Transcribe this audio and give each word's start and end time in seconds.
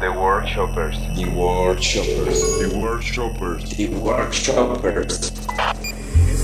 The 0.00 0.10
Workshoppers. 0.10 0.98
The 1.14 1.24
Workshoppers. 1.24 2.58
The 2.58 2.78
Workshoppers. 2.78 3.76
The 3.76 3.88
Workshoppers. 3.88 5.32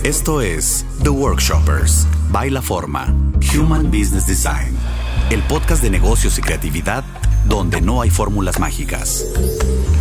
Esto 0.05 0.41
es 0.41 0.87
The 1.03 1.11
Workshoppers, 1.11 2.07
Baila 2.31 2.63
Forma, 2.63 3.15
Human 3.55 3.91
Business 3.91 4.27
Design, 4.27 4.75
el 5.31 5.43
podcast 5.43 5.83
de 5.83 5.91
negocios 5.91 6.39
y 6.39 6.43
creatividad 6.43 7.05
donde 7.45 7.83
no 7.83 8.01
hay 8.01 8.09
fórmulas 8.09 8.59
mágicas. 8.59 9.27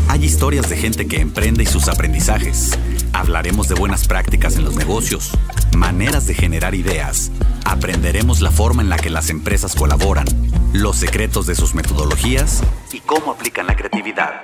Hay 0.08 0.24
historias 0.24 0.70
de 0.70 0.78
gente 0.78 1.08
que 1.08 1.20
emprende 1.20 1.64
y 1.64 1.66
sus 1.66 1.90
aprendizajes. 1.90 2.80
Hablaremos 3.12 3.68
de 3.68 3.76
buenas 3.76 4.08
prácticas 4.08 4.56
en 4.56 4.64
los 4.64 4.78
negocios, 4.78 5.32
maneras 5.76 6.26
de 6.26 6.36
generar 6.36 6.74
ideas. 6.74 7.32
Aprenderemos 7.66 8.40
la 8.40 8.52
forma 8.52 8.82
en 8.82 8.90
la 8.90 8.98
que 8.98 9.10
las 9.10 9.30
empresas 9.30 9.76
colaboran, 9.76 10.26
los 10.72 10.96
secretos 10.96 11.48
de 11.48 11.56
sus 11.56 11.76
metodologías 11.76 12.64
y 12.94 13.00
cómo 13.00 13.32
aplican 13.32 13.68
la 13.68 13.76
creatividad. 13.76 14.44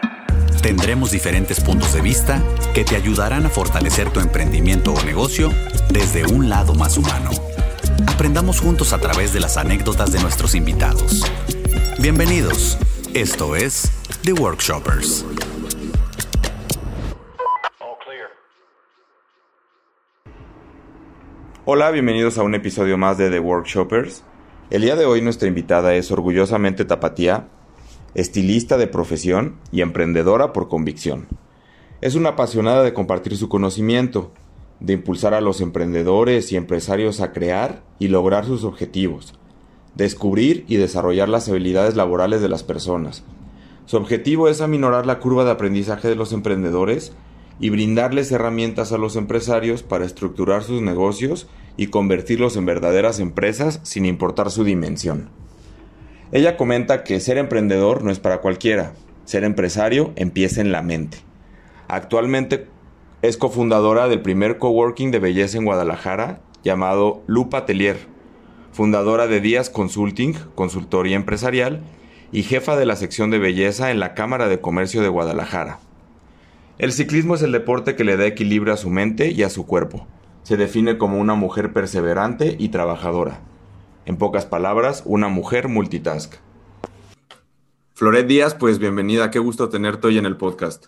Tendremos 0.61 1.11
diferentes 1.11 1.59
puntos 1.59 1.93
de 1.93 2.01
vista 2.01 2.41
que 2.73 2.83
te 2.83 2.95
ayudarán 2.95 3.45
a 3.45 3.49
fortalecer 3.49 4.09
tu 4.09 4.19
emprendimiento 4.19 4.93
o 4.93 5.03
negocio 5.03 5.49
desde 5.89 6.25
un 6.25 6.49
lado 6.49 6.73
más 6.75 6.97
humano. 6.97 7.31
Aprendamos 8.07 8.59
juntos 8.59 8.93
a 8.93 8.99
través 8.99 9.33
de 9.33 9.39
las 9.39 9.57
anécdotas 9.57 10.11
de 10.11 10.21
nuestros 10.21 10.55
invitados. 10.55 11.23
Bienvenidos. 11.99 12.77
Esto 13.13 13.55
es 13.55 13.91
The 14.23 14.33
Workshoppers. 14.33 15.25
Hola, 21.65 21.91
bienvenidos 21.91 22.37
a 22.37 22.43
un 22.43 22.55
episodio 22.55 22.97
más 22.97 23.17
de 23.17 23.29
The 23.29 23.39
Workshoppers. 23.39 24.23
El 24.69 24.83
día 24.83 24.95
de 24.95 25.05
hoy 25.05 25.21
nuestra 25.21 25.47
invitada 25.47 25.95
es 25.95 26.11
orgullosamente 26.11 26.85
tapatía, 26.85 27.47
estilista 28.15 28.77
de 28.77 28.87
profesión 28.87 29.55
y 29.71 29.81
emprendedora 29.81 30.53
por 30.53 30.67
convicción. 30.69 31.27
Es 32.01 32.15
una 32.15 32.29
apasionada 32.29 32.83
de 32.83 32.93
compartir 32.93 33.37
su 33.37 33.49
conocimiento, 33.49 34.31
de 34.79 34.93
impulsar 34.93 35.33
a 35.33 35.41
los 35.41 35.61
emprendedores 35.61 36.51
y 36.51 36.55
empresarios 36.55 37.19
a 37.19 37.31
crear 37.31 37.83
y 37.99 38.09
lograr 38.09 38.45
sus 38.45 38.63
objetivos, 38.63 39.33
descubrir 39.95 40.65
y 40.67 40.75
desarrollar 40.75 41.29
las 41.29 41.49
habilidades 41.49 41.95
laborales 41.95 42.41
de 42.41 42.49
las 42.49 42.63
personas. 42.63 43.23
Su 43.85 43.97
objetivo 43.97 44.49
es 44.49 44.61
aminorar 44.61 45.05
la 45.05 45.19
curva 45.19 45.45
de 45.45 45.51
aprendizaje 45.51 46.07
de 46.07 46.15
los 46.15 46.33
emprendedores 46.33 47.13
y 47.59 47.69
brindarles 47.69 48.31
herramientas 48.31 48.91
a 48.91 48.97
los 48.97 49.15
empresarios 49.15 49.81
para 49.81 50.05
estructurar 50.05 50.63
sus 50.63 50.81
negocios 50.81 51.47
y 51.77 51.87
convertirlos 51.87 52.55
en 52.57 52.65
verdaderas 52.65 53.19
empresas 53.19 53.79
sin 53.83 54.05
importar 54.05 54.51
su 54.51 54.63
dimensión. 54.63 55.29
Ella 56.31 56.57
comenta 56.57 57.03
que 57.03 57.19
ser 57.19 57.37
emprendedor 57.37 58.03
no 58.03 58.11
es 58.11 58.19
para 58.19 58.41
cualquiera, 58.41 58.93
ser 59.23 59.43
empresario 59.43 60.11
empieza 60.15 60.59
en 60.59 60.71
la 60.71 60.81
mente. 60.81 61.19
Actualmente 61.87 62.67
es 63.21 63.37
cofundadora 63.37 64.07
del 64.09 64.21
primer 64.21 64.57
coworking 64.57 65.11
de 65.11 65.19
belleza 65.19 65.57
en 65.57 65.65
Guadalajara 65.65 66.41
llamado 66.63 67.23
Lupa 67.27 67.59
Atelier, 67.59 67.97
fundadora 68.73 69.27
de 69.27 69.39
Díaz 69.39 69.69
Consulting, 69.69 70.33
consultoría 70.53 71.15
empresarial, 71.15 71.81
y 72.31 72.43
jefa 72.43 72.75
de 72.75 72.85
la 72.85 72.97
sección 72.97 73.31
de 73.31 73.39
belleza 73.39 73.89
en 73.89 73.99
la 73.99 74.13
Cámara 74.13 74.49
de 74.49 74.59
Comercio 74.59 75.01
de 75.01 75.07
Guadalajara. 75.07 75.79
El 76.77 76.91
ciclismo 76.91 77.35
es 77.35 77.41
el 77.41 77.53
deporte 77.53 77.95
que 77.95 78.03
le 78.03 78.17
da 78.17 78.25
equilibrio 78.25 78.73
a 78.73 78.77
su 78.77 78.89
mente 78.89 79.31
y 79.31 79.43
a 79.43 79.49
su 79.49 79.65
cuerpo. 79.65 80.05
Se 80.43 80.57
define 80.57 80.97
como 80.97 81.19
una 81.19 81.35
mujer 81.35 81.73
perseverante 81.73 82.55
y 82.59 82.69
trabajadora. 82.69 83.39
En 84.07 84.15
pocas 84.15 84.45
palabras, 84.45 85.03
una 85.05 85.27
mujer 85.27 85.67
multitask. 85.67 86.35
Floret 87.93 88.25
Díaz, 88.25 88.55
pues 88.55 88.79
bienvenida, 88.79 89.31
qué 89.31 89.39
gusto 89.39 89.67
tenerte 89.67 90.07
hoy 90.07 90.17
en 90.17 90.25
el 90.25 90.37
podcast. 90.37 90.85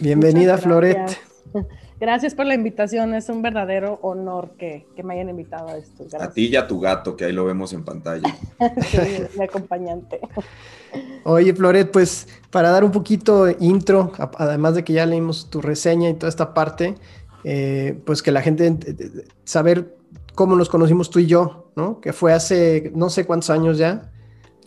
Bienvenida, 0.00 0.58
Floret. 0.58 1.18
Gracias 1.98 2.34
por 2.34 2.44
la 2.44 2.52
invitación, 2.52 3.14
es 3.14 3.30
un 3.30 3.40
verdadero 3.40 3.98
honor 4.02 4.50
que, 4.58 4.86
que 4.94 5.02
me 5.02 5.14
hayan 5.14 5.30
invitado 5.30 5.68
a 5.68 5.78
esto. 5.78 6.04
Gracias. 6.04 6.22
A 6.22 6.30
ti 6.30 6.48
y 6.48 6.56
a 6.56 6.66
tu 6.66 6.78
gato, 6.78 7.16
que 7.16 7.24
ahí 7.24 7.32
lo 7.32 7.46
vemos 7.46 7.72
en 7.72 7.86
pantalla. 7.86 8.36
sí, 8.82 8.98
mi 9.38 9.44
acompañante. 9.46 10.20
Oye, 11.24 11.54
Floret, 11.54 11.90
pues 11.90 12.28
para 12.50 12.68
dar 12.68 12.84
un 12.84 12.92
poquito 12.92 13.48
intro, 13.60 14.12
además 14.36 14.74
de 14.74 14.84
que 14.84 14.92
ya 14.92 15.06
leímos 15.06 15.48
tu 15.48 15.62
reseña 15.62 16.10
y 16.10 16.14
toda 16.14 16.28
esta 16.28 16.52
parte, 16.52 16.96
eh, 17.44 17.98
pues 18.04 18.22
que 18.22 18.30
la 18.30 18.42
gente 18.42 18.76
saber 19.44 19.96
cómo 20.36 20.54
nos 20.54 20.68
conocimos 20.68 21.10
tú 21.10 21.18
y 21.18 21.26
yo, 21.26 21.72
¿no? 21.74 22.00
Que 22.00 22.12
fue 22.12 22.32
hace 22.32 22.92
no 22.94 23.10
sé 23.10 23.26
cuántos 23.26 23.50
años 23.50 23.78
ya. 23.78 24.12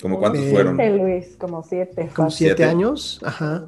¿Cómo 0.02 0.20
cuántos 0.20 0.44
eh, 0.44 0.52
fueron? 0.52 0.78
Luis, 0.98 1.38
como 1.38 1.64
siete. 1.64 2.10
Como 2.14 2.30
siete, 2.32 2.56
siete 2.56 2.70
años, 2.70 3.22
ajá. 3.24 3.68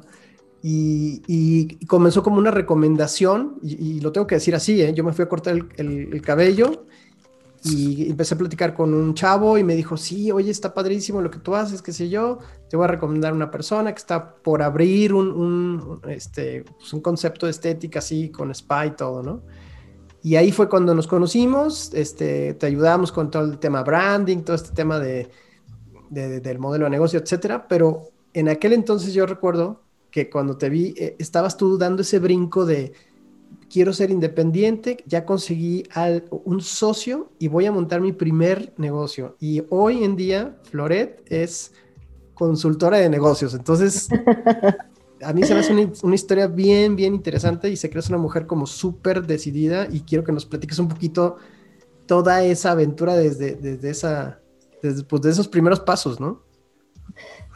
Y, 0.62 1.22
y, 1.26 1.86
comenzó 1.86 2.22
como 2.22 2.38
una 2.38 2.50
recomendación, 2.50 3.58
y, 3.62 3.96
y, 3.96 4.00
lo 4.00 4.12
tengo 4.12 4.26
que 4.26 4.36
decir 4.36 4.54
así, 4.54 4.80
¿eh? 4.80 4.94
yo 4.94 5.02
me 5.02 5.12
fui 5.12 5.24
a 5.24 5.28
cortar 5.28 5.54
el, 5.54 5.68
el, 5.76 6.12
el, 6.12 6.22
cabello 6.22 6.86
y 7.64 8.08
empecé 8.08 8.34
a 8.34 8.38
platicar 8.38 8.72
con 8.72 8.94
un 8.94 9.12
chavo 9.14 9.58
y 9.58 9.64
me 9.64 9.74
dijo, 9.74 9.96
sí, 9.96 10.30
oye, 10.30 10.52
está 10.52 10.72
padrísimo 10.72 11.20
lo 11.20 11.32
que 11.32 11.40
tú 11.40 11.56
haces, 11.56 11.82
qué 11.82 11.92
sé 11.92 12.08
yo, 12.08 12.38
te 12.70 12.76
voy 12.76 12.84
a 12.84 12.88
recomendar 12.88 13.32
una 13.32 13.50
persona 13.50 13.92
que 13.92 13.98
está 13.98 14.36
por 14.36 14.62
abrir 14.62 15.14
un, 15.14 15.32
un, 15.32 16.00
este, 16.08 16.62
pues 16.78 16.92
un 16.92 17.00
concepto 17.00 17.46
de 17.46 17.50
estética 17.50 17.98
así, 17.98 18.30
con 18.30 18.52
spa 18.52 18.86
y 18.86 18.92
todo, 18.92 19.20
¿no? 19.20 19.42
Y 20.22 20.36
ahí 20.36 20.52
fue 20.52 20.68
cuando 20.68 20.94
nos 20.94 21.06
conocimos, 21.06 21.92
este, 21.94 22.54
te 22.54 22.66
ayudamos 22.66 23.10
con 23.10 23.30
todo 23.30 23.44
el 23.44 23.58
tema 23.58 23.82
branding, 23.82 24.38
todo 24.38 24.54
este 24.54 24.72
tema 24.72 24.98
de, 24.98 25.28
de, 26.10 26.40
del 26.40 26.58
modelo 26.58 26.84
de 26.84 26.90
negocio, 26.90 27.18
etcétera, 27.18 27.66
pero 27.66 28.10
en 28.32 28.48
aquel 28.48 28.72
entonces 28.72 29.12
yo 29.14 29.26
recuerdo 29.26 29.82
que 30.10 30.30
cuando 30.30 30.56
te 30.56 30.68
vi, 30.68 30.94
eh, 30.96 31.16
estabas 31.18 31.56
tú 31.56 31.76
dando 31.76 32.02
ese 32.02 32.18
brinco 32.18 32.64
de 32.64 32.92
quiero 33.70 33.92
ser 33.92 34.10
independiente, 34.10 34.98
ya 35.06 35.24
conseguí 35.24 35.84
al, 35.94 36.24
un 36.30 36.60
socio 36.60 37.30
y 37.38 37.48
voy 37.48 37.66
a 37.66 37.72
montar 37.72 38.00
mi 38.00 38.12
primer 38.12 38.72
negocio. 38.76 39.36
Y 39.40 39.62
hoy 39.70 40.04
en 40.04 40.14
día, 40.14 40.58
Floret 40.64 41.22
es 41.26 41.72
consultora 42.34 42.98
de 42.98 43.08
negocios. 43.08 43.54
Entonces, 43.54 44.08
a 45.24 45.32
mí 45.32 45.42
se 45.42 45.54
me 45.54 45.60
hace 45.60 45.72
una, 46.02 46.14
historia 46.14 46.46
bien, 46.46 46.96
bien 46.96 47.14
interesante 47.14 47.68
y 47.68 47.76
sé 47.76 47.90
que 47.90 47.98
una 48.08 48.18
mujer 48.18 48.46
como 48.46 48.66
súper 48.66 49.26
decidida 49.26 49.86
y 49.90 50.00
quiero 50.00 50.24
que 50.24 50.32
nos 50.32 50.46
platiques 50.46 50.78
un 50.78 50.88
poquito 50.88 51.36
toda 52.06 52.42
esa 52.42 52.72
aventura 52.72 53.14
desde, 53.14 53.54
desde, 53.54 53.90
esa, 53.90 54.40
pues, 55.08 55.22
de 55.22 55.30
esos 55.30 55.48
primeros 55.48 55.80
pasos, 55.80 56.20
¿no? 56.20 56.42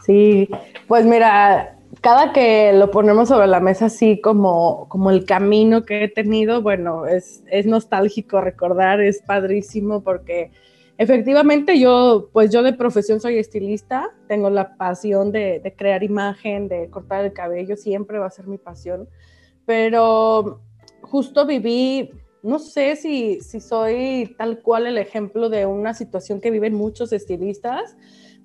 Sí, 0.05 0.49
pues 0.87 1.05
mira, 1.05 1.78
cada 2.00 2.32
que 2.32 2.72
lo 2.72 2.91
ponemos 2.91 3.28
sobre 3.28 3.49
la 3.49 3.60
mesa 3.60 3.87
así 3.87 4.21
como, 4.21 4.88
como 4.88 5.10
el 5.10 5.25
camino 5.25 5.84
que 5.84 6.05
he 6.05 6.09
tenido, 6.09 6.62
bueno, 6.62 7.06
es, 7.06 7.43
es 7.50 7.66
nostálgico 7.66 8.41
recordar, 8.41 9.00
es 9.00 9.22
padrísimo 9.22 10.03
porque 10.03 10.53
efectivamente 10.98 11.78
yo, 11.78 12.30
pues 12.32 12.50
yo 12.50 12.62
de 12.62 12.72
profesión 12.72 13.20
soy 13.20 13.38
estilista, 13.38 14.14
tengo 14.28 14.50
la 14.50 14.76
pasión 14.76 15.32
de, 15.32 15.60
de, 15.60 15.74
crear 15.74 16.02
imagen, 16.02 16.68
de 16.68 16.88
cortar 16.90 17.24
el 17.24 17.32
cabello, 17.32 17.76
siempre 17.76 18.18
va 18.18 18.26
a 18.26 18.30
ser 18.30 18.46
mi 18.46 18.58
pasión, 18.58 19.08
pero 19.64 20.60
justo 21.02 21.46
viví, 21.46 22.10
no 22.42 22.58
sé 22.58 22.96
si, 22.96 23.40
si 23.40 23.60
soy 23.60 24.34
tal 24.38 24.62
cual 24.62 24.86
el 24.86 24.98
ejemplo 24.98 25.48
de 25.48 25.66
una 25.66 25.94
situación 25.94 26.40
que 26.40 26.50
viven 26.50 26.74
muchos 26.74 27.12
estilistas, 27.12 27.96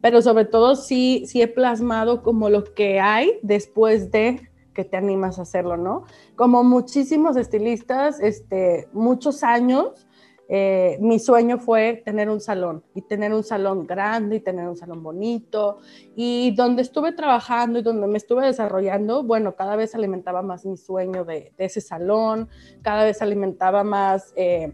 pero 0.02 0.22
sobre 0.22 0.46
todo 0.46 0.76
sí, 0.76 1.24
sí 1.28 1.42
he 1.42 1.48
plasmado 1.48 2.24
como 2.24 2.50
lo 2.50 2.64
que 2.64 3.00
hay 3.00 3.40
después 3.44 4.12
de 4.12 4.50
que 4.74 4.84
te 4.86 4.98
animas 4.98 5.38
a 5.38 5.44
hacerlo, 5.44 5.78
¿no? 5.78 6.06
Como 6.36 6.64
muchísimos 6.64 7.36
estilistas, 7.36 8.20
este, 8.20 8.88
muchos 8.94 9.44
años, 9.44 10.08
eh, 10.54 10.98
mi 11.00 11.18
sueño 11.18 11.60
fue 11.60 12.02
tener 12.04 12.30
un 12.30 12.42
salón 12.42 12.84
y 12.94 13.04
tener 13.04 13.34
un 13.34 13.42
salón 13.42 13.88
grande 13.88 14.36
y 14.36 14.40
tener 14.42 14.68
un 14.68 14.76
salón 14.76 15.02
bonito 15.02 15.78
y 16.14 16.54
donde 16.58 16.82
estuve 16.82 17.14
trabajando 17.14 17.80
y 17.80 17.84
donde 17.84 18.06
me 18.06 18.18
estuve 18.18 18.48
desarrollando, 18.48 19.24
bueno, 19.24 19.56
cada 19.56 19.78
vez 19.78 19.96
alimentaba 19.96 20.42
más 20.42 20.66
mi 20.66 20.76
sueño 20.76 21.24
de, 21.24 21.54
ese 21.58 21.80
salón, 21.80 22.50
cada 22.82 23.06
vez 23.06 23.22
alimentaba 23.22 23.86
más... 23.86 24.34
Eh, 24.36 24.74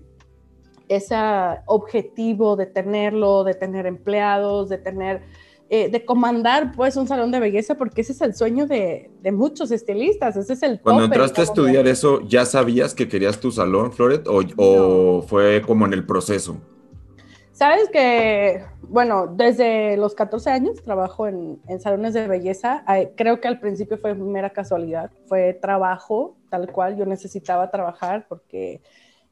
ese 0.90 1.18
objetivo 1.66 2.56
de 2.56 2.66
tenerlo, 2.66 3.44
de 3.44 3.54
tener 3.54 3.86
empleados, 3.86 4.70
de 4.70 4.78
tener, 4.78 5.22
eh, 5.70 5.90
de 5.90 6.06
comandar 6.06 6.72
pues 6.76 6.96
un 6.96 7.08
salón 7.08 7.32
de 7.32 7.40
belleza, 7.40 7.76
porque 7.76 8.02
ese 8.02 8.14
es 8.14 8.22
el 8.22 8.34
sueño 8.36 8.68
de, 8.68 9.12
de 9.22 9.32
muchos 9.32 9.72
estilistas, 9.72 10.38
ese 10.38 10.54
es 10.54 10.64
el... 10.64 10.80
Cuando 10.80 11.06
entraste 11.06 11.42
a 11.42 11.44
estudiar 11.44 11.84
de... 11.84 11.92
eso, 11.92 12.22
¿ya 12.28 12.46
sabías 12.46 12.94
que 12.94 13.08
querías 13.08 13.40
tu 13.40 13.52
salón, 13.52 13.92
Floret, 13.92 14.28
o, 14.28 14.42
no. 14.42 14.50
o 14.58 15.22
fue 15.24 15.62
como 15.62 15.86
en 15.86 15.94
el 15.94 16.06
proceso? 16.06 16.58
Sabes 17.52 17.90
que, 17.90 18.64
bueno, 18.84 19.28
desde 19.28 19.98
los 19.98 20.14
14 20.14 20.52
años 20.52 20.84
trabajo 20.84 21.28
en, 21.28 21.60
en 21.68 21.82
salones 21.82 22.14
de 22.14 22.28
belleza. 22.28 22.86
Creo 23.16 23.42
que 23.42 23.48
al 23.48 23.60
principio 23.60 23.98
fue 23.98 24.14
mera 24.14 24.52
casualidad, 24.52 25.10
fue 25.26 25.54
trabajo 25.54 26.38
tal 26.52 26.72
cual. 26.72 26.98
Yo 26.98 27.08
necesitaba 27.08 27.72
trabajar 27.72 28.28
porque 28.30 28.82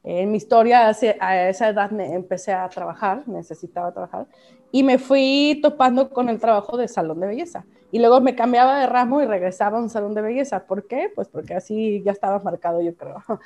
en 0.06 0.30
mi 0.30 0.36
historia, 0.36 0.86
a 0.86 1.48
esa 1.48 1.68
edad 1.68 1.90
me 1.90 2.14
empecé 2.14 2.52
a 2.52 2.68
trabajar, 2.68 3.24
necesitaba 3.26 3.92
trabajar, 3.92 4.26
y 4.76 4.82
me 4.82 4.98
fui 4.98 5.58
topando 5.62 6.10
con 6.10 6.28
el 6.28 6.38
trabajo 6.38 6.76
de 6.76 6.86
salón 6.86 7.18
de 7.20 7.28
belleza. 7.28 7.64
y 7.90 7.98
luego 7.98 8.20
me 8.20 8.34
cambiaba 8.34 8.78
de 8.78 8.86
ramo 8.86 9.22
y 9.22 9.24
regresaba 9.24 9.78
a 9.78 9.80
un 9.80 9.88
salón 9.88 10.12
de 10.12 10.20
belleza. 10.20 10.66
¿Por 10.66 10.86
qué? 10.86 11.10
Pues 11.14 11.28
porque 11.28 11.54
así 11.54 12.02
ya 12.04 12.12
estaba 12.12 12.40
marcado, 12.40 12.82
yo 12.82 12.94
creo. 12.94 13.16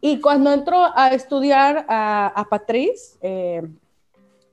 Y 0.00 0.20
cuando 0.20 0.52
entro 0.52 0.76
a 0.94 1.10
estudiar 1.14 1.86
a, 1.88 2.26
a 2.26 2.44
Patriz, 2.48 3.16
eh, 3.22 3.62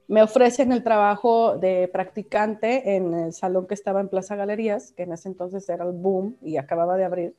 me 0.07 0.21
ofrecen 0.21 0.71
el 0.71 0.83
trabajo 0.83 1.57
de 1.57 1.89
practicante 1.92 2.95
en 2.95 3.13
el 3.15 3.33
salón 3.33 3.65
que 3.65 3.74
estaba 3.74 4.00
en 4.00 4.07
Plaza 4.07 4.36
Galerías, 4.36 4.92
que 4.92 5.04
en 5.04 5.13
ese 5.13 5.30
entonces 5.30 5.68
era 5.68 5.83
el 5.83 5.94
boom 5.94 6.38
y 6.44 6.57
acababa 6.57 6.95
de 6.95 7.06
abrir. 7.06 7.36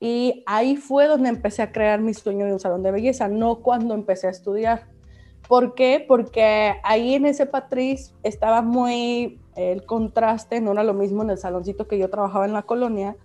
Y 0.00 0.42
ahí 0.46 0.76
fue 0.76 1.06
donde 1.06 1.28
empecé 1.28 1.60
a 1.60 1.70
crear 1.70 2.00
mi 2.00 2.14
sueño 2.14 2.46
de 2.46 2.54
un 2.54 2.60
salón 2.60 2.82
de 2.82 2.92
belleza, 2.92 3.28
no 3.28 3.60
cuando 3.60 3.92
empecé 3.92 4.26
a 4.26 4.30
estudiar. 4.30 4.86
¿Por 5.50 5.74
qué? 5.74 6.04
Porque 6.06 6.76
ahí 6.84 7.14
en 7.14 7.26
ese 7.26 7.44
Patriz 7.44 8.14
estaba 8.22 8.62
muy 8.62 9.40
el 9.56 9.84
contraste, 9.84 10.60
no 10.60 10.70
era 10.70 10.84
lo 10.84 10.94
mismo 10.94 11.24
en 11.24 11.30
el 11.30 11.38
saloncito 11.38 11.88
que 11.88 11.98
yo 11.98 12.08
trabajaba 12.08 12.44
en 12.44 12.52
la 12.52 12.62
colonia, 12.62 13.16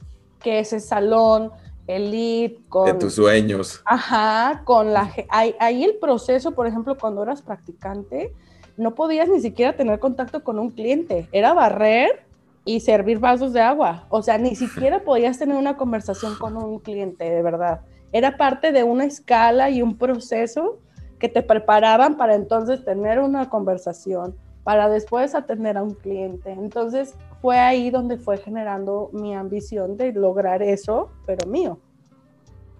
que 0.41 0.57
ese 0.57 0.79
salón 0.79 1.51
elite 1.85 2.63
con... 2.67 2.87
De 2.87 2.95
tus 2.95 3.13
sueños. 3.13 3.79
Ajá, 3.85 4.63
con 4.65 4.91
la... 4.91 5.13
Ahí, 5.29 5.53
ahí 5.59 5.83
el 5.83 5.97
proceso, 5.97 6.53
por 6.53 6.65
ejemplo, 6.65 6.97
cuando 6.97 7.21
eras 7.21 7.43
practicante, 7.43 8.33
no 8.75 8.95
podías 8.95 9.29
ni 9.29 9.39
siquiera 9.39 9.75
tener 9.75 9.99
contacto 9.99 10.43
con 10.43 10.57
un 10.57 10.71
cliente, 10.71 11.29
era 11.31 11.53
barrer 11.53 12.25
y 12.65 12.79
servir 12.79 13.19
vasos 13.19 13.53
de 13.53 13.61
agua, 13.61 14.07
o 14.09 14.23
sea, 14.23 14.39
ni 14.39 14.55
siquiera 14.55 15.03
podías 15.03 15.37
tener 15.37 15.57
una 15.57 15.77
conversación 15.77 16.33
con 16.39 16.57
un 16.57 16.79
cliente, 16.79 17.29
de 17.29 17.43
verdad. 17.43 17.81
Era 18.11 18.35
parte 18.35 18.71
de 18.71 18.81
una 18.81 19.05
escala 19.05 19.69
y 19.69 19.83
un 19.83 19.95
proceso 19.95 20.79
que 21.19 21.29
te 21.29 21.41
preparaban 21.41 22.17
para 22.17 22.35
entonces 22.35 22.83
tener 22.83 23.19
una 23.19 23.49
conversación, 23.49 24.35
para 24.63 24.89
después 24.89 25.35
atender 25.35 25.77
a 25.77 25.83
un 25.83 25.93
cliente. 25.93 26.51
Entonces 26.51 27.15
fue 27.41 27.57
ahí 27.57 27.89
donde 27.89 28.17
fue 28.17 28.37
generando 28.37 29.09
mi 29.13 29.33
ambición 29.33 29.97
de 29.97 30.11
lograr 30.11 30.61
eso, 30.61 31.09
pero 31.25 31.47
mío. 31.47 31.79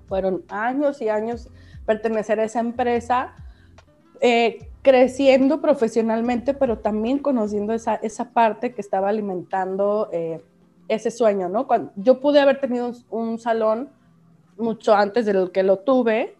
Fueron 0.07 0.43
años 0.49 1.01
y 1.01 1.09
años 1.09 1.49
pertenecer 1.85 2.39
a 2.39 2.45
esa 2.45 2.59
empresa, 2.59 3.33
eh, 4.21 4.69
creciendo 4.81 5.61
profesionalmente, 5.61 6.53
pero 6.53 6.79
también 6.79 7.19
conociendo 7.19 7.73
esa, 7.73 7.95
esa 7.95 8.31
parte 8.31 8.73
que 8.73 8.81
estaba 8.81 9.09
alimentando 9.09 10.09
eh, 10.11 10.43
ese 10.87 11.11
sueño, 11.11 11.49
¿no? 11.49 11.67
Cuando, 11.67 11.91
yo 11.95 12.19
pude 12.19 12.39
haber 12.39 12.59
tenido 12.59 12.87
un, 12.87 12.95
un 13.09 13.39
salón 13.39 13.89
mucho 14.57 14.93
antes 14.93 15.25
de 15.25 15.33
lo 15.33 15.51
que 15.51 15.63
lo 15.63 15.79
tuve. 15.79 16.35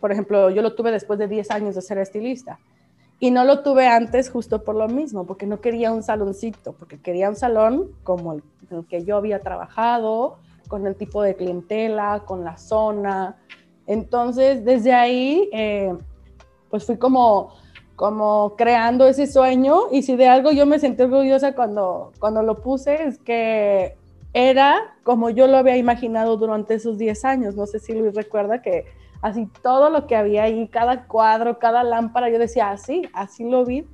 Por 0.00 0.12
ejemplo, 0.12 0.50
yo 0.50 0.62
lo 0.62 0.74
tuve 0.74 0.90
después 0.90 1.18
de 1.18 1.28
10 1.28 1.50
años 1.50 1.74
de 1.74 1.82
ser 1.82 1.98
estilista. 1.98 2.58
Y 3.20 3.30
no 3.30 3.44
lo 3.44 3.62
tuve 3.62 3.88
antes 3.88 4.30
justo 4.30 4.62
por 4.62 4.76
lo 4.76 4.88
mismo, 4.88 5.26
porque 5.26 5.46
no 5.46 5.60
quería 5.60 5.92
un 5.92 6.02
saloncito, 6.02 6.72
porque 6.72 7.00
quería 7.00 7.28
un 7.28 7.36
salón 7.36 7.90
como 8.04 8.34
el, 8.34 8.42
el 8.70 8.86
que 8.86 9.04
yo 9.04 9.16
había 9.16 9.40
trabajado, 9.40 10.38
con 10.68 10.86
el 10.86 10.94
tipo 10.94 11.22
de 11.22 11.34
clientela, 11.34 12.22
con 12.24 12.44
la 12.44 12.56
zona. 12.58 13.36
Entonces, 13.86 14.64
desde 14.64 14.92
ahí, 14.92 15.48
eh, 15.52 15.92
pues 16.70 16.84
fui 16.84 16.98
como, 16.98 17.54
como 17.96 18.54
creando 18.56 19.06
ese 19.06 19.26
sueño 19.26 19.84
y 19.90 20.02
si 20.02 20.14
de 20.14 20.28
algo 20.28 20.52
yo 20.52 20.66
me 20.66 20.78
sentí 20.78 21.02
orgullosa 21.02 21.54
cuando, 21.54 22.12
cuando 22.20 22.42
lo 22.42 22.60
puse, 22.60 23.02
es 23.02 23.18
que 23.18 23.96
era 24.34 24.94
como 25.02 25.30
yo 25.30 25.46
lo 25.46 25.56
había 25.56 25.76
imaginado 25.78 26.36
durante 26.36 26.74
esos 26.74 26.98
10 26.98 27.24
años. 27.24 27.56
No 27.56 27.66
sé 27.66 27.80
si 27.80 27.94
Luis 27.94 28.14
recuerda 28.14 28.62
que 28.62 28.84
así 29.22 29.48
todo 29.62 29.90
lo 29.90 30.06
que 30.06 30.16
había 30.16 30.44
ahí, 30.44 30.68
cada 30.68 31.06
cuadro, 31.06 31.58
cada 31.58 31.82
lámpara, 31.84 32.30
yo 32.30 32.38
decía, 32.38 32.70
así, 32.70 33.02
así 33.12 33.44
lo 33.48 33.64
vi 33.64 33.86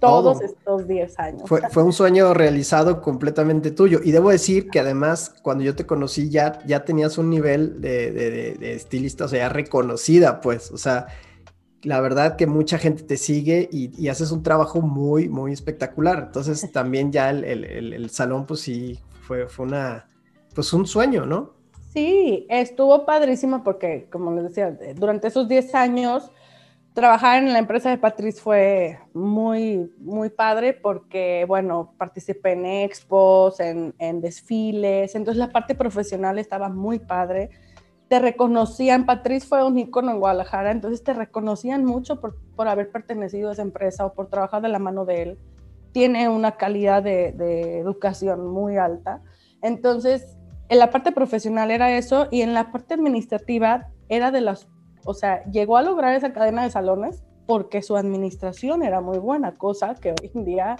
todos 0.00 0.38
Todo. 0.38 0.46
estos 0.46 0.86
10 0.88 1.18
años. 1.18 1.42
Fue, 1.46 1.62
fue 1.70 1.82
un 1.82 1.92
sueño 1.94 2.34
realizado 2.34 3.00
completamente 3.00 3.70
tuyo. 3.70 4.00
Y 4.04 4.10
debo 4.12 4.28
decir 4.30 4.68
que 4.68 4.80
además, 4.80 5.34
cuando 5.42 5.64
yo 5.64 5.74
te 5.74 5.86
conocí, 5.86 6.28
ya, 6.28 6.58
ya 6.66 6.84
tenías 6.84 7.16
un 7.16 7.30
nivel 7.30 7.80
de, 7.80 8.12
de- 8.12 8.30
de- 8.30 8.54
de 8.56 8.72
estilista, 8.74 9.24
o 9.24 9.28
sea, 9.28 9.38
ya 9.38 9.48
reconocida, 9.48 10.42
pues. 10.42 10.70
O 10.70 10.76
sea, 10.76 11.06
la 11.82 12.00
verdad 12.02 12.36
que 12.36 12.46
mucha 12.46 12.76
gente 12.76 13.04
te 13.04 13.16
sigue 13.16 13.70
y, 13.72 13.90
y 13.98 14.08
haces 14.08 14.32
un 14.32 14.42
trabajo 14.42 14.82
muy, 14.82 15.30
muy 15.30 15.54
espectacular. 15.54 16.24
Entonces, 16.26 16.70
también 16.72 17.10
ya 17.10 17.30
el, 17.30 17.44
el- 17.44 17.64
el- 17.64 17.92
el 17.94 18.10
salón, 18.10 18.44
pues 18.44 18.60
sí, 18.60 19.00
fue, 19.22 19.46
fue 19.48 19.64
una, 19.64 20.08
pues 20.54 20.74
un 20.74 20.86
sueño, 20.86 21.24
¿no? 21.24 21.55
Sí, 21.96 22.46
estuvo 22.50 23.06
padrísimo 23.06 23.64
porque, 23.64 24.06
como 24.12 24.30
les 24.32 24.44
decía, 24.44 24.78
durante 24.96 25.28
esos 25.28 25.48
10 25.48 25.74
años, 25.74 26.30
trabajar 26.92 27.42
en 27.42 27.54
la 27.54 27.58
empresa 27.58 27.88
de 27.88 27.96
Patriz 27.96 28.38
fue 28.38 28.98
muy, 29.14 29.90
muy 29.96 30.28
padre 30.28 30.74
porque, 30.74 31.46
bueno, 31.48 31.94
participé 31.96 32.52
en 32.52 32.66
expos, 32.66 33.60
en, 33.60 33.94
desfiles, 34.20 35.14
entonces 35.14 35.38
la 35.38 35.50
parte 35.52 35.74
profesional 35.74 36.38
estaba 36.38 36.68
muy 36.68 36.98
padre. 36.98 37.48
Te 38.08 38.18
reconocían, 38.18 39.06
Patriz 39.06 39.46
fue 39.46 39.64
un 39.64 39.78
ícono 39.78 40.10
en 40.10 40.20
Guadalajara, 40.20 40.72
entonces 40.72 41.02
te 41.02 41.14
reconocían 41.14 41.86
mucho 41.86 42.20
por, 42.20 42.36
por 42.56 42.68
haber 42.68 42.90
pertenecido 42.90 43.48
a 43.48 43.52
esa 43.54 43.62
empresa 43.62 44.04
o 44.04 44.12
por 44.12 44.28
trabajar 44.28 44.60
de 44.60 44.68
la 44.68 44.78
mano 44.78 45.06
de 45.06 45.22
él. 45.22 45.38
Tiene 45.92 46.28
una 46.28 46.58
calidad 46.58 47.02
de 47.02 47.78
educación 47.78 48.48
muy 48.48 48.76
alta. 48.76 49.22
Entonces, 49.62 50.36
en 50.68 50.78
la 50.78 50.90
parte 50.90 51.12
profesional 51.12 51.70
era 51.70 51.96
eso 51.96 52.28
y 52.30 52.42
en 52.42 52.54
la 52.54 52.72
parte 52.72 52.94
administrativa 52.94 53.88
era 54.08 54.30
de 54.30 54.40
las, 54.40 54.68
o 55.04 55.14
sea, 55.14 55.44
llegó 55.44 55.76
a 55.76 55.82
lograr 55.82 56.14
esa 56.14 56.32
cadena 56.32 56.62
de 56.62 56.70
salones 56.70 57.22
porque 57.46 57.82
su 57.82 57.96
administración 57.96 58.82
era 58.82 59.00
muy 59.00 59.18
buena, 59.18 59.56
cosa 59.56 59.94
que 59.94 60.10
hoy 60.10 60.30
en 60.34 60.44
día, 60.44 60.76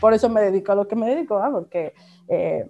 por 0.00 0.14
eso 0.14 0.28
me 0.28 0.40
dedico 0.40 0.72
a 0.72 0.74
lo 0.74 0.88
que 0.88 0.96
me 0.96 1.08
dedico, 1.08 1.40
porque 1.52 1.92
eh, 2.28 2.66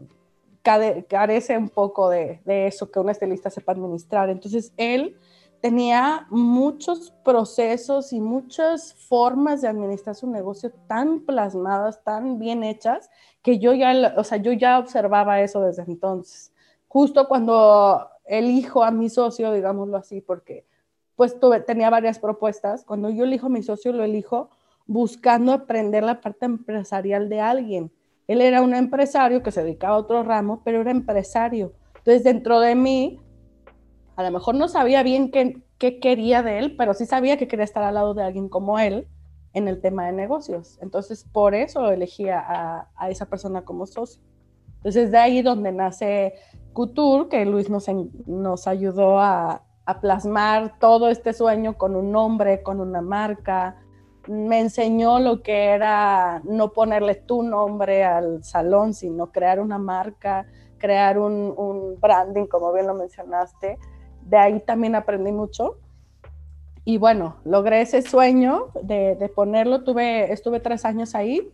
carece 1.09 1.57
un 1.57 1.69
poco 1.69 2.11
de, 2.11 2.41
de 2.45 2.67
eso 2.67 2.91
que 2.91 2.99
un 2.99 3.09
estilista 3.09 3.51
sepa 3.51 3.73
administrar. 3.73 4.29
Entonces, 4.31 4.73
él 4.77 5.17
tenía 5.61 6.27
muchos 6.31 7.13
procesos 7.25 8.13
y 8.13 8.21
muchas 8.21 8.95
formas 9.09 9.63
de 9.63 9.69
administrar 9.69 10.17
su 10.17 10.29
negocio 10.29 10.73
tan 10.89 11.21
plasmadas, 11.21 12.03
tan 12.03 12.39
bien 12.39 12.65
hechas, 12.65 13.11
que 13.43 13.59
yo 13.59 13.73
ya, 13.75 14.15
o 14.17 14.25
sea, 14.25 14.39
yo 14.39 14.53
ya 14.53 14.79
observaba 14.79 15.41
eso 15.41 15.61
desde 15.61 15.83
entonces. 15.83 16.53
Justo 16.97 17.29
cuando 17.29 18.09
elijo 18.25 18.83
a 18.83 18.91
mi 18.91 19.11
socio, 19.11 19.53
digámoslo 19.53 19.99
así, 19.99 20.23
porque 20.23 20.67
pues 21.15 21.39
tuve, 21.39 21.61
tenía 21.61 21.91
varias 21.91 22.19
propuestas, 22.19 22.87
cuando 22.87 23.11
yo 23.11 23.25
elijo 23.25 23.49
a 23.49 23.51
mi 23.51 23.63
socio, 23.63 23.93
lo 23.93 24.03
elijo 24.03 24.49
buscando 24.87 25.53
aprender 25.53 26.05
la 26.05 26.23
parte 26.23 26.47
empresarial 26.47 27.29
de 27.29 27.43
alguien. 27.43 27.93
Él 28.27 28.41
era 28.41 28.63
un 28.63 28.75
empresario 28.75 29.43
que 29.43 29.51
se 29.51 29.63
dedicaba 29.63 29.97
a 29.97 29.99
otro 29.99 30.23
ramo, 30.23 30.63
pero 30.65 30.81
era 30.81 30.91
empresario. 30.91 31.75
Entonces, 31.99 32.25
dentro 32.25 32.61
de 32.61 32.75
mí, 32.75 33.21
a 34.17 34.23
lo 34.23 34.31
mejor 34.31 34.55
no 34.55 34.67
sabía 34.67 35.03
bien 35.03 35.31
qué, 35.31 35.63
qué 35.77 36.01
quería 36.01 36.43
de 36.43 36.61
él, 36.61 36.77
pero 36.79 36.95
sí 36.95 37.05
sabía 37.05 37.37
que 37.37 37.47
quería 37.47 37.67
estar 37.67 37.83
al 37.83 37.97
lado 37.97 38.15
de 38.15 38.23
alguien 38.23 38.49
como 38.49 38.79
él 38.79 39.07
en 39.53 39.69
el 39.69 39.83
tema 39.83 40.07
de 40.07 40.13
negocios. 40.13 40.79
Entonces, 40.81 41.25
por 41.31 41.55
eso 41.55 41.91
elegí 41.91 42.31
a, 42.31 42.89
a 42.97 43.11
esa 43.11 43.27
persona 43.27 43.67
como 43.67 43.85
socio. 43.85 44.23
Entonces, 44.77 45.11
de 45.11 45.19
ahí 45.19 45.43
donde 45.43 45.73
nace 45.73 46.35
Couture, 46.77 47.31
que 47.31 47.47
Luis 47.47 47.71
nos, 47.71 47.89
ayudó 48.69 49.19
a, 49.19 49.63
plasmar 50.03 50.79
todo 50.79 51.09
este 51.09 51.33
sueño 51.33 51.79
con 51.79 51.97
un 51.97 52.13
nombre, 52.13 52.63
con 52.63 52.81
una 52.81 53.01
marca. 53.01 53.77
Me 54.29 54.61
enseñó 54.61 55.19
lo 55.19 55.43
que 55.43 55.69
era 55.69 56.43
no 56.45 56.75
ponerle 56.75 57.15
tu 57.15 57.43
nombre 57.43 58.05
al 58.05 58.45
salón, 58.45 58.93
sino 58.93 59.33
crear 59.33 59.59
una 59.59 59.79
marca, 59.79 60.45
crear 60.77 61.19
un, 61.19 61.97
branding, 61.99 62.45
como 62.45 62.75
bien 62.75 62.89
lo 62.89 62.95
mencionaste. 62.95 63.79
De 64.21 64.37
ahí 64.37 64.61
también 64.61 64.97
aprendí 64.97 65.33
mucho. 65.33 65.79
Y 66.85 66.99
bueno, 66.99 67.37
logré 67.45 67.81
ese 67.81 68.03
sueño 68.03 68.67
de, 68.83 69.17
de 69.17 69.29
ponerlo. 69.31 69.83
Tuve, 69.83 70.31
estuve 70.31 70.61
tres 70.61 70.85
años 70.85 71.15
ahí, 71.15 71.51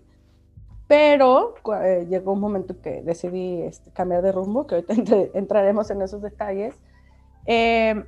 pero 0.92 1.54
eh, 1.82 2.06
llegó 2.10 2.34
un 2.34 2.40
momento 2.40 2.78
que 2.82 3.00
decidí 3.00 3.62
este, 3.62 3.90
cambiar 3.92 4.20
de 4.20 4.30
rumbo, 4.30 4.66
que 4.66 4.74
ahorita 4.74 4.92
entre- 4.92 5.30
entraremos 5.34 5.90
en 5.90 6.02
esos 6.02 6.20
detalles. 6.20 6.74
Eh, 7.46 8.04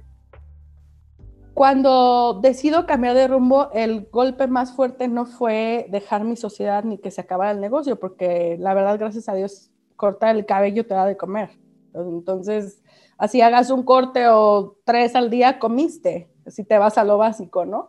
cuando 1.55 2.41
decido 2.43 2.85
cambiar 2.85 3.15
de 3.15 3.27
rumbo, 3.27 3.71
el 3.73 4.11
golpe 4.13 4.49
más 4.49 4.77
fuerte 4.77 5.09
no 5.09 5.25
fue 5.25 5.87
dejar 5.89 6.25
mi 6.25 6.37
sociedad 6.37 6.85
ni 6.85 6.99
que 6.99 7.11
se 7.11 7.23
acabara 7.23 7.53
el 7.53 7.61
negocio, 7.63 7.99
porque 7.99 8.59
la 8.61 8.75
verdad, 8.75 8.99
gracias 8.99 9.31
a 9.31 9.35
Dios, 9.35 9.71
cortar 9.97 10.37
el 10.37 10.45
cabello 10.45 10.85
te 10.87 10.93
da 10.93 11.07
de 11.07 11.17
comer. 11.17 11.59
Entonces, 11.95 12.83
así 13.17 13.41
hagas 13.41 13.71
un 13.71 13.83
corte 13.83 14.29
o 14.29 14.77
tres 14.85 15.17
al 15.17 15.31
día, 15.31 15.59
comiste, 15.59 16.29
si 16.49 16.65
te 16.65 16.77
vas 16.77 16.99
a 16.99 17.05
lo 17.05 17.17
básico, 17.17 17.65
¿no? 17.65 17.89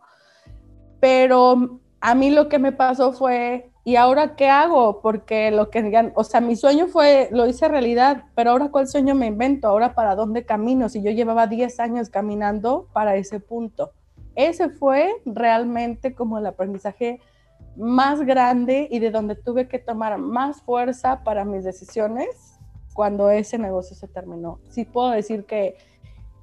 Pero 1.00 1.80
a 2.00 2.14
mí 2.14 2.30
lo 2.30 2.48
que 2.48 2.58
me 2.58 2.72
pasó 2.72 3.12
fue, 3.12 3.70
¿y 3.86 3.94
ahora 3.94 4.34
qué 4.34 4.48
hago? 4.48 5.00
Porque 5.00 5.52
lo 5.52 5.70
que, 5.70 6.12
o 6.16 6.24
sea, 6.24 6.40
mi 6.40 6.56
sueño 6.56 6.88
fue, 6.88 7.28
lo 7.30 7.46
hice 7.46 7.68
realidad, 7.68 8.24
pero 8.34 8.50
ahora 8.50 8.68
cuál 8.68 8.88
sueño 8.88 9.14
me 9.14 9.26
invento, 9.26 9.68
ahora 9.68 9.94
para 9.94 10.16
dónde 10.16 10.44
camino, 10.44 10.88
si 10.88 11.04
yo 11.04 11.12
llevaba 11.12 11.46
10 11.46 11.78
años 11.78 12.10
caminando 12.10 12.88
para 12.92 13.14
ese 13.14 13.38
punto. 13.38 13.92
Ese 14.34 14.70
fue 14.70 15.12
realmente 15.24 16.16
como 16.16 16.36
el 16.38 16.46
aprendizaje 16.46 17.20
más 17.76 18.22
grande 18.22 18.88
y 18.90 18.98
de 18.98 19.12
donde 19.12 19.36
tuve 19.36 19.68
que 19.68 19.78
tomar 19.78 20.18
más 20.18 20.62
fuerza 20.62 21.22
para 21.22 21.44
mis 21.44 21.62
decisiones 21.62 22.58
cuando 22.92 23.30
ese 23.30 23.56
negocio 23.56 23.94
se 23.94 24.08
terminó. 24.08 24.58
Sí 24.68 24.84
puedo 24.84 25.10
decir 25.10 25.44
que, 25.44 25.76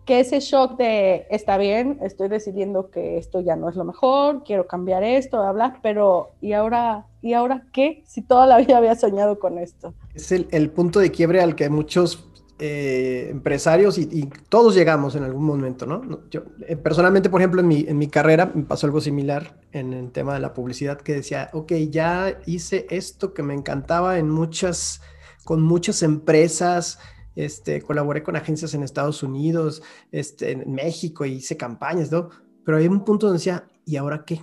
que 0.06 0.20
ese 0.20 0.40
shock 0.40 0.78
de, 0.78 1.26
está 1.30 1.58
bien, 1.58 2.00
estoy 2.02 2.28
decidiendo 2.28 2.90
que 2.90 3.18
esto 3.18 3.40
ya 3.40 3.56
no 3.56 3.70
es 3.70 3.76
lo 3.76 3.86
mejor, 3.86 4.44
quiero 4.44 4.68
cambiar 4.68 5.04
esto, 5.04 5.42
hablar, 5.42 5.80
pero 5.82 6.32
¿y 6.42 6.54
ahora, 6.54 7.06
¿y 7.22 7.34
ahora 7.34 7.66
qué? 7.72 8.04
Si 8.06 8.22
toda 8.22 8.46
la 8.46 8.58
vida 8.58 8.78
había 8.78 8.96
soñado 8.96 9.40
con 9.40 9.58
esto. 9.58 9.94
Es 10.14 10.32
el, 10.32 10.70
punto 10.72 11.00
de 11.00 11.12
quiebre 11.12 11.42
al 11.42 11.56
que 11.56 11.70
muchos 11.70 12.30
eh, 12.60 13.28
empresarios 13.32 13.98
y, 13.98 14.10
y, 14.12 14.30
todos 14.50 14.76
llegamos 14.76 15.16
en 15.16 15.24
algún 15.24 15.46
momento, 15.46 15.86
¿no? 15.86 16.30
Yo, 16.30 16.44
eh, 16.68 16.76
personalmente, 16.76 17.30
por 17.30 17.42
ejemplo, 17.42 17.62
en 17.62 17.68
mi, 17.68 17.86
en 17.88 17.98
mi 17.98 18.08
carrera 18.08 18.52
me 18.54 18.64
pasó 18.64 18.88
algo 18.88 19.00
similar 19.00 19.60
en 19.72 19.94
el 19.94 20.12
tema 20.12 20.34
de 20.34 20.40
la 20.42 20.54
publicidad 20.54 21.00
que 21.00 21.14
decía, 21.14 21.50
ok, 21.54 21.72
ya 21.90 22.40
hice 22.46 22.88
esto 22.90 23.34
que 23.34 23.42
me 23.42 23.54
encantaba 23.54 24.18
en 24.20 24.30
muchas, 24.30 25.02
con 25.46 25.62
muchas 25.62 26.04
empresas, 26.04 27.00
este, 27.36 27.82
colaboré 27.82 28.24
con 28.24 28.36
agencias 28.36 28.74
en 28.74 28.84
Estados 28.84 29.24
Unidos, 29.24 29.82
este, 30.12 30.52
en 30.52 30.74
México, 30.74 31.26
y 31.26 31.34
hice 31.34 31.58
campañas, 31.58 32.12
¿no? 32.12 32.30
Pero 32.64 32.78
hay 32.78 32.88
un 32.88 33.04
punto 33.04 33.28
donde 33.28 33.40
decía, 33.40 33.66
¿y 33.86 33.96
ahora 33.98 34.24
qué? 34.26 34.42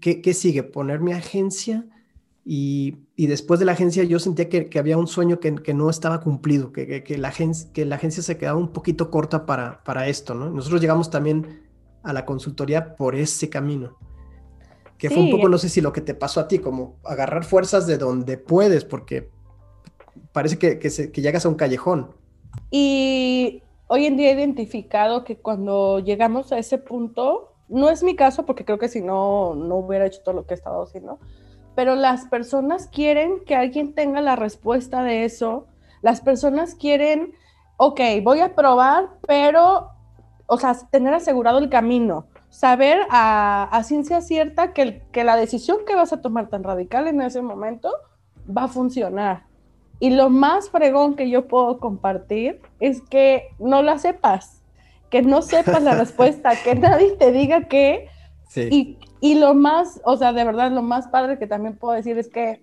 ¿Qué, 0.00 0.22
qué 0.22 0.34
sigue? 0.34 0.62
¿Poner 0.62 1.00
mi 1.00 1.12
agencia? 1.12 1.86
Y, 2.44 2.96
y, 3.14 3.26
después 3.26 3.60
de 3.60 3.66
la 3.66 3.72
agencia 3.72 4.04
yo 4.04 4.18
sentía 4.18 4.48
que, 4.48 4.70
que 4.70 4.78
había 4.78 4.96
un 4.96 5.06
sueño 5.06 5.38
que, 5.38 5.54
que, 5.56 5.74
no 5.74 5.90
estaba 5.90 6.22
cumplido, 6.22 6.72
que, 6.72 7.02
que, 7.04 7.18
la 7.18 7.28
agencia, 7.28 7.70
que 7.74 7.84
la 7.84 7.96
agencia 7.96 8.22
se 8.22 8.38
quedaba 8.38 8.58
un 8.58 8.72
poquito 8.72 9.10
corta 9.10 9.44
para, 9.44 9.84
para 9.84 10.08
esto, 10.08 10.32
¿no? 10.34 10.48
Nosotros 10.48 10.80
llegamos 10.80 11.10
también 11.10 11.68
a 12.02 12.14
la 12.14 12.24
consultoría 12.24 12.96
por 12.96 13.16
ese 13.16 13.50
camino, 13.50 13.98
que 14.96 15.08
sí. 15.08 15.14
fue 15.14 15.24
un 15.24 15.30
poco, 15.30 15.50
no 15.50 15.58
sé 15.58 15.68
si 15.68 15.82
lo 15.82 15.92
que 15.92 16.00
te 16.00 16.14
pasó 16.14 16.40
a 16.40 16.48
ti, 16.48 16.58
como 16.58 16.98
agarrar 17.04 17.44
fuerzas 17.44 17.86
de 17.86 17.98
donde 17.98 18.38
puedes, 18.38 18.86
porque 18.86 19.30
parece 20.32 20.58
que, 20.58 20.90
se, 20.90 21.12
que 21.12 21.20
llegas 21.20 21.44
a 21.46 21.48
un 21.48 21.54
callejón. 21.54 22.14
Y 22.70 23.62
hoy 23.86 24.06
en 24.06 24.16
día 24.16 24.30
he 24.30 24.34
identificado 24.34 25.24
que 25.24 25.36
cuando 25.36 25.98
llegamos 26.00 26.52
a 26.52 26.58
ese 26.58 26.78
punto, 26.78 27.54
no 27.68 27.90
es 27.90 28.02
mi 28.02 28.16
caso, 28.16 28.46
porque 28.46 28.64
creo 28.64 28.78
que 28.78 28.88
si 28.88 29.00
no, 29.00 29.54
no 29.54 29.76
hubiera 29.76 30.06
hecho 30.06 30.22
todo 30.22 30.34
lo 30.34 30.46
que 30.46 30.54
he 30.54 30.56
estado 30.56 30.82
haciendo, 30.82 31.18
pero 31.74 31.94
las 31.94 32.26
personas 32.26 32.88
quieren 32.88 33.44
que 33.46 33.54
alguien 33.54 33.94
tenga 33.94 34.20
la 34.20 34.36
respuesta 34.36 35.02
de 35.02 35.24
eso. 35.24 35.66
Las 36.02 36.20
personas 36.20 36.74
quieren, 36.74 37.34
ok, 37.76 38.00
voy 38.22 38.40
a 38.40 38.54
probar, 38.54 39.10
pero, 39.26 39.90
o 40.46 40.58
sea, 40.58 40.74
tener 40.90 41.14
asegurado 41.14 41.58
el 41.58 41.68
camino, 41.68 42.26
saber 42.48 43.00
a, 43.10 43.68
a 43.70 43.82
ciencia 43.84 44.20
cierta 44.22 44.72
que, 44.72 45.02
que 45.12 45.22
la 45.24 45.36
decisión 45.36 45.78
que 45.86 45.94
vas 45.94 46.12
a 46.12 46.20
tomar 46.20 46.48
tan 46.48 46.64
radical 46.64 47.06
en 47.06 47.20
ese 47.22 47.42
momento 47.42 47.92
va 48.48 48.64
a 48.64 48.68
funcionar. 48.68 49.47
Y 50.00 50.10
lo 50.10 50.30
más 50.30 50.70
fregón 50.70 51.16
que 51.16 51.28
yo 51.28 51.48
puedo 51.48 51.78
compartir 51.78 52.60
es 52.80 53.02
que 53.02 53.48
no 53.58 53.82
la 53.82 53.98
sepas, 53.98 54.62
que 55.10 55.22
no 55.22 55.42
sepas 55.42 55.82
la 55.82 55.94
respuesta, 55.94 56.52
que 56.62 56.74
nadie 56.76 57.16
te 57.16 57.32
diga 57.32 57.64
que... 57.68 58.08
Sí. 58.48 58.68
Y, 58.70 58.98
y 59.20 59.34
lo 59.34 59.54
más, 59.54 60.00
o 60.04 60.16
sea, 60.16 60.32
de 60.32 60.44
verdad, 60.44 60.70
lo 60.70 60.82
más 60.82 61.08
padre 61.08 61.38
que 61.38 61.46
también 61.46 61.76
puedo 61.76 61.94
decir 61.94 62.16
es 62.18 62.28
que 62.28 62.62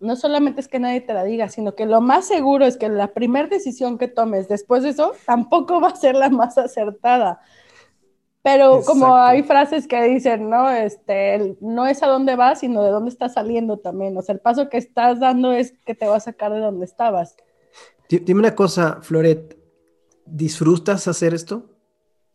no 0.00 0.16
solamente 0.16 0.60
es 0.60 0.68
que 0.68 0.78
nadie 0.78 1.00
te 1.00 1.14
la 1.14 1.24
diga, 1.24 1.48
sino 1.48 1.74
que 1.74 1.86
lo 1.86 2.00
más 2.00 2.26
seguro 2.26 2.66
es 2.66 2.76
que 2.76 2.88
la 2.88 3.08
primera 3.08 3.48
decisión 3.48 3.98
que 3.98 4.08
tomes 4.08 4.48
después 4.48 4.82
de 4.82 4.90
eso 4.90 5.12
tampoco 5.24 5.80
va 5.80 5.88
a 5.88 5.96
ser 5.96 6.14
la 6.14 6.28
más 6.28 6.58
acertada. 6.58 7.40
Pero 8.46 8.76
Exacto. 8.76 8.92
como 8.92 9.16
hay 9.16 9.42
frases 9.42 9.88
que 9.88 10.00
dicen, 10.04 10.48
no, 10.48 10.70
este, 10.70 11.56
no 11.60 11.84
es 11.84 12.00
a 12.04 12.06
dónde 12.06 12.36
vas, 12.36 12.60
sino 12.60 12.80
de 12.84 12.90
dónde 12.90 13.10
estás 13.10 13.32
saliendo 13.32 13.78
también. 13.78 14.16
O 14.16 14.22
sea, 14.22 14.36
el 14.36 14.40
paso 14.40 14.68
que 14.68 14.76
estás 14.76 15.18
dando 15.18 15.50
es 15.50 15.72
que 15.84 15.96
te 15.96 16.06
va 16.06 16.14
a 16.14 16.20
sacar 16.20 16.52
de 16.52 16.60
donde 16.60 16.84
estabas. 16.84 17.36
Dime 18.08 18.38
una 18.38 18.54
cosa, 18.54 19.00
Floret, 19.02 19.58
¿disfrutas 20.26 21.08
hacer 21.08 21.34
esto? 21.34 21.64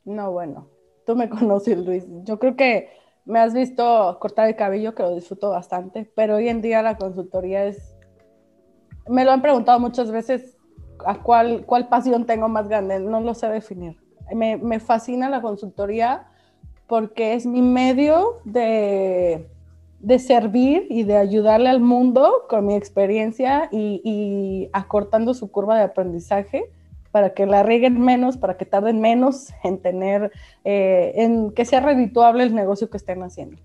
No, 0.04 0.34
bueno, 0.34 0.68
tú 1.06 1.16
me 1.16 1.30
conoces, 1.30 1.78
Luis. 1.78 2.04
Yo 2.26 2.40
creo 2.40 2.58
que 2.58 2.90
me 3.24 3.40
has 3.40 3.54
visto 3.54 4.18
cortar 4.20 4.50
el 4.50 4.58
cabello, 4.58 4.94
que 4.94 5.04
lo 5.04 5.16
disfruto 5.16 5.52
bastante, 5.52 6.12
pero 6.14 6.36
hoy 6.36 6.50
en 6.50 6.62
día 6.62 6.82
la 6.82 6.98
consultoría 6.98 7.64
es... 7.64 7.96
Me 9.08 9.24
lo 9.24 9.32
han 9.32 9.42
preguntado 9.42 9.80
muchas 9.80 10.12
veces 10.12 10.58
a 11.06 11.24
cuál, 11.24 11.66
cuál 11.66 11.88
pasión 11.88 12.26
tengo 12.26 12.50
más 12.50 12.68
grande, 12.68 13.00
no 13.00 13.22
lo 13.22 13.34
sé 13.34 13.48
definir. 13.48 14.01
Me, 14.36 14.80
fascina 14.80 15.30
la 15.30 15.42
consultoría 15.42 16.28
porque 16.88 17.34
es 17.34 17.46
mi 17.46 17.62
medio 17.62 18.40
de, 18.44 19.48
de, 20.00 20.20
servir 20.20 20.88
y 20.90 21.04
de 21.04 21.18
ayudarle 21.18 21.70
al 21.70 21.80
mundo 21.80 22.46
con 22.50 22.66
mi 22.66 22.76
experiencia 22.76 23.70
y, 23.72 24.70
acortando 24.74 25.34
su 25.34 25.52
curva 25.52 25.78
de 25.78 25.84
aprendizaje 25.84 26.66
para 27.12 27.34
que 27.34 27.46
la 27.46 27.64
rieguen 27.64 28.00
menos, 28.00 28.38
para 28.38 28.58
que 28.58 28.66
tarden 28.66 29.02
menos 29.02 29.50
en 29.64 29.82
tener, 29.82 30.32
eh, 30.64 31.14
en 31.16 31.52
que 31.52 31.66
sea 31.66 31.82
redituable 31.82 32.44
el 32.44 32.56
negocio 32.56 32.90
que 32.90 32.98
estén 32.98 33.22
haciendo. 33.24 33.58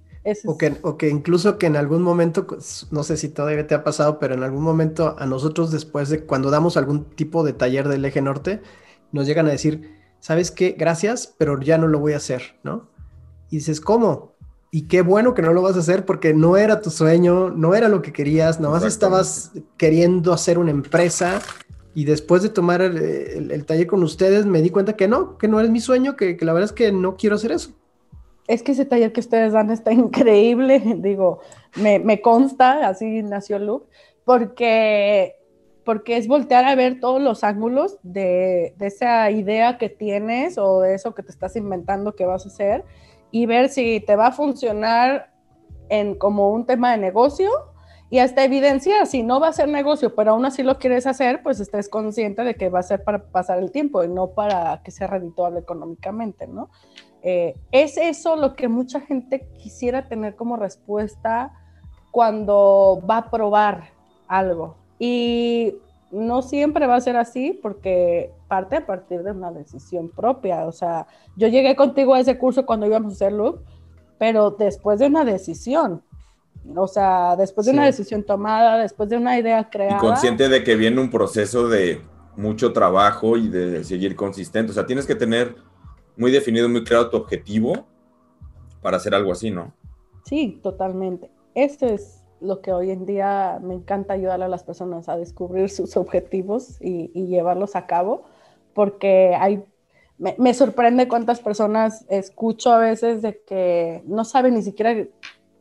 O, 0.44 0.58
que, 0.58 0.74
o 0.82 0.96
que 0.96 1.08
incluso 1.08 1.56
que 1.56 1.66
en 1.66 1.76
algún 1.76 2.02
momento, 2.02 2.48
no 2.90 3.04
sé 3.04 3.16
si 3.16 3.28
todavía 3.28 3.66
te 3.68 3.76
ha 3.76 3.84
pasado, 3.84 4.18
pero 4.18 4.34
en 4.34 4.42
algún 4.42 4.64
momento 4.64 5.14
a 5.20 5.26
nosotros 5.26 5.70
después 5.70 6.08
de 6.08 6.24
cuando 6.24 6.50
damos 6.50 6.76
algún 6.76 7.04
tipo 7.04 7.44
de 7.44 7.52
taller 7.52 7.86
del 7.86 8.04
eje 8.04 8.20
norte, 8.22 8.60
nos 9.12 9.26
llegan 9.28 9.46
a 9.46 9.50
decir, 9.50 9.95
¿sabes 10.26 10.50
qué? 10.50 10.74
Gracias, 10.76 11.32
pero 11.38 11.60
ya 11.60 11.78
no 11.78 11.86
lo 11.86 12.00
voy 12.00 12.14
a 12.14 12.16
hacer, 12.16 12.56
¿no? 12.64 12.88
Y 13.48 13.58
dices, 13.58 13.80
¿cómo? 13.80 14.32
Y 14.72 14.88
qué 14.88 15.02
bueno 15.02 15.34
que 15.34 15.42
no 15.42 15.52
lo 15.52 15.62
vas 15.62 15.76
a 15.76 15.78
hacer 15.78 16.04
porque 16.04 16.34
no 16.34 16.56
era 16.56 16.80
tu 16.80 16.90
sueño, 16.90 17.50
no 17.50 17.76
era 17.76 17.88
lo 17.88 18.02
que 18.02 18.12
querías, 18.12 18.58
nomás 18.58 18.82
estabas 18.82 19.52
queriendo 19.76 20.32
hacer 20.32 20.58
una 20.58 20.72
empresa 20.72 21.40
y 21.94 22.06
después 22.06 22.42
de 22.42 22.48
tomar 22.48 22.82
el, 22.82 22.96
el, 22.96 23.50
el, 23.52 23.64
taller 23.64 23.86
con 23.86 24.02
ustedes, 24.02 24.46
me 24.46 24.62
di 24.62 24.70
cuenta 24.70 24.96
que 24.96 25.06
no, 25.06 25.38
que 25.38 25.46
no 25.46 25.60
es 25.60 25.70
mi 25.70 25.78
sueño, 25.78 26.16
que, 26.16 26.36
que, 26.36 26.44
la 26.44 26.52
verdad 26.52 26.70
es 26.70 26.74
que 26.74 26.90
no 26.90 27.16
quiero 27.16 27.36
hacer 27.36 27.52
eso. 27.52 27.70
Es 28.48 28.64
que 28.64 28.72
ese 28.72 28.84
taller 28.84 29.12
que 29.12 29.20
ustedes 29.20 29.52
dan 29.52 29.70
está 29.70 29.92
increíble, 29.92 30.82
digo, 30.96 31.38
me, 31.76 32.00
me 32.00 32.20
consta, 32.20 32.88
así 32.88 33.22
nació 33.22 33.60
Luke, 33.60 33.86
porque, 34.24 35.35
porque 35.86 36.16
es 36.16 36.26
voltear 36.26 36.64
a 36.64 36.74
ver 36.74 36.98
todos 36.98 37.22
los 37.22 37.44
ángulos 37.44 37.98
de, 38.02 38.74
esa 38.80 39.30
idea 39.30 39.78
que 39.78 39.88
tienes 39.88 40.58
o 40.58 40.80
de 40.80 40.94
eso 40.94 41.14
que 41.14 41.22
te 41.22 41.30
estás 41.30 41.54
inventando 41.54 42.16
que 42.16 42.26
vas 42.26 42.44
a 42.44 42.48
hacer 42.48 42.84
y 43.30 43.46
ver 43.46 43.68
si 43.68 44.00
te 44.00 44.16
va 44.16 44.26
a 44.26 44.32
funcionar 44.32 45.30
en 45.88 46.16
como 46.16 46.50
un 46.50 46.66
tema 46.66 46.90
de 46.90 46.98
negocio 46.98 47.48
y 48.10 48.18
hasta 48.18 48.44
evidencia, 48.44 49.06
si 49.06 49.22
no 49.22 49.38
va 49.38 49.48
a 49.48 49.52
ser 49.52 49.68
negocio, 49.68 50.16
pero 50.16 50.32
aún 50.32 50.44
así 50.44 50.64
lo 50.64 50.78
quieres 50.78 51.06
hacer, 51.06 51.40
pues 51.44 51.60
estés 51.60 51.88
consciente 51.88 52.42
de 52.42 52.56
que 52.56 52.68
va 52.68 52.80
a 52.80 52.82
ser 52.82 53.04
para 53.04 53.30
pasar 53.30 53.58
el 53.58 53.70
tiempo 53.70 54.02
y 54.02 54.08
no 54.08 54.30
para 54.30 54.82
que 54.82 54.90
sea 54.90 55.06
redituable 55.06 55.60
económicamente, 55.60 56.48
¿no? 56.48 56.68
Eh, 57.22 57.54
es 57.70 57.96
eso 57.96 58.34
lo 58.34 58.56
que 58.56 58.66
mucha 58.66 59.00
gente 59.00 59.48
quisiera 59.56 60.08
tener 60.08 60.34
como 60.34 60.56
respuesta 60.56 61.52
cuando 62.10 63.02
va 63.08 63.18
a 63.18 63.30
probar 63.30 63.90
algo. 64.26 64.85
Y 64.98 65.74
no 66.10 66.42
siempre 66.42 66.86
va 66.86 66.96
a 66.96 67.00
ser 67.00 67.16
así 67.16 67.58
porque 67.62 68.30
parte 68.48 68.76
a 68.76 68.86
partir 68.86 69.22
de 69.22 69.32
una 69.32 69.50
decisión 69.50 70.08
propia. 70.08 70.66
O 70.66 70.72
sea, 70.72 71.06
yo 71.36 71.48
llegué 71.48 71.76
contigo 71.76 72.14
a 72.14 72.20
ese 72.20 72.38
curso 72.38 72.64
cuando 72.64 72.86
íbamos 72.86 73.12
a 73.12 73.16
hacer 73.16 73.32
loop, 73.32 73.60
pero 74.18 74.50
después 74.50 74.98
de 74.98 75.06
una 75.06 75.24
decisión. 75.24 76.02
O 76.74 76.88
sea, 76.88 77.36
después 77.36 77.66
de 77.66 77.72
sí. 77.72 77.76
una 77.76 77.86
decisión 77.86 78.24
tomada, 78.24 78.78
después 78.78 79.08
de 79.08 79.16
una 79.16 79.38
idea 79.38 79.68
creada. 79.70 79.98
Y 79.98 80.00
consciente 80.00 80.48
de 80.48 80.64
que 80.64 80.74
viene 80.74 81.00
un 81.00 81.10
proceso 81.10 81.68
de 81.68 82.00
mucho 82.36 82.72
trabajo 82.72 83.36
y 83.36 83.48
de 83.48 83.84
seguir 83.84 84.16
consistente. 84.16 84.72
O 84.72 84.74
sea, 84.74 84.86
tienes 84.86 85.06
que 85.06 85.14
tener 85.14 85.56
muy 86.16 86.30
definido, 86.30 86.68
muy 86.68 86.84
claro 86.84 87.10
tu 87.10 87.16
objetivo 87.16 87.86
para 88.82 88.96
hacer 88.96 89.14
algo 89.14 89.32
así, 89.32 89.50
¿no? 89.50 89.72
Sí, 90.24 90.58
totalmente. 90.62 91.30
Esto 91.54 91.86
es 91.86 92.15
lo 92.40 92.60
que 92.60 92.72
hoy 92.72 92.90
en 92.90 93.06
día 93.06 93.58
me 93.62 93.74
encanta 93.74 94.14
ayudar 94.14 94.42
a 94.42 94.48
las 94.48 94.62
personas 94.62 95.08
a 95.08 95.16
descubrir 95.16 95.70
sus 95.70 95.96
objetivos 95.96 96.76
y, 96.80 97.08
llevarlos 97.26 97.76
a 97.76 97.86
cabo, 97.86 98.24
porque 98.74 99.34
hay 99.38 99.64
me, 100.18 100.54
sorprende 100.54 101.08
cuántas 101.08 101.40
personas 101.40 102.06
escucho 102.08 102.72
a 102.72 102.78
veces 102.78 103.20
de 103.20 103.38
que 103.46 104.02
no 104.06 104.24
saben 104.24 104.54
ni 104.54 104.62
siquiera 104.62 104.94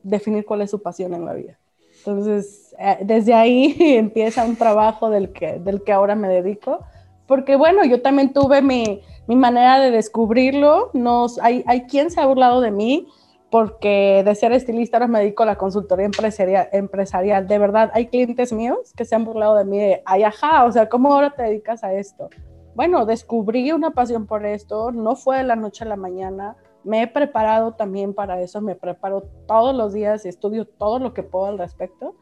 definir 0.01 0.45
cuál 0.45 0.61
es 0.61 0.71
su 0.71 0.81
pasión 0.81 1.13
en 1.13 1.25
la 1.25 1.33
vida. 1.33 1.59
Entonces, 1.97 2.73
eh, 2.79 2.99
desde 3.01 3.33
ahí 3.33 3.75
empieza 3.79 4.45
un 4.45 4.55
trabajo 4.55 5.09
del 5.09 5.33
que, 5.33 5.59
del 5.59 5.83
que 5.83 5.91
ahora 5.91 6.15
me 6.15 6.29
dedico, 6.29 6.79
porque 7.27 7.55
bueno, 7.55 7.83
yo 7.83 8.01
también 8.01 8.31
tuve 8.31 8.61
mi, 8.61 9.01
mi 9.27 9.35
manera 9.35 9.79
de 9.79 9.91
descubrirlo. 9.91 10.91
Nos, 10.93 11.39
hay, 11.39 11.63
hay 11.67 11.81
quien 11.81 12.11
se 12.11 12.21
ha 12.21 12.25
burlado 12.25 12.61
de 12.61 12.71
mí 12.71 13.07
porque 13.55 14.21
de 14.25 14.35
ser 14.35 14.51
estilista 14.51 14.97
ahora 14.97 15.07
me 15.07 15.19
dedico 15.19 15.43
a 15.43 15.45
la 15.45 15.57
consultoría 15.57 16.05
empresarial. 16.07 16.67
empresarial. 16.73 17.47
De 17.47 17.57
verdad, 17.57 17.89
hay 17.93 18.07
clientes 18.07 18.51
míos 18.51 18.91
que 18.97 19.05
se 19.05 19.15
han 19.15 19.23
burlado 19.23 19.55
de 19.55 19.63
mí 19.63 19.79
de, 19.79 20.01
ay, 20.05 20.23
ajá, 20.23 20.65
o 20.65 20.71
sea, 20.73 20.89
¿cómo 20.89 21.13
ahora 21.13 21.33
te 21.33 21.43
dedicas 21.43 21.81
a 21.85 21.93
esto? 21.93 22.29
Bueno, 22.75 23.05
descubrí 23.05 23.71
una 23.71 23.91
pasión 23.91 24.25
por 24.25 24.45
esto, 24.45 24.91
no 24.91 25.15
fue 25.15 25.37
de 25.37 25.43
la 25.43 25.55
noche 25.55 25.85
a 25.85 25.87
la 25.87 25.95
mañana, 25.95 26.57
me 26.83 27.01
he 27.01 27.07
preparado 27.07 27.75
también 27.75 28.13
para 28.13 28.41
eso, 28.41 28.59
me 28.59 28.75
preparo 28.75 29.23
todos 29.47 29.73
los 29.73 29.93
días, 29.93 30.25
estudio 30.25 30.65
todo 30.67 30.99
lo 30.99 31.13
que 31.13 31.23
puedo 31.23 31.45
al 31.45 31.57
respecto, 31.57 32.13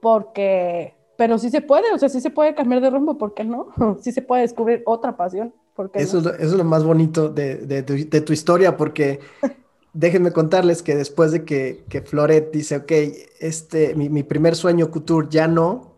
porque, 0.00 0.94
pero 1.18 1.36
sí 1.36 1.50
se 1.50 1.60
puede, 1.60 1.92
o 1.92 1.98
sea, 1.98 2.08
sí 2.08 2.22
se 2.22 2.30
puede 2.30 2.54
cambiar 2.54 2.80
de 2.80 2.88
rumbo, 2.88 3.18
¿por 3.18 3.34
qué 3.34 3.44
no? 3.44 3.68
Sí 4.00 4.10
se 4.10 4.22
puede 4.22 4.40
descubrir 4.40 4.84
otra 4.86 5.18
pasión. 5.18 5.52
¿por 5.74 5.90
qué 5.90 6.00
eso, 6.00 6.14
no? 6.14 6.20
es 6.20 6.24
lo, 6.24 6.32
eso, 6.32 6.44
es 6.44 6.52
lo, 6.54 6.64
más 6.64 6.82
bonito 6.82 7.28
de, 7.28 7.56
de, 7.56 7.82
tu, 7.82 7.92
de 7.92 8.20
tu 8.22 8.32
historia, 8.32 8.74
porque 8.76 9.20
déjenme 9.92 10.32
contarles 10.32 10.82
que 10.82 10.96
después 10.96 11.32
de 11.32 11.44
que, 11.44 11.84
que 11.88 12.02
Floret 12.02 12.50
dice, 12.52 12.76
ok, 12.76 12.92
este, 13.40 13.94
mi, 13.94 14.08
mi, 14.08 14.22
primer 14.22 14.54
sueño 14.56 14.90
Couture 14.90 15.28
ya 15.30 15.48
no, 15.48 15.94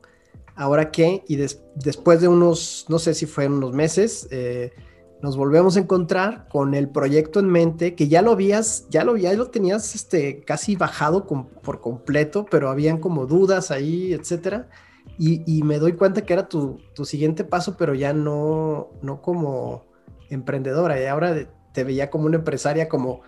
¿ahora 0.56 0.90
qué? 0.90 1.24
Y 1.28 1.36
des, 1.36 1.62
después 1.74 2.20
de 2.20 2.28
unos, 2.28 2.86
no 2.88 2.98
sé 2.98 3.14
si 3.14 3.26
fueron 3.26 3.54
unos 3.54 3.72
meses, 3.72 4.28
eh, 4.30 4.72
nos 5.22 5.36
volvemos 5.36 5.76
a 5.76 5.80
encontrar 5.80 6.48
con 6.48 6.74
el 6.74 6.88
proyecto 6.88 7.40
en 7.40 7.46
mente, 7.46 7.94
que 7.94 8.08
ya 8.08 8.22
lo 8.22 8.32
habías, 8.32 8.86
ya 8.88 9.04
lo, 9.04 9.16
ya 9.16 9.32
lo 9.34 9.48
tenías 9.50 9.94
este, 9.94 10.42
casi 10.44 10.76
bajado 10.76 11.26
con, 11.26 11.46
por 11.46 11.80
completo, 11.80 12.46
pero 12.50 12.70
habían 12.70 12.98
como 12.98 13.26
dudas 13.26 13.70
ahí, 13.70 14.12
etcétera. 14.12 14.68
Y, 15.18 15.42
y, 15.46 15.62
me 15.62 15.78
doy 15.78 15.92
cuenta 15.92 16.22
que 16.22 16.32
era 16.32 16.48
tu, 16.48 16.80
tu, 16.94 17.04
siguiente 17.04 17.44
paso, 17.44 17.76
pero 17.76 17.94
ya 17.94 18.14
no, 18.14 18.88
no 19.02 19.20
como 19.20 19.84
emprendedora, 20.30 21.00
y 21.00 21.04
ahora 21.06 21.34
te 21.72 21.84
veía 21.84 22.08
como 22.08 22.26
una 22.26 22.36
empresaria, 22.36 22.88
como 22.88 23.20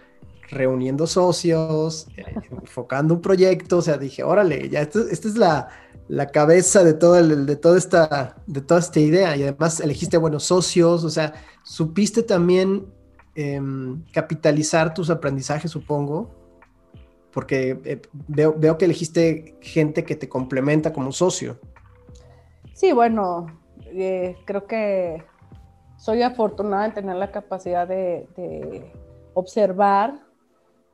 reuniendo 0.50 1.06
socios, 1.06 2.08
eh, 2.16 2.24
enfocando 2.50 3.14
un 3.14 3.20
proyecto, 3.20 3.78
o 3.78 3.82
sea, 3.82 3.96
dije, 3.96 4.22
órale, 4.22 4.68
ya 4.68 4.80
esta, 4.80 5.00
es 5.10 5.36
la, 5.36 5.68
la, 6.08 6.26
cabeza 6.26 6.84
de, 6.84 6.94
todo 6.94 7.18
el, 7.18 7.46
de, 7.46 7.56
toda 7.56 7.78
esta, 7.78 8.36
de 8.46 8.60
toda 8.60 8.80
esta 8.80 9.00
idea 9.00 9.36
y 9.36 9.42
además 9.42 9.80
elegiste 9.80 10.16
buenos 10.16 10.44
socios, 10.44 11.04
o 11.04 11.10
sea, 11.10 11.32
supiste 11.62 12.22
también 12.22 12.86
eh, 13.34 13.60
capitalizar 14.12 14.92
tus 14.92 15.08
aprendizajes, 15.08 15.70
supongo, 15.70 16.30
porque 17.32 17.80
eh, 17.84 18.02
veo, 18.28 18.54
veo, 18.56 18.76
que 18.76 18.84
elegiste 18.84 19.56
gente 19.60 20.04
que 20.04 20.16
te 20.16 20.28
complementa 20.28 20.92
como 20.92 21.12
socio. 21.12 21.58
Sí, 22.74 22.92
bueno, 22.92 23.46
eh, 23.86 24.36
creo 24.44 24.66
que 24.66 25.24
soy 25.96 26.22
afortunada 26.22 26.86
en 26.86 26.94
tener 26.94 27.16
la 27.16 27.30
capacidad 27.30 27.88
de, 27.88 28.28
de 28.36 28.92
observar 29.34 30.20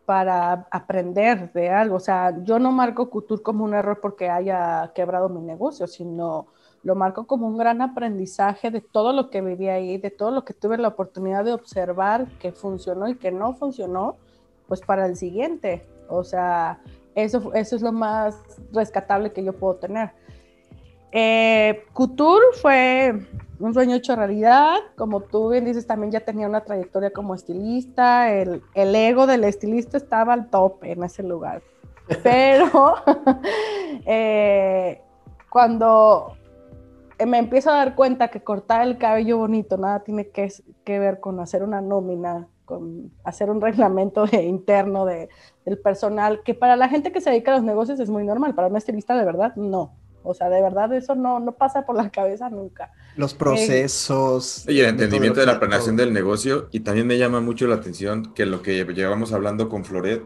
para 0.08 0.66
aprender 0.70 1.52
de 1.52 1.68
algo. 1.68 1.96
O 1.96 2.00
sea, 2.00 2.34
yo 2.42 2.58
no 2.58 2.72
marco 2.72 3.10
Couture 3.10 3.42
como 3.42 3.62
un 3.62 3.74
error 3.74 4.00
porque 4.00 4.30
haya 4.30 4.90
quebrado 4.94 5.28
mi 5.28 5.42
negocio, 5.42 5.86
sino 5.86 6.46
lo 6.82 6.94
marco 6.94 7.26
como 7.26 7.46
un 7.46 7.58
gran 7.58 7.82
aprendizaje 7.82 8.70
de 8.70 8.80
todo 8.80 9.12
lo 9.12 9.28
que 9.28 9.42
viví 9.42 9.68
ahí, 9.68 9.98
de 9.98 10.10
todo 10.10 10.30
lo 10.30 10.46
que 10.46 10.54
tuve 10.54 10.78
la 10.78 10.88
oportunidad 10.88 11.44
de 11.44 11.52
observar 11.52 12.26
que 12.40 12.52
funcionó 12.52 13.06
y 13.06 13.16
que 13.16 13.30
no 13.30 13.52
funcionó, 13.52 14.16
pues 14.66 14.80
para 14.80 15.04
el 15.04 15.14
siguiente. 15.14 15.86
O 16.08 16.24
sea, 16.24 16.80
eso, 17.14 17.52
eso 17.52 17.76
es 17.76 17.82
lo 17.82 17.92
más 17.92 18.34
rescatable 18.72 19.34
que 19.34 19.44
yo 19.44 19.52
puedo 19.52 19.74
tener. 19.74 20.12
Eh, 21.12 21.84
Couture 21.92 22.46
fue 22.62 23.26
un 23.60 23.74
sueño 23.74 23.96
hecho 23.96 24.14
realidad, 24.14 24.76
como 24.96 25.20
tú 25.20 25.50
bien 25.50 25.64
dices, 25.64 25.86
también 25.86 26.12
ya 26.12 26.20
tenía 26.20 26.46
una 26.46 26.64
trayectoria 26.64 27.10
como 27.10 27.34
estilista, 27.34 28.32
el, 28.32 28.62
el 28.74 28.94
ego 28.94 29.26
del 29.26 29.44
estilista 29.44 29.96
estaba 29.96 30.32
al 30.32 30.48
tope 30.50 30.92
en 30.92 31.02
ese 31.02 31.22
lugar, 31.22 31.62
pero 32.22 32.94
eh, 34.06 35.00
cuando 35.50 36.36
me 37.26 37.38
empiezo 37.38 37.70
a 37.70 37.76
dar 37.76 37.94
cuenta 37.94 38.28
que 38.28 38.42
cortar 38.42 38.82
el 38.82 38.98
cabello 38.98 39.38
bonito 39.38 39.76
nada 39.76 40.00
tiene 40.00 40.28
que, 40.28 40.52
que 40.84 40.98
ver 40.98 41.20
con 41.20 41.40
hacer 41.40 41.62
una 41.62 41.80
nómina, 41.80 42.46
con 42.64 43.10
hacer 43.24 43.50
un 43.50 43.60
reglamento 43.60 44.26
de, 44.26 44.44
interno 44.44 45.04
de, 45.04 45.28
del 45.64 45.78
personal, 45.78 46.42
que 46.44 46.54
para 46.54 46.76
la 46.76 46.88
gente 46.88 47.10
que 47.10 47.20
se 47.20 47.30
dedica 47.30 47.52
a 47.52 47.56
los 47.56 47.64
negocios 47.64 47.98
es 47.98 48.10
muy 48.10 48.24
normal, 48.24 48.54
para 48.54 48.68
un 48.68 48.76
estilista 48.76 49.16
de 49.16 49.24
verdad 49.24 49.56
no. 49.56 49.96
O 50.22 50.34
sea, 50.34 50.48
de 50.48 50.60
verdad 50.60 50.92
eso 50.92 51.14
no, 51.14 51.40
no 51.40 51.52
pasa 51.52 51.86
por 51.86 51.96
la 51.96 52.10
cabeza 52.10 52.50
nunca. 52.50 52.92
Los 53.16 53.34
procesos. 53.34 54.66
Eh, 54.68 54.74
y 54.74 54.80
el 54.80 54.86
entendimiento 54.86 55.40
de 55.40 55.46
la 55.46 55.58
planeación 55.58 55.96
del 55.96 56.12
negocio. 56.12 56.68
Y 56.70 56.80
también 56.80 57.06
me 57.06 57.18
llama 57.18 57.40
mucho 57.40 57.66
la 57.66 57.76
atención 57.76 58.34
que 58.34 58.46
lo 58.46 58.62
que 58.62 58.84
llevamos 58.84 59.32
hablando 59.32 59.68
con 59.68 59.84
Floret, 59.84 60.22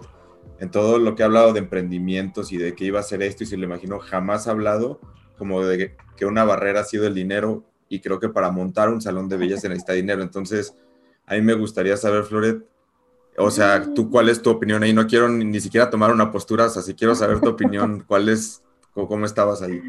en 0.59 0.71
todo 0.71 0.99
lo 0.99 1.15
que 1.15 1.23
ha 1.23 1.27
hablado 1.27 1.53
de 1.53 1.61
emprendimientos 1.61 2.53
y 2.53 2.57
de 2.57 2.75
que 2.75 2.85
iba 2.85 2.99
a 2.99 3.03
hacer 3.03 3.23
esto 3.23 3.45
y 3.45 3.47
se 3.47 3.57
lo 3.57 3.65
imagino, 3.65 3.99
jamás 3.99 4.49
ha 4.49 4.53
hablado 4.53 5.01
como 5.37 5.65
de 5.65 5.97
que 6.17 6.27
una 6.27 6.45
barrera 6.45 6.81
ha 6.81 6.85
sido 6.85 7.07
el 7.07 7.15
dinero. 7.15 7.65
Y 7.89 8.01
creo 8.01 8.19
que 8.19 8.31
para 8.31 8.51
montar 8.51 8.89
un 8.89 9.03
salón 9.03 9.29
de 9.29 9.37
belleza 9.37 9.63
se 9.63 9.69
necesita 9.69 9.93
dinero. 9.93 10.23
Entonces, 10.23 10.75
a 11.27 11.35
mí 11.35 11.43
me 11.43 11.55
gustaría 11.55 11.97
saber, 11.97 12.25
Floret, 12.25 12.65
o 13.37 13.51
sea, 13.51 13.93
¿tú 13.95 14.11
cuál 14.11 14.29
es 14.29 14.43
tu 14.43 14.51
opinión 14.51 14.83
ahí? 14.83 14.93
No 14.93 15.07
quiero 15.07 15.29
ni, 15.29 15.45
ni 15.45 15.61
siquiera 15.61 15.91
tomar 15.91 16.11
una 16.11 16.31
postura, 16.31 16.67
o 16.67 16.69
sea, 16.69 16.83
si 16.83 16.95
quiero 16.95 17.15
saber 17.15 17.41
tu 17.41 17.49
opinión, 17.51 18.05
¿cuál 18.07 18.29
es 18.29 18.62
¿Cómo 18.95 19.25
estabas 19.25 19.63
ahí? 19.63 19.81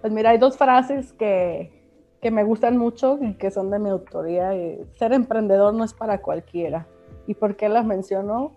Pues 0.00 0.12
mira, 0.12 0.30
hay 0.30 0.38
dos 0.38 0.56
frases 0.56 1.12
que, 1.12 1.72
que 2.20 2.30
me 2.30 2.44
gustan 2.44 2.76
mucho 2.76 3.18
y 3.20 3.34
que 3.34 3.50
son 3.50 3.70
de 3.70 3.78
mi 3.78 3.90
autoría. 3.90 4.52
Ser 4.98 5.12
emprendedor 5.12 5.74
no 5.74 5.84
es 5.84 5.94
para 5.94 6.22
cualquiera. 6.22 6.86
¿Y 7.26 7.34
por 7.34 7.56
qué 7.56 7.68
las 7.68 7.84
menciono? 7.84 8.52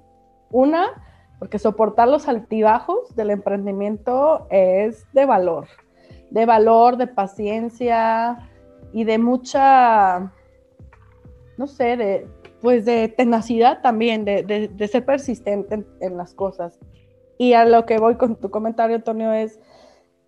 Una, 0.52 1.04
porque 1.40 1.60
soportar 1.60 2.08
los 2.08 2.28
altibajos 2.28 3.16
del 3.16 3.32
emprendimiento 3.32 4.48
es 4.50 5.06
de 5.14 5.26
valor, 5.26 5.68
de 6.32 6.46
valor, 6.46 6.98
de 6.98 7.08
paciencia 7.08 8.50
y 8.94 9.04
de 9.04 9.18
mucha, 9.18 10.32
no 11.58 11.68
sé, 11.68 11.98
de, 11.98 12.28
pues 12.62 12.86
de 12.86 13.08
tenacidad 13.08 13.82
también, 13.82 14.26
de, 14.26 14.44
de, 14.44 14.68
de 14.68 14.88
ser 14.88 15.06
persistente 15.06 15.76
en, 15.76 15.88
en 16.00 16.18
las 16.18 16.34
cosas. 16.34 16.80
Y 17.38 17.54
a 17.54 17.66
lo 17.66 17.86
que 17.86 18.00
voy 18.00 18.16
con 18.16 18.36
tu 18.36 18.50
comentario, 18.50 18.96
Antonio, 18.96 19.32
es 19.32 19.60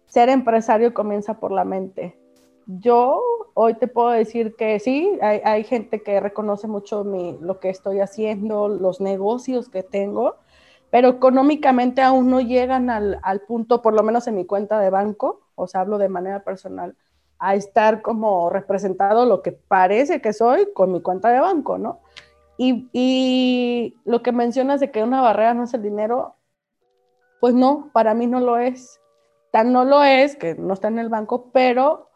ser 0.07 0.29
empresario 0.29 0.93
comienza 0.93 1.39
por 1.39 1.51
la 1.51 1.63
mente. 1.63 2.17
Yo 2.65 3.21
hoy 3.53 3.75
te 3.75 3.87
puedo 3.87 4.09
decir 4.09 4.55
que 4.55 4.79
sí, 4.79 5.17
hay, 5.21 5.63
gente 5.63 6.03
que 6.03 6.19
reconoce 6.19 6.67
mucho 6.67 7.03
mi, 7.03 7.37
lo 7.41 7.59
que 7.59 7.69
estoy 7.69 7.99
haciendo, 7.99 8.67
los 8.67 9.01
negocios 9.01 9.69
que 9.69 9.81
tengo, 9.81 10.35
pero 10.91 11.09
económicamente 11.09 12.01
aún 12.01 12.29
no 12.29 12.41
llegan 12.41 12.89
al, 12.89 13.19
al 13.23 13.41
punto, 13.41 13.81
por 13.81 13.93
lo 13.93 14.03
menos 14.03 14.27
en 14.27 14.35
mi 14.35 14.45
cuenta 14.45 14.79
de 14.79 14.89
banco, 14.89 15.41
o 15.55 15.67
sea, 15.67 15.81
hablo 15.81 15.97
de 15.97 16.09
manera 16.09 16.43
personal, 16.43 16.95
a 17.39 17.55
estar 17.55 18.01
como 18.01 18.49
representado 18.49 19.25
lo 19.25 19.41
que 19.41 19.51
parece 19.51 20.21
que 20.21 20.33
soy 20.33 20.71
con 20.73 20.91
mi 20.91 21.01
cuenta 21.01 21.29
de 21.31 21.39
banco, 21.39 21.77
¿no? 21.77 22.01
Y, 22.57 22.89
y 22.91 23.95
lo 24.05 24.21
que 24.21 24.31
mencionas 24.31 24.79
de 24.79 24.91
que 24.91 25.03
una 25.03 25.21
barrera 25.21 25.53
no 25.53 25.63
es 25.63 25.73
el 25.73 25.81
dinero, 25.81 26.35
pues 27.39 27.53
no, 27.53 27.89
para 27.93 28.13
mí 28.13 28.27
no 28.27 28.39
lo 28.39 28.57
es. 28.57 28.99
Tan 29.51 29.73
no 29.73 29.85
lo 29.85 30.03
es, 30.03 30.35
que 30.35 30.55
no 30.55 30.73
está 30.73 30.89
en 30.89 30.99
el 30.99 31.09
banco, 31.09 31.49
pero 31.51 32.09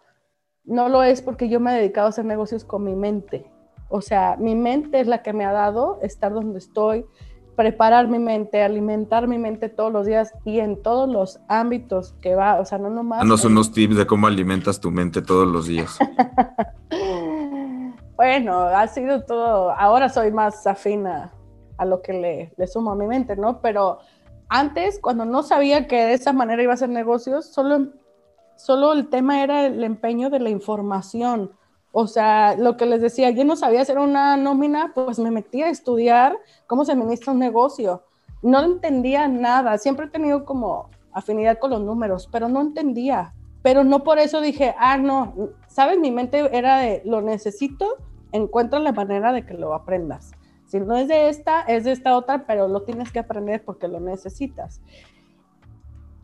no 0.66 0.90
lo 0.90 1.04
es 1.04 1.22
porque 1.22 1.50
yo 1.50 1.60
me 1.60 1.72
he 1.72 1.80
dedicado 1.80 2.08
a 2.08 2.10
hacer 2.10 2.26
negocios 2.26 2.64
con 2.64 2.84
mi 2.84 2.96
mente. 2.96 3.52
O 3.90 4.02
sea, 4.02 4.38
mi 4.40 4.56
mente 4.56 5.00
es 5.00 5.08
la 5.08 5.22
que 5.22 5.34
me 5.34 5.46
ha 5.46 5.52
dado 5.52 6.00
estar 6.02 6.34
donde 6.34 6.60
estoy, 6.60 7.06
preparar 7.56 8.08
mi 8.08 8.20
mente, 8.20 8.64
alimentar 8.64 9.28
mi 9.28 9.38
mente 9.38 9.70
todos 9.70 9.92
los 9.92 10.06
días 10.06 10.34
y 10.46 10.60
en 10.60 10.82
todos 10.82 11.10
los 11.10 11.40
ámbitos 11.48 12.16
que 12.22 12.36
va, 12.36 12.60
o 12.60 12.66
sea, 12.66 12.78
no 12.78 12.90
nomás. 12.90 13.20
Danos 13.20 13.46
unos 13.46 13.72
tips 13.72 13.98
de 13.98 14.08
cómo 14.08 14.28
alimentas 14.28 14.80
tu 14.80 14.92
mente 14.92 15.22
todos 15.22 15.48
los 15.48 15.68
días. 15.68 15.98
bueno, 18.16 18.62
ha 18.62 18.88
sido 18.88 19.24
todo, 19.24 19.72
ahora 19.72 20.10
soy 20.10 20.32
más 20.32 20.66
afina 20.66 21.32
a 21.78 21.86
lo 21.86 22.02
que 22.02 22.14
le, 22.14 22.54
le 22.58 22.68
sumo 22.68 22.92
a 22.92 22.96
mi 22.96 23.08
mente, 23.08 23.36
¿no? 23.36 23.62
Pero 23.62 24.00
antes, 24.54 25.00
cuando 25.00 25.26
no 25.26 25.42
sabía 25.42 25.88
que 25.88 25.96
de 25.96 26.14
esa 26.14 26.32
manera 26.32 26.62
iba 26.62 26.74
a 26.74 26.76
hacer 26.76 26.90
negocios, 26.90 27.48
solo, 27.48 27.88
solo 28.56 28.94
el 28.94 29.10
tema 29.10 29.42
era 29.42 29.66
el 29.66 29.84
empeño 29.84 30.30
de 30.30 30.40
la 30.40 30.52
información. 30.52 31.52
O 31.92 32.06
sea, 32.06 32.56
lo 32.56 32.78
que 32.78 32.86
les 32.86 33.02
decía, 33.02 33.32
yo 33.32 33.46
no 33.46 33.56
sabía 33.56 33.82
hacer 33.82 33.98
una 33.98 34.38
nómina, 34.38 34.92
pues 34.94 35.18
me 35.18 35.32
metí 35.32 35.64
a 35.64 35.70
estudiar 35.70 36.38
cómo 36.68 36.86
se 36.86 36.92
administra 36.92 37.34
un 37.34 37.40
negocio. 37.40 38.04
No 38.44 38.62
entendía 38.64 39.28
nada, 39.28 39.80
siempre 39.80 40.06
he 40.06 40.10
tenido 40.10 40.46
como 40.46 40.92
afinidad 41.14 41.58
con 41.58 41.72
los 41.72 41.82
números, 41.82 42.30
pero 42.32 42.48
no 42.48 42.62
entendía. 42.62 43.34
Pero 43.64 43.84
no 43.84 44.04
por 44.04 44.20
eso 44.20 44.40
dije, 44.40 44.76
ah, 44.78 44.98
no, 44.98 45.34
¿sabes? 45.68 45.98
Mi 45.98 46.12
mente 46.12 46.56
era 46.56 46.78
de, 46.78 47.02
lo 47.06 47.24
necesito, 47.24 47.98
encuentra 48.32 48.78
la 48.78 48.92
manera 48.92 49.32
de 49.32 49.48
que 49.48 49.56
lo 49.56 49.74
aprendas. 49.74 50.32
Si 50.74 50.80
no 50.80 50.98
es 50.98 51.08
de 51.08 51.30
esta, 51.30 51.62
es 51.62 51.84
de 51.84 51.92
esta 51.92 52.18
otra, 52.18 52.48
pero 52.48 52.68
lo 52.68 52.82
tienes 52.82 53.12
que 53.12 53.20
aprender 53.20 53.64
porque 53.64 53.88
lo 53.88 54.00
necesitas. 54.00 54.82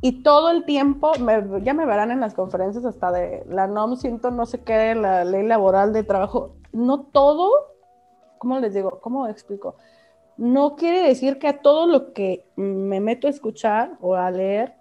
Y 0.02 0.24
todo 0.24 0.50
el 0.50 0.66
tiempo, 0.66 1.12
ya 1.62 1.76
me 1.76 1.86
verán 1.86 2.10
en 2.10 2.20
las 2.20 2.34
conferencias 2.34 2.84
hasta 2.84 3.12
de 3.12 3.44
la 3.48 3.68
NOM, 3.68 3.96
siento 3.96 4.32
no 4.32 4.48
sé 4.48 4.64
qué, 4.64 4.96
la 4.96 5.24
ley 5.24 5.44
laboral 5.44 5.94
de 5.94 6.02
trabajo, 6.02 6.56
no 6.72 7.02
todo, 7.02 7.52
¿cómo 8.40 8.58
les 8.58 8.74
digo? 8.74 9.00
¿Cómo 9.02 9.28
explico? 9.28 9.76
No 10.36 10.76
quiere 10.76 11.04
decir 11.04 11.38
que 11.38 11.48
a 11.48 11.62
todo 11.62 11.86
lo 11.86 12.14
que 12.14 12.44
me 12.56 13.00
meto 13.02 13.28
a 13.28 13.30
escuchar 13.30 14.00
o 14.02 14.16
a 14.16 14.32
leer 14.32 14.74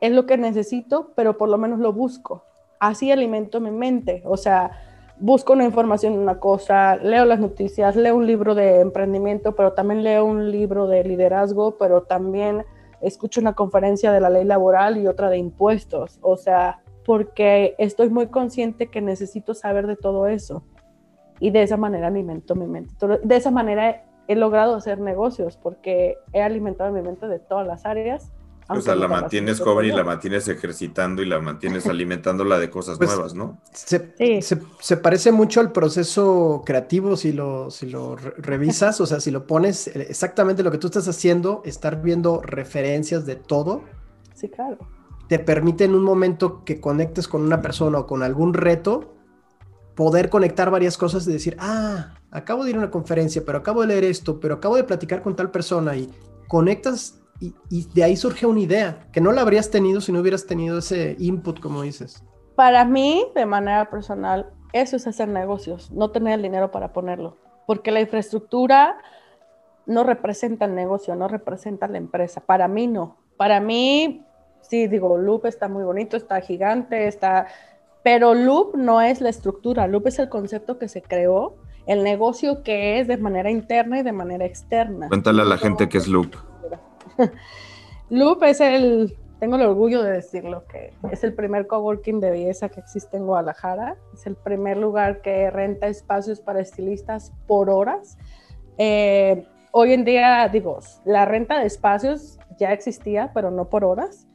es 0.00 0.10
lo 0.10 0.26
que 0.26 0.36
necesito, 0.36 1.12
pero 1.14 1.38
por 1.38 1.48
lo 1.48 1.56
menos 1.56 1.78
lo 1.78 1.92
busco. 1.92 2.42
Así 2.80 3.12
alimento 3.12 3.60
mi 3.60 3.70
mente. 3.70 4.24
O 4.26 4.36
sea, 4.36 4.72
busco 5.22 5.52
una 5.52 5.64
información 5.64 6.14
en 6.14 6.18
una 6.18 6.40
cosa, 6.40 6.96
leo 6.96 7.24
las 7.24 7.38
noticias, 7.38 7.94
leo 7.94 8.16
un 8.16 8.26
libro 8.26 8.56
de 8.56 8.80
emprendimiento, 8.80 9.54
pero 9.54 9.72
también 9.72 10.02
leo 10.02 10.24
un 10.24 10.50
libro 10.50 10.88
de 10.88 11.04
liderazgo, 11.04 11.78
pero 11.78 12.02
también 12.02 12.64
escucho 13.00 13.40
una 13.40 13.54
conferencia 13.54 14.10
de 14.10 14.20
la 14.20 14.30
ley 14.30 14.44
laboral 14.44 14.98
y 14.98 15.06
otra 15.06 15.30
de 15.30 15.38
impuestos. 15.38 16.18
O 16.22 16.36
sea, 16.36 16.82
porque 17.04 17.76
estoy 17.78 18.10
muy 18.10 18.26
consciente 18.26 18.88
que 18.88 19.00
necesito 19.00 19.54
saber 19.54 19.86
de 19.86 19.94
todo 19.94 20.26
eso. 20.26 20.64
Y 21.38 21.50
de 21.50 21.62
esa 21.62 21.76
manera 21.76 22.08
alimento 22.08 22.56
mi 22.56 22.66
mente. 22.66 22.92
De 23.22 23.36
esa 23.36 23.52
manera 23.52 24.04
he 24.26 24.34
logrado 24.34 24.74
hacer 24.74 25.00
negocios 25.00 25.56
porque 25.56 26.16
he 26.32 26.42
alimentado 26.42 26.90
mi 26.90 27.00
mente 27.00 27.28
de 27.28 27.38
todas 27.38 27.66
las 27.66 27.86
áreas. 27.86 28.32
O 28.76 28.80
sea, 28.80 28.94
la 28.94 29.08
mantienes 29.08 29.60
joven 29.60 29.86
y 29.86 29.92
la 29.92 30.04
mantienes 30.04 30.48
ejercitando 30.48 31.22
y 31.22 31.26
la 31.26 31.40
mantienes 31.40 31.86
alimentándola 31.86 32.58
de 32.58 32.70
cosas 32.70 32.98
pues, 32.98 33.10
nuevas, 33.10 33.34
¿no? 33.34 33.60
Se, 33.72 34.14
se, 34.42 34.96
parece 34.96 35.32
mucho 35.32 35.60
al 35.60 35.72
proceso 35.72 36.62
creativo 36.64 37.16
si 37.16 37.32
lo, 37.32 37.70
si 37.70 37.86
lo 37.86 38.16
revisas, 38.16 39.00
o 39.00 39.06
sea, 39.06 39.20
si 39.20 39.30
lo 39.30 39.46
pones 39.46 39.88
eh, 39.88 40.06
exactamente 40.08 40.62
lo 40.62 40.70
que 40.70 40.78
tú 40.78 40.88
estás 40.88 41.08
haciendo, 41.08 41.62
estar 41.64 42.02
viendo 42.02 42.40
referencias 42.42 43.26
de 43.26 43.36
todo. 43.36 43.82
Sí, 44.34 44.48
claro. 44.48 44.78
Te 45.28 45.38
permite 45.38 45.84
en 45.84 45.94
un 45.94 46.02
momento 46.02 46.64
que 46.64 46.80
conectes 46.80 47.28
con 47.28 47.42
una 47.42 47.62
persona 47.62 48.00
o 48.00 48.06
con 48.06 48.22
algún 48.22 48.54
reto, 48.54 49.14
poder 49.94 50.30
conectar 50.30 50.70
varias 50.70 50.96
cosas 50.96 51.26
y 51.26 51.32
decir, 51.32 51.56
ah, 51.58 52.14
acabo 52.30 52.64
de 52.64 52.70
ir 52.70 52.76
a 52.76 52.80
una 52.80 52.90
conferencia, 52.90 53.42
pero 53.44 53.58
acabo 53.58 53.82
de 53.82 53.88
leer 53.88 54.04
esto, 54.04 54.40
pero 54.40 54.54
acabo 54.54 54.76
de 54.76 54.84
platicar 54.84 55.22
con 55.22 55.36
tal 55.36 55.50
persona 55.50 55.96
y 55.96 56.10
conectas 56.48 57.21
y, 57.70 57.86
de 57.94 58.04
ahí 58.04 58.16
surge 58.16 58.46
una 58.46 58.60
idea 58.60 59.08
que 59.12 59.20
no 59.20 59.32
la 59.32 59.40
habrías 59.40 59.70
tenido 59.70 60.00
si 60.00 60.12
no 60.12 60.20
hubieras 60.20 60.46
tenido 60.46 60.78
ese 60.78 61.16
input, 61.18 61.58
como 61.58 61.82
dices. 61.82 62.22
Para 62.54 62.84
mí, 62.84 63.26
de 63.34 63.46
manera 63.46 63.90
personal, 63.90 64.52
eso 64.72 64.96
es 64.96 65.06
hacer 65.06 65.28
negocios, 65.28 65.90
no 65.90 66.10
tener 66.10 66.34
el 66.34 66.42
dinero 66.42 66.70
para 66.70 66.92
ponerlo, 66.92 67.36
porque 67.66 67.90
la 67.90 68.00
infraestructura 68.00 68.96
no 69.86 70.04
representa 70.04 70.66
el 70.66 70.74
negocio, 70.74 71.16
no 71.16 71.26
representa 71.26 71.88
la 71.88 71.98
empresa. 71.98 72.40
Para 72.40 72.68
mí 72.68 72.86
no. 72.86 73.16
Para 73.36 73.58
mí, 73.58 74.24
sí, 74.60 74.86
digo, 74.86 75.18
Loop 75.18 75.46
está 75.46 75.68
muy 75.68 75.82
bonito, 75.82 76.16
está 76.16 76.40
gigante, 76.40 77.08
está... 77.08 77.48
Pero 78.04 78.34
Loop 78.34 78.76
no 78.76 79.00
es 79.00 79.20
la 79.20 79.28
estructura, 79.28 79.86
Loop 79.88 80.06
es 80.06 80.18
el 80.18 80.28
concepto 80.28 80.78
que 80.78 80.88
se 80.88 81.02
creó 81.02 81.56
el 81.86 82.04
negocio 82.04 82.62
que 82.62 83.00
es 83.00 83.08
de 83.08 83.16
manera 83.16 83.50
interna 83.50 83.98
y 83.98 84.02
de 84.02 84.12
manera 84.12 84.44
externa. 84.44 85.08
Cuéntale 85.08 85.42
a 85.42 85.44
la 85.44 85.58
gente 85.58 85.88
qué 85.88 85.98
es 85.98 86.06
Loop. 86.06 86.34
Loop 88.10 88.42
es 88.44 88.60
el, 88.60 89.16
tengo 89.38 89.56
el 89.56 89.62
orgullo 89.62 90.02
de 90.02 90.12
decirlo, 90.12 90.64
que 90.66 90.92
es 91.10 91.24
el 91.24 91.34
primer 91.34 91.66
coworking 91.66 92.20
de 92.20 92.30
belleza 92.30 92.68
que 92.68 92.80
existe 92.80 93.16
en 93.16 93.26
Guadalajara. 93.26 93.96
Es 94.14 94.26
el 94.26 94.36
primer 94.36 94.76
lugar 94.76 95.22
que 95.22 95.50
renta 95.50 95.86
espacios 95.88 96.40
para 96.40 96.60
estilistas 96.60 97.32
por 97.46 97.70
horas. 97.70 98.18
Eh, 98.78 99.46
hoy 99.70 99.92
en 99.92 100.04
día, 100.04 100.48
digo, 100.48 100.78
la 101.04 101.24
renta 101.24 101.58
de 101.58 101.66
espacios 101.66 102.38
ya 102.58 102.72
existía, 102.72 103.32
pero 103.34 103.50
no 103.50 103.68
por 103.68 103.84
horas 103.84 104.26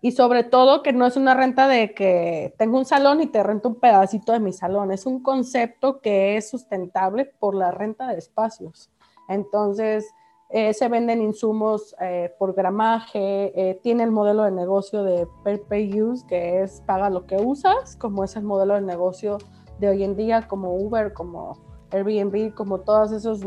y 0.00 0.12
sobre 0.12 0.44
todo 0.44 0.82
que 0.82 0.92
no 0.92 1.06
es 1.06 1.16
una 1.16 1.34
renta 1.34 1.66
de 1.66 1.92
que 1.92 2.54
tengo 2.56 2.78
un 2.78 2.84
salón 2.84 3.20
y 3.20 3.26
te 3.26 3.42
rento 3.42 3.68
un 3.68 3.80
pedacito 3.80 4.32
de 4.32 4.40
mi 4.40 4.52
salón, 4.52 4.92
es 4.92 5.06
un 5.06 5.22
concepto 5.22 6.00
que 6.00 6.36
es 6.36 6.48
sustentable 6.48 7.24
por 7.24 7.54
la 7.54 7.72
renta 7.72 8.06
de 8.06 8.18
espacios. 8.18 8.90
Entonces, 9.28 10.06
eh, 10.50 10.72
se 10.72 10.88
venden 10.88 11.20
insumos 11.20 11.94
eh, 12.00 12.34
por 12.38 12.54
gramaje, 12.54 13.52
eh, 13.54 13.78
tiene 13.82 14.02
el 14.02 14.10
modelo 14.10 14.44
de 14.44 14.50
negocio 14.50 15.02
de 15.02 15.28
per 15.44 15.62
pay 15.64 16.00
use, 16.00 16.26
que 16.26 16.62
es 16.62 16.80
paga 16.86 17.10
lo 17.10 17.26
que 17.26 17.36
usas, 17.36 17.96
como 17.96 18.24
es 18.24 18.34
el 18.34 18.44
modelo 18.44 18.74
de 18.74 18.80
negocio 18.80 19.36
de 19.78 19.90
hoy 19.90 20.04
en 20.04 20.16
día, 20.16 20.48
como 20.48 20.74
Uber, 20.74 21.12
como 21.12 21.58
Airbnb, 21.90 22.54
como 22.54 22.80
todos 22.80 23.12
esos, 23.12 23.42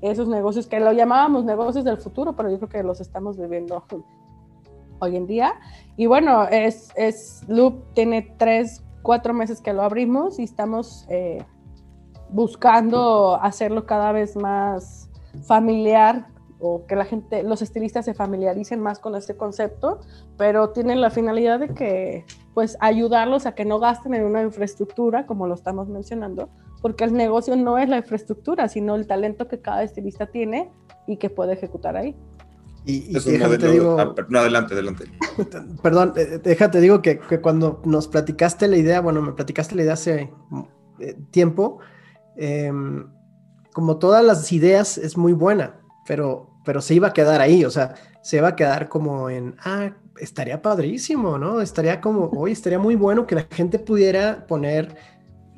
esos 0.00 0.28
negocios 0.28 0.68
que 0.68 0.78
lo 0.78 0.92
llamábamos 0.92 1.44
negocios 1.44 1.84
del 1.84 1.96
futuro, 1.96 2.36
pero 2.36 2.48
yo 2.48 2.58
creo 2.58 2.68
que 2.68 2.82
los 2.84 3.00
estamos 3.00 3.36
viviendo 3.36 3.82
hoy 5.00 5.16
en 5.16 5.26
día. 5.26 5.54
Y 5.96 6.06
bueno, 6.06 6.44
es, 6.44 6.90
es 6.94 7.42
Loop 7.48 7.92
tiene 7.94 8.22
tres, 8.38 8.84
cuatro 9.02 9.34
meses 9.34 9.60
que 9.60 9.72
lo 9.72 9.82
abrimos 9.82 10.38
y 10.38 10.44
estamos 10.44 11.06
eh, 11.08 11.44
buscando 12.30 13.34
hacerlo 13.42 13.84
cada 13.84 14.12
vez 14.12 14.36
más 14.36 15.10
familiar 15.42 16.35
o 16.58 16.86
que 16.86 16.96
la 16.96 17.04
gente, 17.04 17.42
los 17.42 17.62
estilistas 17.62 18.04
se 18.04 18.14
familiaricen 18.14 18.80
más 18.80 18.98
con 18.98 19.14
este 19.14 19.36
concepto, 19.36 20.00
pero 20.36 20.70
tienen 20.70 21.00
la 21.00 21.10
finalidad 21.10 21.60
de 21.60 21.68
que, 21.68 22.24
pues, 22.54 22.76
ayudarlos 22.80 23.46
a 23.46 23.54
que 23.54 23.64
no 23.64 23.78
gasten 23.78 24.14
en 24.14 24.24
una 24.24 24.42
infraestructura, 24.42 25.26
como 25.26 25.46
lo 25.46 25.54
estamos 25.54 25.88
mencionando, 25.88 26.48
porque 26.80 27.04
el 27.04 27.12
negocio 27.12 27.56
no 27.56 27.78
es 27.78 27.88
la 27.88 27.98
infraestructura, 27.98 28.68
sino 28.68 28.94
el 28.94 29.06
talento 29.06 29.48
que 29.48 29.60
cada 29.60 29.82
estilista 29.82 30.26
tiene 30.26 30.70
y 31.06 31.18
que 31.18 31.30
puede 31.30 31.54
ejecutar 31.54 31.96
ahí. 31.96 32.16
Y, 32.88 33.12
déjate 33.12 33.72
digo, 33.72 33.96
ah, 33.98 34.14
no, 34.28 34.38
adelante, 34.38 34.74
adelante. 34.74 35.06
Perdón, 35.82 36.12
eh, 36.16 36.38
déjate 36.42 36.80
digo 36.80 37.02
que, 37.02 37.18
cuando 37.42 37.82
nos 37.84 38.06
platicaste 38.06 38.68
la 38.68 38.76
idea, 38.76 39.00
bueno, 39.00 39.20
me 39.22 39.32
platicaste 39.32 39.74
la 39.74 39.82
idea 39.82 39.94
hace 39.94 40.32
eh, 41.00 41.16
tiempo, 41.32 41.80
em, 42.36 43.10
como 43.72 43.98
todas 43.98 44.24
las 44.24 44.52
ideas 44.52 44.98
es 44.98 45.16
muy 45.16 45.32
buena, 45.32 45.80
pero, 46.06 46.50
pero 46.64 46.80
se 46.80 46.94
iba 46.94 47.08
a 47.08 47.12
quedar 47.12 47.40
ahí, 47.40 47.64
o 47.64 47.70
sea, 47.70 47.94
se 48.22 48.38
iba 48.38 48.48
a 48.48 48.56
quedar 48.56 48.88
como 48.88 49.30
en, 49.30 49.56
ah, 49.64 49.92
estaría 50.18 50.62
padrísimo, 50.62 51.38
¿no? 51.38 51.60
Estaría 51.60 52.00
como, 52.00 52.30
hoy 52.36 52.52
estaría 52.52 52.78
muy 52.78 52.94
bueno 52.94 53.26
que 53.26 53.34
la 53.34 53.46
gente 53.50 53.78
pudiera 53.78 54.46
poner 54.46 54.96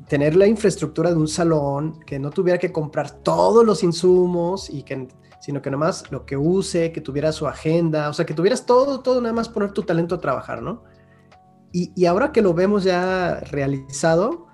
tener 0.09 0.35
la 0.37 0.47
infraestructura 0.47 1.11
de 1.11 1.17
un 1.17 1.29
salón, 1.29 2.01
que 2.01 2.19
no 2.19 2.31
tuviera 2.31 2.59
que 2.59 2.73
comprar 2.73 3.11
todos 3.11 3.65
los 3.65 3.83
insumos 3.83 4.71
y 4.71 4.83
que 4.83 5.07
sino 5.41 5.63
que 5.63 5.71
nomás 5.71 6.11
lo 6.11 6.27
que 6.27 6.37
use, 6.37 6.93
que 6.93 7.01
tuviera 7.01 7.33
su 7.33 7.47
agenda, 7.47 8.09
o 8.09 8.13
sea, 8.13 8.27
que 8.27 8.35
tuvieras 8.35 8.67
todo, 8.67 9.01
todo, 9.01 9.21
nada 9.21 9.33
más 9.33 9.49
poner 9.49 9.73
tu 9.73 9.83
talento 9.83 10.17
a 10.17 10.21
trabajar, 10.21 10.63
¿no? 10.63 10.83
Y, 11.73 12.07
ahora 12.07 12.33
que 12.33 12.43
lo 12.43 12.55
vemos 12.55 12.85
ya 12.85 13.41
realizado, 13.51 14.47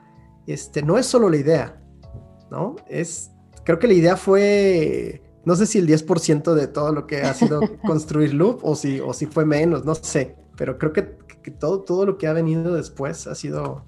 este, 0.46 0.82
no 0.82 0.98
es 0.98 1.06
solo 1.06 1.30
la 1.30 1.36
idea, 1.36 1.80
¿no? 2.50 2.76
Es, 2.88 3.32
creo 3.64 3.78
que 3.78 3.86
la 3.86 3.94
idea 3.94 4.16
fue, 4.16 5.22
no 5.44 5.56
sé 5.56 5.66
si 5.66 5.78
el 5.78 5.86
10% 5.86 6.54
de 6.54 6.66
todo 6.66 6.92
lo 6.92 7.06
que 7.06 7.22
ha 7.22 7.34
sido 7.34 7.60
construir 7.86 8.34
Loop 8.34 8.60
o 8.62 8.74
si, 8.74 9.00
o 9.00 9.12
si 9.12 9.26
fue 9.26 9.44
menos, 9.44 9.84
no 9.84 9.94
sé, 9.94 10.36
pero 10.56 10.78
creo 10.78 10.92
que, 10.92 11.02
todo, 11.58 11.82
todo 11.82 12.06
lo 12.06 12.16
que 12.16 12.26
ha 12.26 12.32
venido 12.32 12.74
después 12.74 13.26
ha 13.26 13.34
sido 13.34 13.84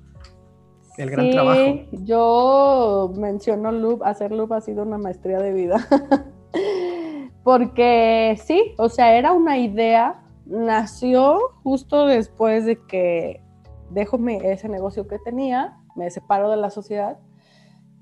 el 0.99 1.11
gran 1.11 1.31
trabajo. 1.31 1.81
Yo 1.93 3.13
menciono 3.17 3.73
Loop, 3.73 4.03
hacer 4.05 4.33
Loop 4.33 4.53
ha 4.53 4.61
sido 4.61 4.83
una 4.83 4.99
maestría 4.99 5.39
de 5.39 5.53
vida. 5.53 5.87
Porque 7.45 8.39
sí, 8.45 8.75
o 8.77 8.89
sea, 8.89 9.17
era 9.17 9.33
una 9.33 9.59
idea, 9.59 10.23
nació 10.47 11.39
justo 11.63 12.07
después 12.07 12.67
de 12.67 12.85
que 12.87 13.41
dejo 13.91 14.19
ese 14.27 14.69
negocio 14.69 15.07
que 15.07 15.19
tenía, 15.21 15.77
me 15.95 16.11
separo 16.11 16.51
de 16.51 16.57
la 16.57 16.71
sociedad 16.71 17.19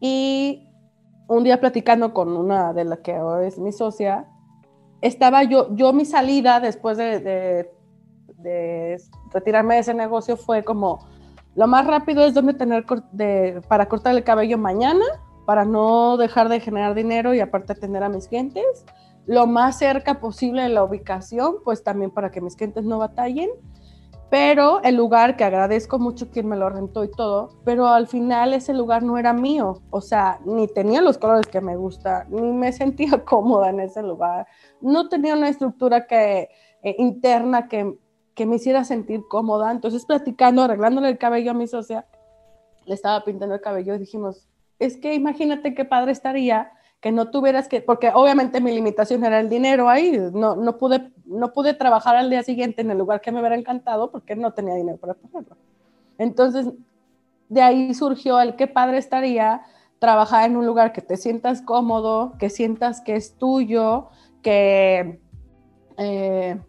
y 0.01 0.67
un 1.27 1.45
día 1.45 1.61
platicando 1.61 2.13
con 2.13 2.37
una 2.37 2.73
de 2.73 2.85
las 2.85 3.01
que 3.01 3.15
ahora 3.15 3.47
es 3.47 3.59
mi 3.59 3.73
socia, 3.73 4.27
estaba 5.01 5.43
yo, 5.45 5.75
yo 5.75 5.93
mi 5.93 6.05
salida 6.05 6.61
después 6.61 6.97
de, 6.97 7.71
retirarme 9.33 9.75
de 9.75 9.81
ese 9.81 9.95
negocio 9.95 10.37
fue 10.37 10.65
como, 10.65 11.07
lo 11.55 11.67
más 11.67 11.87
rápido 11.87 12.25
es 12.25 12.35
donde 12.35 12.55
tener 12.55 12.85
para 13.69 13.87
cortar 13.87 14.15
el 14.15 14.25
cabello 14.25 14.59
mañana, 14.59 15.05
para 15.47 15.65
no 15.65 16.17
dejar 16.17 16.49
de 16.49 16.61
generar 16.61 16.95
dinero 16.95 17.35
y 17.35 17.41
aparte 17.41 17.73
atender 17.73 18.03
a 18.03 18.09
mis 18.09 18.29
clientes 18.29 18.85
lo 19.27 19.47
más 19.47 19.79
cerca 19.79 20.21
posible 20.21 20.63
de 20.63 20.69
la 20.69 20.85
ubicación, 20.85 21.57
pues 21.65 21.83
también 21.83 22.11
para 22.11 22.31
que 22.31 22.41
mis 22.41 22.57
clientes 22.57 22.85
no 22.85 22.99
batallen. 22.99 23.51
Pero 24.35 24.83
el 24.83 24.97
lugar, 24.97 25.37
que 25.37 25.45
agradezco 25.45 26.01
mucho 26.01 26.29
quien 26.29 26.49
me 26.49 26.57
lo 26.57 26.69
rentó 26.69 27.05
y 27.05 27.09
todo, 27.09 27.51
pero 27.65 27.87
al 27.87 28.09
final 28.09 28.53
ese 28.53 28.75
lugar 28.75 29.05
no 29.05 29.17
era 29.17 29.33
mío. 29.33 29.81
O 29.91 30.01
sea, 30.01 30.41
ni 30.45 30.67
tenía 30.67 31.01
los 31.03 31.19
colores 31.19 31.47
que 31.47 31.61
me 31.61 31.77
gusta, 31.77 32.27
ni 32.29 32.43
me 32.43 32.73
sentía 32.73 33.11
cómoda 33.25 33.71
en 33.71 33.79
ese 33.79 34.03
lugar. 34.03 34.49
No 34.81 35.09
tenía 35.09 35.35
una 35.37 35.49
estructura 35.49 36.09
que, 36.09 36.49
eh, 36.83 36.97
interna 36.99 37.69
que, 37.69 37.97
que 38.35 38.45
me 38.45 38.57
hiciera 38.57 38.83
sentir 38.83 39.23
cómoda. 39.29 39.71
Entonces, 39.71 40.05
platicando, 40.05 40.63
arreglándole 40.63 41.11
el 41.11 41.19
cabello 41.19 41.53
a 41.53 41.55
mi 41.55 41.69
socia, 41.69 42.05
le 42.87 42.95
estaba 42.95 43.23
pintando 43.23 43.55
el 43.55 43.61
cabello 43.61 43.95
y 43.95 43.99
dijimos, 43.99 44.49
es 44.81 44.97
que 44.97 45.15
imagínate 45.15 45.75
qué 45.77 45.85
padre 45.85 46.11
estaría 46.11 46.73
que 47.05 47.13
no 47.13 47.31
tuvieras 47.31 47.69
que, 47.69 47.83
porque 47.83 48.11
obviamente 48.15 48.63
mi 48.63 48.73
limitación 48.73 49.25
era 49.25 49.39
el 49.39 49.51
dinero 49.51 49.91
ahí, 49.91 50.19
no, 50.33 50.57
no, 50.57 50.79
pude, 50.79 51.13
no 51.27 51.53
pude 51.53 51.75
trabajar 51.75 52.17
al 52.17 52.31
día 52.31 52.43
siguiente 52.43 52.83
en 52.83 52.91
el 52.91 52.99
lugar 52.99 53.21
que 53.21 53.33
me 53.33 53.41
hubiera 53.41 53.57
encantado 53.57 54.11
porque 54.11 54.37
no 54.37 54.53
tenía 54.53 54.75
dinero 54.75 54.99
para 54.99 55.15
pagarlo. 55.15 55.57
Entonces, 56.19 56.69
de 57.49 57.63
ahí 57.63 57.95
surgió 57.95 58.41
el 58.41 58.57
qué 58.57 58.67
padre 58.67 58.99
estaría 58.99 59.63
trabajar 59.99 60.51
en 60.51 60.57
un 60.57 60.67
lugar 60.67 60.93
que 60.93 61.01
te 61.01 61.17
sientas 61.17 61.63
cómodo, 61.63 62.35
que 62.39 62.51
sientas 62.51 63.01
que 63.01 63.17
es 63.17 63.37
tuyo, 63.37 64.09
que, 64.43 65.21
eh, 65.97 66.61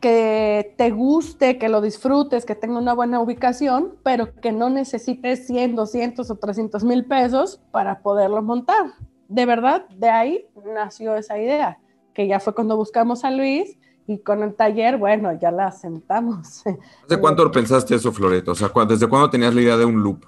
que 0.00 0.74
te 0.76 0.90
guste, 0.90 1.58
que 1.58 1.68
lo 1.68 1.80
disfrutes, 1.80 2.44
que 2.44 2.54
tenga 2.54 2.78
una 2.78 2.94
buena 2.94 3.20
ubicación, 3.20 3.96
pero 4.02 4.34
que 4.34 4.52
no 4.52 4.70
necesites 4.70 5.46
100, 5.46 5.74
200 5.74 6.30
o 6.30 6.34
300 6.36 6.84
mil 6.84 7.04
pesos 7.04 7.60
para 7.70 8.00
poderlo 8.00 8.42
montar. 8.42 8.94
De 9.28 9.44
verdad, 9.44 9.86
de 9.90 10.08
ahí 10.08 10.46
nació 10.74 11.14
esa 11.14 11.38
idea, 11.38 11.78
que 12.18 12.26
ya 12.26 12.40
fue 12.40 12.52
cuando 12.52 12.76
buscamos 12.76 13.22
a 13.24 13.30
Luis 13.30 13.78
y 14.08 14.18
con 14.18 14.42
el 14.42 14.56
taller, 14.56 14.98
bueno, 14.98 15.38
ya 15.40 15.52
la 15.52 15.70
sentamos. 15.70 16.64
¿Hace 17.04 17.20
cuánto 17.20 17.48
pensaste 17.52 17.94
eso, 17.94 18.10
Floreto? 18.10 18.50
O 18.50 18.54
sea, 18.56 18.72
¿desde 18.88 19.06
cuándo 19.06 19.30
tenías 19.30 19.54
la 19.54 19.60
idea 19.60 19.76
de 19.76 19.84
un 19.84 20.02
loop? 20.02 20.26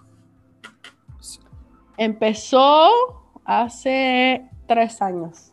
Empezó 1.96 2.87
hace 3.44 4.48
tres 4.68 5.03
años. 5.03 5.53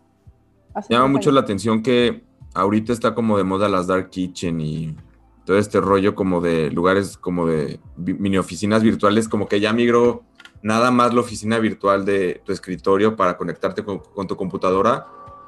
Llama 0.90 1.08
mucho 1.08 1.32
la 1.32 1.40
atención 1.40 1.82
que 1.82 2.24
ahorita 2.54 2.94
está 2.94 3.16
como 3.16 3.36
de 3.40 3.44
moda 3.44 3.68
las 3.68 3.88
dark 3.88 4.12
kitchen 4.12 4.62
y 4.62 4.96
todo 5.44 5.58
este 5.58 5.82
rollo 5.82 6.14
como 6.14 6.40
de 6.40 6.70
lugares 6.70 7.18
como 7.18 7.48
de 7.48 7.80
mini 7.96 8.38
oficinas 8.38 8.84
virtuales, 8.84 9.28
como 9.28 9.48
que 9.48 9.60
ya 9.60 9.74
migró 9.74 10.24
nada 10.62 10.92
más 10.92 11.16
la 11.16 11.22
oficina 11.22 11.58
virtual 11.58 12.06
de 12.06 12.44
tu 12.46 12.52
escritorio 12.52 13.16
para 13.16 13.38
conectarte 13.38 13.84
con, 13.84 14.28
tu 14.28 14.36
computadora 14.36 15.08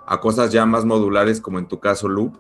a 0.10 0.20
cosas 0.20 0.52
ya 0.52 0.66
más 0.66 0.86
modulares 0.86 1.40
como 1.40 1.60
en 1.60 1.68
tu 1.68 1.80
caso 1.80 2.10
Loop. 2.10 2.36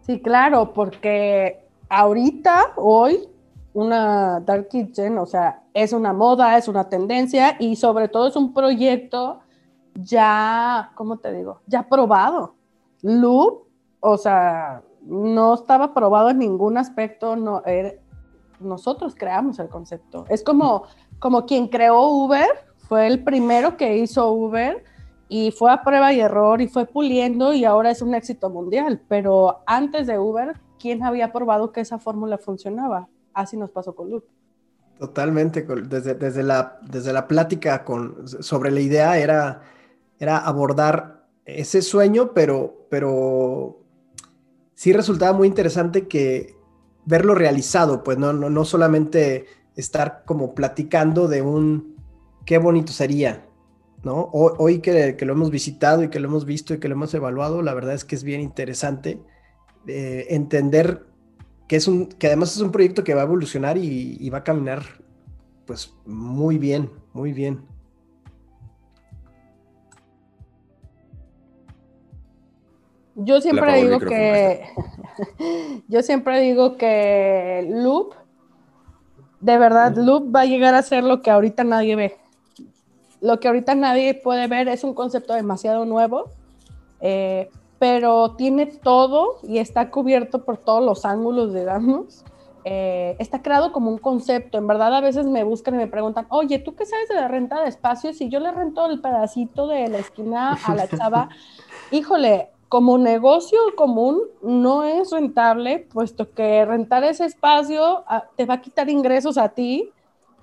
Sí, 0.00 0.22
claro, 0.22 0.72
porque 0.72 1.68
ahorita, 1.90 2.72
hoy, 2.76 3.28
una 3.74 4.40
Dark 4.40 4.68
Kitchen, 4.68 5.18
o 5.18 5.26
sea, 5.26 5.64
es 5.74 5.92
una 5.92 6.14
moda, 6.14 6.56
es 6.56 6.66
una 6.66 6.88
tendencia 6.88 7.56
y 7.58 7.76
sobre 7.76 8.08
todo 8.08 8.26
es 8.26 8.36
un 8.36 8.54
proyecto 8.54 9.40
ya, 9.96 10.92
¿cómo 10.94 11.18
te 11.18 11.30
digo? 11.34 11.60
Ya 11.66 11.86
probado. 11.86 12.54
Loop, 13.02 13.64
o 14.00 14.16
sea, 14.16 14.82
no 15.02 15.54
estaba 15.54 15.92
probado 15.92 16.30
en 16.30 16.38
ningún 16.38 16.78
aspecto, 16.78 17.36
no, 17.36 17.62
nosotros 18.60 19.14
creamos 19.14 19.58
el 19.58 19.68
concepto. 19.68 20.24
Es 20.30 20.42
como, 20.42 20.84
como 21.18 21.44
quien 21.44 21.68
creó 21.68 22.00
Uber, 22.08 22.48
fue 22.78 23.06
el 23.06 23.22
primero 23.22 23.76
que 23.76 23.98
hizo 23.98 24.32
Uber 24.32 24.82
y 25.28 25.50
fue 25.50 25.72
a 25.72 25.82
prueba 25.82 26.12
y 26.12 26.20
error 26.20 26.60
y 26.60 26.68
fue 26.68 26.86
puliendo 26.86 27.52
y 27.52 27.64
ahora 27.64 27.90
es 27.90 28.02
un 28.02 28.14
éxito 28.14 28.50
mundial. 28.50 29.02
Pero 29.08 29.62
antes 29.66 30.06
de 30.06 30.18
Uber, 30.18 30.54
¿quién 30.78 31.02
había 31.02 31.32
probado 31.32 31.72
que 31.72 31.80
esa 31.80 31.98
fórmula 31.98 32.38
funcionaba? 32.38 33.08
Así 33.34 33.56
nos 33.56 33.70
pasó 33.70 33.94
con 33.94 34.10
Loop. 34.10 34.24
Totalmente, 34.98 35.62
desde, 35.62 36.14
desde, 36.14 36.42
la, 36.42 36.78
desde 36.82 37.12
la 37.12 37.28
plática 37.28 37.84
con, 37.84 38.26
sobre 38.26 38.70
la 38.70 38.80
idea 38.80 39.18
era, 39.18 39.60
era 40.18 40.38
abordar 40.38 41.26
ese 41.44 41.82
sueño, 41.82 42.32
pero, 42.32 42.86
pero 42.88 43.78
sí 44.74 44.92
resultaba 44.92 45.36
muy 45.36 45.48
interesante 45.48 46.08
que 46.08 46.56
verlo 47.04 47.34
realizado, 47.34 48.02
pues 48.02 48.18
no, 48.18 48.32
no, 48.32 48.64
solamente 48.64 49.46
estar 49.76 50.24
como 50.24 50.54
platicando 50.54 51.28
de 51.28 51.42
un 51.42 51.96
qué 52.44 52.58
bonito 52.58 52.92
sería, 52.92 53.45
¿no? 54.06 54.30
Hoy, 54.32 54.78
que, 54.78 55.16
lo 55.20 55.32
hemos 55.32 55.50
visitado 55.50 56.04
y 56.04 56.10
que 56.10 56.20
lo 56.20 56.28
hemos 56.28 56.44
visto 56.44 56.72
y 56.72 56.78
que 56.78 56.86
lo 56.86 56.94
hemos 56.94 57.12
evaluado, 57.12 57.60
la 57.60 57.74
verdad 57.74 57.94
es 57.94 58.04
que 58.04 58.14
es 58.14 58.22
bien 58.22 58.40
interesante 58.40 59.20
eh, 59.88 60.26
entender 60.30 61.04
que 61.66 61.74
es 61.74 61.88
un, 61.88 62.06
que 62.06 62.28
además 62.28 62.54
es 62.54 62.62
un 62.62 62.70
proyecto 62.70 63.02
que 63.02 63.14
va 63.14 63.22
a 63.22 63.24
evolucionar 63.24 63.76
y, 63.76 64.16
y 64.20 64.30
va 64.30 64.38
a 64.38 64.44
caminar 64.44 64.84
pues 65.66 65.92
muy 66.06 66.56
bien, 66.56 66.88
muy 67.12 67.32
bien. 67.32 67.66
Yo 73.16 73.40
siempre 73.40 73.82
digo 73.82 73.98
que 73.98 74.66
yo 75.88 76.02
siempre 76.02 76.38
digo 76.42 76.76
que 76.76 77.66
Loop, 77.68 78.14
de 79.40 79.58
verdad, 79.58 79.96
Loop 79.96 80.32
va 80.32 80.42
a 80.42 80.46
llegar 80.46 80.76
a 80.76 80.82
ser 80.82 81.02
lo 81.02 81.22
que 81.22 81.32
ahorita 81.32 81.64
nadie 81.64 81.96
ve. 81.96 82.25
Lo 83.20 83.40
que 83.40 83.48
ahorita 83.48 83.74
nadie 83.74 84.14
puede 84.14 84.46
ver 84.46 84.68
es 84.68 84.84
un 84.84 84.94
concepto 84.94 85.34
demasiado 85.34 85.84
nuevo, 85.84 86.30
eh, 87.00 87.50
pero 87.78 88.34
tiene 88.36 88.66
todo 88.66 89.38
y 89.42 89.58
está 89.58 89.90
cubierto 89.90 90.44
por 90.44 90.58
todos 90.58 90.84
los 90.84 91.04
ángulos, 91.04 91.54
digamos. 91.54 92.24
Eh, 92.64 93.16
está 93.20 93.42
creado 93.42 93.72
como 93.72 93.90
un 93.90 93.98
concepto. 93.98 94.58
En 94.58 94.66
verdad, 94.66 94.92
a 94.94 95.00
veces 95.00 95.26
me 95.26 95.44
buscan 95.44 95.74
y 95.74 95.78
me 95.78 95.86
preguntan, 95.86 96.26
oye, 96.30 96.58
¿tú 96.58 96.74
qué 96.74 96.84
sabes 96.84 97.08
de 97.08 97.14
la 97.14 97.28
renta 97.28 97.62
de 97.62 97.68
espacios? 97.68 98.16
Si 98.16 98.28
yo 98.28 98.40
le 98.40 98.50
rento 98.50 98.86
el 98.86 99.00
pedacito 99.00 99.68
de 99.68 99.88
la 99.88 99.98
esquina 99.98 100.58
a 100.64 100.74
la 100.74 100.88
chava, 100.88 101.28
híjole, 101.92 102.50
como 102.68 102.98
negocio 102.98 103.60
común 103.76 104.20
no 104.42 104.82
es 104.82 105.12
rentable, 105.12 105.86
puesto 105.92 106.32
que 106.32 106.64
rentar 106.64 107.04
ese 107.04 107.24
espacio 107.24 108.02
ah, 108.08 108.24
te 108.36 108.44
va 108.44 108.54
a 108.54 108.60
quitar 108.60 108.90
ingresos 108.90 109.38
a 109.38 109.50
ti 109.50 109.92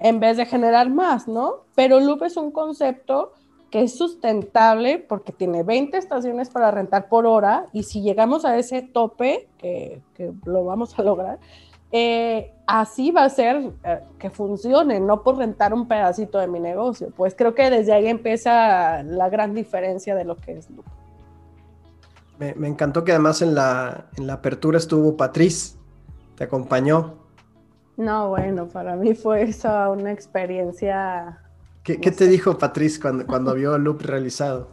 en 0.04 0.20
vez 0.20 0.36
de 0.38 0.46
generar 0.46 0.90
más, 0.90 1.28
¿no? 1.28 1.64
Pero 1.76 2.00
Loop 2.00 2.24
es 2.24 2.36
un 2.36 2.52
concepto 2.52 3.32
que 3.72 3.84
es 3.84 3.98
sustentable 3.98 5.00
porque 5.00 5.32
tiene 5.32 5.64
20 5.64 5.98
estaciones 5.98 6.50
para 6.50 6.70
rentar 6.72 7.08
por 7.08 7.26
hora 7.26 7.68
y 7.72 7.84
si 7.84 8.02
llegamos 8.02 8.44
a 8.46 8.58
ese 8.58 8.82
tope, 8.82 9.48
que, 9.58 10.02
lo 10.46 10.66
vamos 10.66 11.00
a 11.00 11.04
lograr, 11.04 11.40
eh, 11.92 12.52
así 12.68 13.12
va 13.12 13.24
a 13.24 13.30
ser 13.30 13.72
eh, 13.86 14.02
que 14.20 14.30
funcione, 14.30 15.00
no 15.00 15.24
por 15.24 15.38
rentar 15.38 15.74
un 15.74 15.88
pedacito 15.88 16.38
de 16.38 16.48
mi 16.48 16.60
negocio. 16.60 17.10
Pues 17.16 17.34
creo 17.34 17.56
que 17.56 17.70
desde 17.70 17.94
ahí 17.94 18.08
empieza 18.08 19.04
la 19.04 19.30
gran 19.30 19.56
diferencia 19.56 20.16
de 20.16 20.26
lo 20.26 20.36
que 20.36 20.58
es 20.58 20.70
Loop. 20.70 20.86
Me, 22.40 22.68
encantó 22.68 23.06
que 23.06 23.14
además 23.14 23.42
en 23.42 23.56
la, 23.56 24.08
en 24.18 24.28
la 24.28 24.34
apertura 24.34 24.78
estuvo 24.78 25.16
Patriz, 25.16 25.78
te 26.36 26.44
acompañó. 26.44 27.23
No, 27.98 28.30
bueno, 28.30 28.68
para 28.68 28.96
mí 28.96 29.14
fue 29.14 29.44
esa 29.44 29.90
una 29.90 30.12
experiencia. 30.12 31.40
¿Qué, 31.84 31.98
te 31.98 32.28
dijo 32.28 32.58
Patriz 32.58 33.00
cuando, 33.00 33.26
cuando 33.28 33.54
vio 33.54 33.76
el 33.76 33.84
loop 33.84 34.02
realizado? 34.02 34.70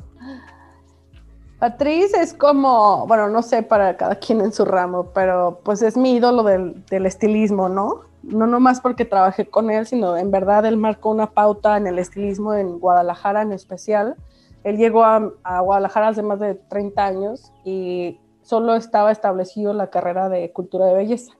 Patriz 1.58 2.14
es 2.14 2.32
como, 2.32 3.06
bueno, 3.06 3.28
no 3.28 3.42
sé 3.42 3.62
para 3.62 3.96
cada 3.96 4.14
quien 4.14 4.40
en 4.40 4.52
su 4.52 4.64
ramo, 4.64 5.10
pero 5.12 5.60
pues 5.62 5.82
es 5.82 5.96
mi 5.96 6.14
ídolo 6.14 6.42
del, 6.42 6.82
del 6.86 7.04
estilismo, 7.04 7.68
¿no? 7.68 8.02
No 8.22 8.46
nomás 8.46 8.80
porque 8.80 9.04
trabajé 9.04 9.46
con 9.46 9.70
él, 9.70 9.86
sino 9.86 10.16
en 10.16 10.30
verdad 10.30 10.64
él 10.64 10.76
marcó 10.76 11.10
una 11.10 11.30
pauta 11.32 11.76
en 11.76 11.86
el 11.86 11.98
estilismo 11.98 12.54
en 12.54 12.78
Guadalajara 12.78 13.42
en 13.42 13.52
especial 13.52 14.16
él 14.64 14.76
llegó 14.76 15.04
a, 15.04 15.60
Guadalajara 15.60 16.08
hace 16.08 16.22
más 16.22 16.40
de 16.40 16.54
30 16.54 17.04
años 17.04 17.52
y 17.64 18.18
solo 18.42 18.74
estaba 18.74 19.10
establecido 19.10 19.72
la 19.72 19.88
carrera 19.88 20.28
de 20.28 20.52
cultura 20.52 20.86
de 20.86 20.94
belleza. 20.94 21.32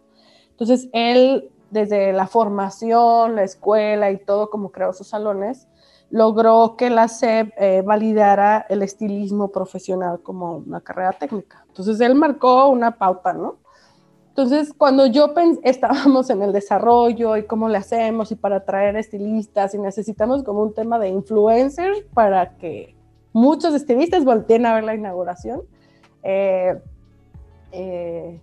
Entonces, 0.50 0.88
él, 0.92 1.50
desde 1.70 2.12
la 2.12 2.26
formación, 2.26 3.36
la 3.36 3.44
escuela 3.44 4.10
y 4.10 4.18
todo, 4.18 4.50
como 4.50 4.70
creó 4.70 4.92
sus 4.92 5.08
salones, 5.08 5.68
logró 6.10 6.76
que 6.76 6.90
la 6.90 7.08
SEP 7.08 7.52
eh, 7.56 7.82
validara 7.84 8.66
el 8.68 8.82
estilismo 8.82 9.48
profesional 9.52 10.20
como 10.22 10.58
una 10.58 10.80
carrera 10.80 11.12
técnica. 11.12 11.64
Entonces, 11.68 12.00
él 12.00 12.14
marcó 12.14 12.68
una 12.68 12.98
pauta, 12.98 13.32
¿no? 13.32 13.58
Entonces, 14.28 14.72
cuando 14.76 15.06
yo 15.06 15.32
estábamos 15.62 16.30
en 16.30 16.42
el 16.42 16.52
desarrollo 16.52 17.36
y 17.36 17.44
cómo 17.44 17.68
le 17.68 17.78
hacemos 17.78 18.32
y 18.32 18.36
para 18.36 18.64
traer 18.64 18.96
estilistas 18.96 19.74
y 19.74 19.78
necesitamos 19.78 20.42
como 20.42 20.62
un 20.62 20.74
tema 20.74 20.98
de 20.98 21.08
influencer 21.08 22.06
para 22.14 22.56
que 22.56 22.96
muchos 23.32 23.74
estilistas 23.74 24.24
volteen 24.24 24.66
a 24.66 24.74
ver 24.74 24.84
la 24.84 24.94
inauguración. 24.94 25.62
Eh, 26.22 26.80
eh, 27.72 28.40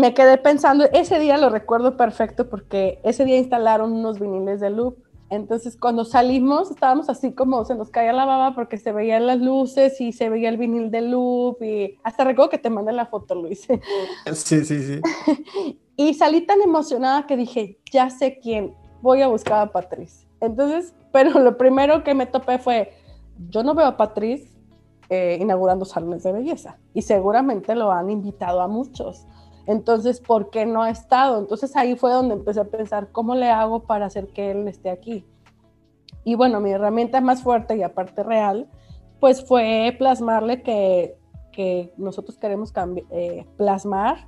me 0.00 0.14
quedé 0.14 0.38
pensando, 0.38 0.86
ese 0.92 1.18
día 1.18 1.36
lo 1.36 1.50
recuerdo 1.50 1.96
perfecto 1.96 2.48
porque 2.48 3.00
ese 3.04 3.24
día 3.24 3.36
instalaron 3.36 3.92
unos 3.92 4.18
viniles 4.18 4.60
de 4.60 4.70
loop. 4.70 4.96
Entonces, 5.28 5.76
cuando 5.76 6.04
salimos, 6.04 6.72
estábamos 6.72 7.08
así 7.08 7.32
como 7.32 7.64
se 7.64 7.76
nos 7.76 7.90
caía 7.90 8.12
la 8.12 8.24
baba 8.24 8.54
porque 8.54 8.78
se 8.78 8.90
veían 8.90 9.26
las 9.26 9.38
luces 9.38 10.00
y 10.00 10.12
se 10.12 10.28
veía 10.28 10.48
el 10.48 10.56
vinil 10.56 10.90
de 10.90 11.02
loop. 11.02 11.62
Y 11.62 11.98
hasta 12.02 12.24
recuerdo 12.24 12.50
que 12.50 12.58
te 12.58 12.68
mandé 12.68 12.92
la 12.92 13.06
foto, 13.06 13.36
Luis. 13.36 13.68
Sí, 14.32 14.64
sí, 14.64 14.82
sí. 14.82 15.00
y 15.96 16.14
salí 16.14 16.40
tan 16.40 16.60
emocionada 16.62 17.26
que 17.26 17.36
dije, 17.36 17.78
ya 17.92 18.10
sé 18.10 18.40
quién, 18.40 18.74
voy 19.02 19.22
a 19.22 19.28
buscar 19.28 19.60
a 19.60 19.70
Patrice. 19.70 20.26
Entonces, 20.40 20.94
pero 21.12 21.38
lo 21.38 21.56
primero 21.56 22.02
que 22.02 22.14
me 22.14 22.26
topé 22.26 22.58
fue, 22.58 22.92
yo 23.50 23.62
no 23.62 23.74
veo 23.74 23.86
a 23.86 23.96
Patrice 23.96 24.50
eh, 25.10 25.38
inaugurando 25.40 25.84
salones 25.84 26.22
de 26.22 26.32
belleza 26.32 26.78
y 26.94 27.02
seguramente 27.02 27.74
lo 27.74 27.92
han 27.92 28.10
invitado 28.10 28.60
a 28.60 28.68
muchos. 28.68 29.26
Entonces, 29.70 30.20
¿por 30.20 30.50
qué 30.50 30.66
no 30.66 30.82
ha 30.82 30.90
estado? 30.90 31.38
Entonces 31.38 31.76
ahí 31.76 31.94
fue 31.94 32.10
donde 32.10 32.34
empecé 32.34 32.58
a 32.58 32.64
pensar, 32.64 33.12
¿cómo 33.12 33.36
le 33.36 33.50
hago 33.50 33.84
para 33.84 34.06
hacer 34.06 34.26
que 34.26 34.50
él 34.50 34.66
esté 34.66 34.90
aquí? 34.90 35.24
Y 36.24 36.34
bueno, 36.34 36.58
mi 36.58 36.72
herramienta 36.72 37.20
más 37.20 37.44
fuerte 37.44 37.76
y 37.76 37.84
aparte 37.84 38.24
real, 38.24 38.68
pues 39.20 39.46
fue 39.46 39.94
plasmarle 39.96 40.62
que, 40.62 41.16
que 41.52 41.94
nosotros 41.96 42.36
queremos 42.36 42.72
eh, 43.10 43.46
plasmar 43.56 44.26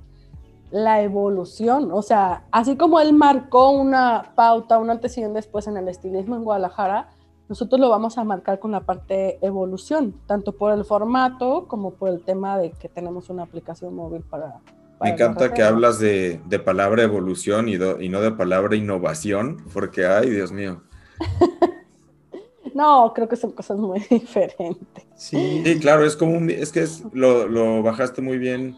la 0.71 1.01
evolución. 1.01 1.91
O 1.91 2.01
sea, 2.01 2.45
así 2.49 2.77
como 2.77 3.01
él 3.01 3.11
marcó 3.11 3.71
una 3.71 4.31
pauta, 4.35 4.79
un 4.79 4.91
antes 4.91 5.17
y 5.17 5.25
un 5.25 5.33
después 5.33 5.67
en 5.67 5.75
el 5.75 5.89
estilismo 5.89 6.37
en 6.37 6.45
Guadalajara, 6.45 7.09
nosotros 7.49 7.81
lo 7.81 7.89
vamos 7.89 8.17
a 8.17 8.23
marcar 8.23 8.59
con 8.59 8.71
la 8.71 8.79
parte 8.79 9.45
evolución, 9.45 10.15
tanto 10.25 10.53
por 10.53 10.71
el 10.71 10.85
formato 10.85 11.67
como 11.67 11.91
por 11.91 12.07
el 12.07 12.23
tema 12.23 12.57
de 12.57 12.71
que 12.71 12.87
tenemos 12.87 13.29
una 13.29 13.43
aplicación 13.43 13.93
móvil 13.93 14.23
para... 14.23 14.61
Me 15.03 15.09
encanta 15.09 15.53
que 15.53 15.63
hablas 15.63 15.99
de, 15.99 16.39
de 16.45 16.59
palabra 16.59 17.03
evolución 17.03 17.67
y, 17.69 17.73
y, 17.73 18.09
no 18.09 18.21
de 18.21 18.31
palabra 18.31 18.75
innovación, 18.75 19.63
porque, 19.73 20.05
ay, 20.05 20.29
Dios 20.29 20.51
mío. 20.51 20.81
no, 22.73 23.11
creo 23.13 23.27
que 23.27 23.35
son 23.35 23.51
cosas 23.51 23.77
muy 23.77 23.99
diferentes. 24.09 25.03
Sí, 25.15 25.61
sí 25.65 25.79
claro, 25.79 26.05
es 26.05 26.15
como 26.15 26.37
un, 26.37 26.49
es 26.49 26.71
que 26.71 26.81
es, 26.81 27.03
lo, 27.11 27.47
lo 27.47 27.83
bajaste 27.83 28.21
muy 28.21 28.37
bien 28.37 28.77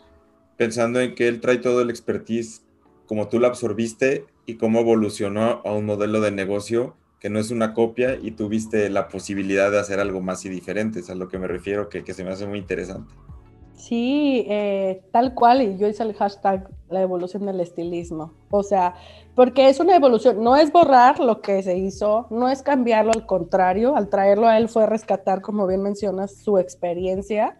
pensando 0.57 0.99
en 0.99 1.15
que 1.15 1.27
él 1.27 1.41
trae 1.41 1.57
todo 1.57 1.81
el 1.81 1.89
expertise 1.89 2.63
como 3.07 3.27
tú 3.27 3.39
lo 3.39 3.47
absorbiste 3.47 4.25
y 4.45 4.55
cómo 4.55 4.79
evolucionó 4.79 5.61
a 5.63 5.71
un 5.73 5.85
modelo 5.85 6.21
de 6.21 6.31
negocio 6.31 6.95
que 7.19 7.29
no 7.29 7.39
es 7.39 7.51
una 7.51 7.73
copia 7.73 8.19
y 8.21 8.31
tuviste 8.31 8.89
la 8.89 9.07
posibilidad 9.07 9.71
de 9.71 9.79
hacer 9.79 9.99
algo 9.99 10.21
más 10.21 10.45
y 10.45 10.49
diferente. 10.49 10.99
Es 10.99 11.09
a 11.09 11.15
lo 11.15 11.27
que 11.27 11.39
me 11.39 11.47
refiero, 11.47 11.89
que, 11.89 12.03
que 12.03 12.13
se 12.13 12.23
me 12.23 12.31
hace 12.31 12.45
muy 12.45 12.59
interesante. 12.59 13.13
Sí, 13.75 14.45
eh, 14.49 15.03
tal 15.11 15.33
cual, 15.33 15.61
y 15.61 15.77
yo 15.77 15.87
hice 15.87 16.03
el 16.03 16.13
hashtag 16.13 16.69
la 16.89 17.01
evolución 17.01 17.45
del 17.45 17.59
estilismo. 17.59 18.33
O 18.49 18.63
sea, 18.63 18.95
porque 19.35 19.69
es 19.69 19.79
una 19.79 19.95
evolución, 19.95 20.43
no 20.43 20.55
es 20.55 20.71
borrar 20.71 21.19
lo 21.19 21.41
que 21.41 21.61
se 21.61 21.77
hizo, 21.77 22.27
no 22.29 22.47
es 22.47 22.61
cambiarlo, 22.61 23.11
al 23.13 23.25
contrario, 23.25 23.95
al 23.95 24.09
traerlo 24.09 24.47
a 24.47 24.57
él 24.57 24.69
fue 24.69 24.85
rescatar, 24.85 25.41
como 25.41 25.67
bien 25.67 25.81
mencionas, 25.81 26.35
su 26.37 26.57
experiencia. 26.57 27.57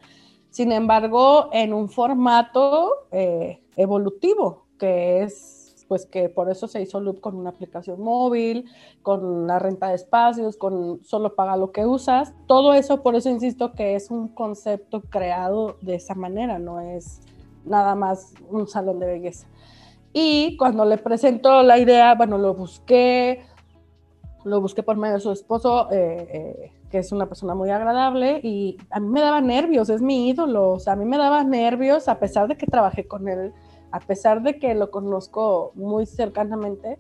Sin 0.52 0.72
embargo, 0.72 1.50
en 1.52 1.74
un 1.74 1.90
formato 1.90 3.08
eh, 3.12 3.62
evolutivo, 3.76 4.68
que 4.80 5.24
es 5.24 5.65
pues 5.88 6.06
que 6.06 6.30
por 6.30 6.50
eso 6.50 6.68
se 6.68 6.82
hizo 6.82 7.00
Loop 7.00 7.22
con 7.22 7.36
una 7.36 7.52
aplicación 7.52 8.02
móvil, 8.02 8.66
con 9.02 9.48
la 9.48 9.60
renta 9.60 9.90
de 9.90 9.96
espacios, 9.96 10.58
con 10.58 11.04
solo 11.04 11.36
paga 11.36 11.58
lo 11.58 11.72
que 11.72 11.86
usas. 11.86 12.34
Todo 12.48 12.74
eso, 12.74 13.04
por 13.04 13.16
eso 13.16 13.30
insisto 13.30 13.74
que 13.74 13.96
es 13.96 14.10
un 14.12 14.28
concepto 14.30 15.02
creado 15.02 15.78
de 15.82 15.96
esa 15.96 16.16
manera, 16.16 16.60
no 16.60 16.80
es 16.80 17.22
nada 17.66 17.96
más 17.96 18.34
un 18.50 18.68
salón 18.68 19.00
de 19.00 19.08
belleza. 19.08 19.48
Y 20.14 20.56
cuando 20.58 20.86
le 20.86 20.98
presento 20.98 21.62
la 21.62 21.78
idea, 21.78 22.16
bueno, 22.16 22.38
lo 22.38 22.54
busqué, 22.54 23.44
lo 24.44 24.62
busqué 24.62 24.82
por 24.82 24.96
medio 24.96 25.16
de 25.16 25.20
su 25.20 25.32
esposo, 25.32 25.92
eh, 25.92 26.28
eh, 26.32 26.72
que 26.90 27.00
es 27.00 27.12
una 27.12 27.26
persona 27.26 27.54
muy 27.54 27.70
agradable, 27.70 28.40
y 28.42 28.78
a 28.92 29.00
mí 29.00 29.10
me 29.10 29.20
daba 29.20 29.42
nervios, 29.42 29.90
es 29.90 30.02
mi 30.02 30.30
ídolo, 30.30 30.72
o 30.72 30.80
sea, 30.80 30.94
a 30.94 30.96
mí 30.96 31.04
me 31.04 31.18
daba 31.18 31.44
nervios, 31.44 32.08
a 32.08 32.20
pesar 32.20 32.48
de 32.48 32.56
que 32.56 32.66
trabajé 32.66 33.08
con 33.08 33.28
él 33.28 33.54
a 33.92 34.00
pesar 34.00 34.42
de 34.44 34.60
que 34.60 34.74
lo 34.76 34.92
conozco 34.92 35.72
muy 35.76 36.06
cercanamente, 36.06 36.98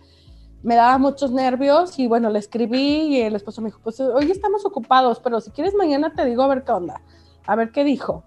me 0.65 0.75
daba 0.75 0.97
muchos 0.97 1.31
nervios 1.31 1.99
y 1.99 2.07
bueno, 2.07 2.29
le 2.31 2.39
escribí 2.39 3.15
y 3.15 3.21
el 3.21 3.35
esposo 3.35 3.61
me 3.61 3.67
dijo, 3.67 3.79
pues 3.83 3.99
hoy 3.99 4.31
estamos 4.31 4.65
ocupados, 4.65 5.19
pero 5.19 5.39
si 5.39 5.51
quieres 5.51 5.75
mañana 5.75 6.13
te 6.15 6.25
digo 6.25 6.41
a 6.41 6.47
ver 6.47 6.63
qué 6.63 6.71
onda, 6.71 7.01
a 7.45 7.55
ver 7.55 7.71
qué 7.71 7.83
dijo. 7.83 8.23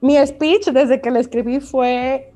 Mi 0.00 0.16
speech 0.26 0.70
desde 0.70 1.00
que 1.00 1.10
le 1.10 1.20
escribí 1.20 1.60
fue, 1.60 2.32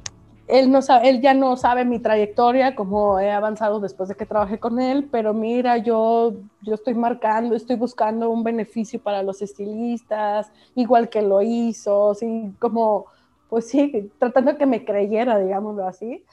él, 0.46 0.70
no 0.70 0.83
sabe, 0.83 1.09
él 1.09 1.20
ya 1.22 1.35
no 1.35 1.57
sabe 1.57 1.85
mi 1.85 1.98
trayectoria, 1.98 2.77
cómo 2.77 3.18
he 3.18 3.33
avanzado 3.33 3.81
después 3.81 4.09
de 4.09 4.14
que 4.14 4.27
trabajé 4.27 4.59
con 4.59 4.79
él, 4.79 5.09
pero 5.11 5.33
mira, 5.33 5.79
yo, 5.79 6.35
yo 6.62 6.74
estoy 6.74 6.94
marcando, 6.94 7.57
estoy 7.57 7.77
buscando 7.77 8.31
un 8.31 8.44
beneficio 8.44 9.03
para 9.03 9.22
los 9.22 9.40
estilistas, 9.42 10.53
igual 10.74 11.09
que 11.09 11.22
lo 11.22 11.40
hizo, 11.42 12.11
así 12.11 12.55
como 12.59 13.07
pues 13.54 13.68
sí, 13.68 14.10
tratando 14.18 14.58
que 14.58 14.66
me 14.66 14.84
creyera, 14.84 15.38
digámoslo 15.38 15.86
así. 15.86 16.24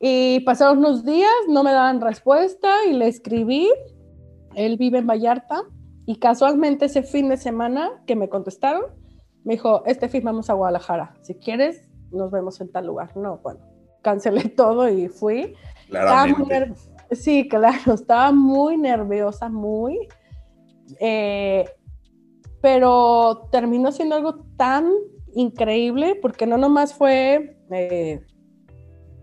Y 0.00 0.40
pasaron 0.46 0.78
unos 0.78 1.04
días, 1.04 1.30
no 1.46 1.62
me 1.62 1.72
daban 1.72 2.00
respuesta 2.00 2.86
y 2.86 2.94
le 2.94 3.06
escribí. 3.06 3.70
Él 4.54 4.78
vive 4.78 5.00
en 5.00 5.06
Vallarta 5.06 5.64
y 6.06 6.16
casualmente 6.16 6.86
ese 6.86 7.02
fin 7.02 7.28
de 7.28 7.36
semana 7.36 8.02
que 8.06 8.16
me 8.16 8.30
contestaron, 8.30 8.84
me 9.44 9.52
dijo, 9.52 9.84
este 9.84 10.08
fin 10.08 10.24
vamos 10.24 10.48
a 10.48 10.54
Guadalajara. 10.54 11.14
Si 11.20 11.34
quieres, 11.34 11.86
nos 12.10 12.30
vemos 12.30 12.58
en 12.62 12.72
tal 12.72 12.86
lugar. 12.86 13.14
No, 13.14 13.40
bueno, 13.42 13.60
cancelé 14.00 14.48
todo 14.56 14.88
y 14.88 15.08
fui. 15.08 15.54
sí, 17.10 17.46
claro, 17.46 17.92
estaba 17.92 18.32
muy 18.32 18.78
nerviosa, 18.78 19.50
muy. 19.50 19.98
Eh, 20.98 21.68
pero 22.62 23.50
terminó 23.52 23.92
siendo 23.92 24.14
algo 24.14 24.46
tan 24.56 24.88
increíble 25.34 26.18
porque 26.20 26.46
no 26.46 26.56
nomás 26.56 26.94
fue 26.94 27.56
eh, 27.70 28.20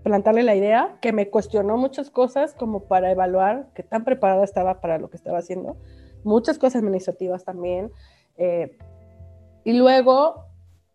plantarle 0.03 0.43
la 0.43 0.55
idea, 0.55 0.97
que 1.01 1.13
me 1.13 1.29
cuestionó 1.29 1.77
muchas 1.77 2.09
cosas 2.09 2.53
como 2.53 2.85
para 2.85 3.11
evaluar 3.11 3.69
qué 3.75 3.83
tan 3.83 4.03
preparada 4.03 4.43
estaba 4.43 4.81
para 4.81 4.97
lo 4.97 5.09
que 5.09 5.17
estaba 5.17 5.39
haciendo, 5.39 5.77
muchas 6.23 6.57
cosas 6.57 6.81
administrativas 6.81 7.45
también. 7.45 7.91
Eh, 8.37 8.77
y 9.63 9.73
luego 9.73 10.45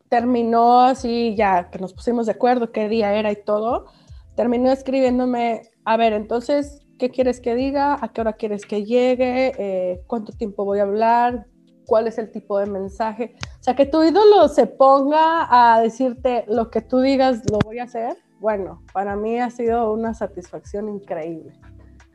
terminó 0.09 0.81
así, 0.81 1.35
ya 1.37 1.70
que 1.70 1.79
nos 1.79 1.92
pusimos 1.92 2.26
de 2.26 2.33
acuerdo 2.33 2.72
qué 2.72 2.88
día 2.88 3.14
era 3.14 3.31
y 3.31 3.37
todo, 3.37 3.87
terminó 4.35 4.70
escribiéndome, 4.70 5.62
a 5.85 5.96
ver, 5.96 6.12
entonces, 6.12 6.81
¿qué 6.98 7.11
quieres 7.11 7.40
que 7.40 7.55
diga? 7.55 7.96
¿A 8.00 8.12
qué 8.12 8.20
hora 8.20 8.33
quieres 8.35 8.66
que 8.66 8.85
llegue? 8.85 9.52
Eh, 9.59 10.02
¿Cuánto 10.07 10.33
tiempo 10.33 10.64
voy 10.64 10.81
a 10.81 10.83
hablar? 10.83 11.46
cuál 11.87 12.07
es 12.07 12.18
el 12.18 12.31
tipo 12.31 12.59
de 12.59 12.66
mensaje. 12.66 13.37
Sea, 13.66 13.74
que 13.74 13.87
tu 13.87 14.00
ídolo 14.05 14.46
se 14.46 14.68
ponga 14.68 15.48
a 15.50 15.81
decirte 15.81 16.44
lo 16.46 16.70
que 16.70 16.83
tú 16.83 17.00
digas, 17.00 17.42
lo 17.50 17.59
voy 17.59 17.81
a 17.81 17.83
hacer. 17.83 18.16
Bueno, 18.38 18.85
para 18.92 19.16
mí 19.16 19.40
ha 19.40 19.50
sido 19.50 19.92
una 19.92 20.14
satisfacción 20.14 20.88
increíble. 20.88 21.52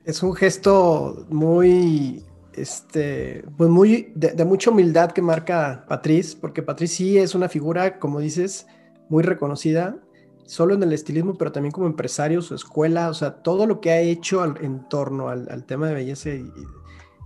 Es 0.05 0.23
un 0.23 0.33
gesto 0.33 1.25
muy, 1.27 2.23
este, 2.53 3.43
pues 3.57 3.69
muy 3.69 4.13
de, 4.15 4.45
mucha 4.45 4.71
humildad 4.71 5.11
que 5.11 5.21
marca 5.21 5.83
Patriz, 5.89 6.35
porque 6.35 6.63
Patriz 6.63 6.93
sí 6.93 7.17
es 7.17 7.35
una 7.35 7.49
figura, 7.49 7.99
como 7.99 8.21
dices, 8.21 8.65
muy 9.09 9.21
reconocida, 9.21 9.97
solo 10.45 10.75
en 10.75 10.83
el 10.83 10.93
estilismo, 10.93 11.37
pero 11.37 11.51
también 11.51 11.73
como 11.73 11.85
empresario, 11.85 12.41
su 12.41 12.55
escuela, 12.55 13.09
o 13.09 13.13
sea, 13.13 13.43
todo 13.43 13.67
lo 13.67 13.81
que 13.81 13.91
ha 13.91 13.99
hecho 13.99 14.45
en 14.45 14.87
torno 14.87 15.27
al, 15.27 15.49
al 15.51 15.65
tema 15.65 15.89
de 15.89 15.95
belleza 15.95 16.29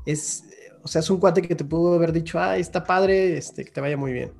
es, 0.07 0.45
o 0.86 0.88
sea, 0.88 1.00
es 1.00 1.10
un 1.10 1.19
cuate 1.19 1.41
que 1.41 1.56
te 1.56 1.65
pudo 1.65 1.95
haber 1.95 2.12
dicho, 2.12 2.38
ah, 2.38 2.58
está 2.58 2.84
padre, 2.84 3.38
este, 3.38 3.65
que 3.65 3.71
te 3.71 3.82
vaya 3.82 3.98
muy 3.98 4.13
bien, 4.13 4.32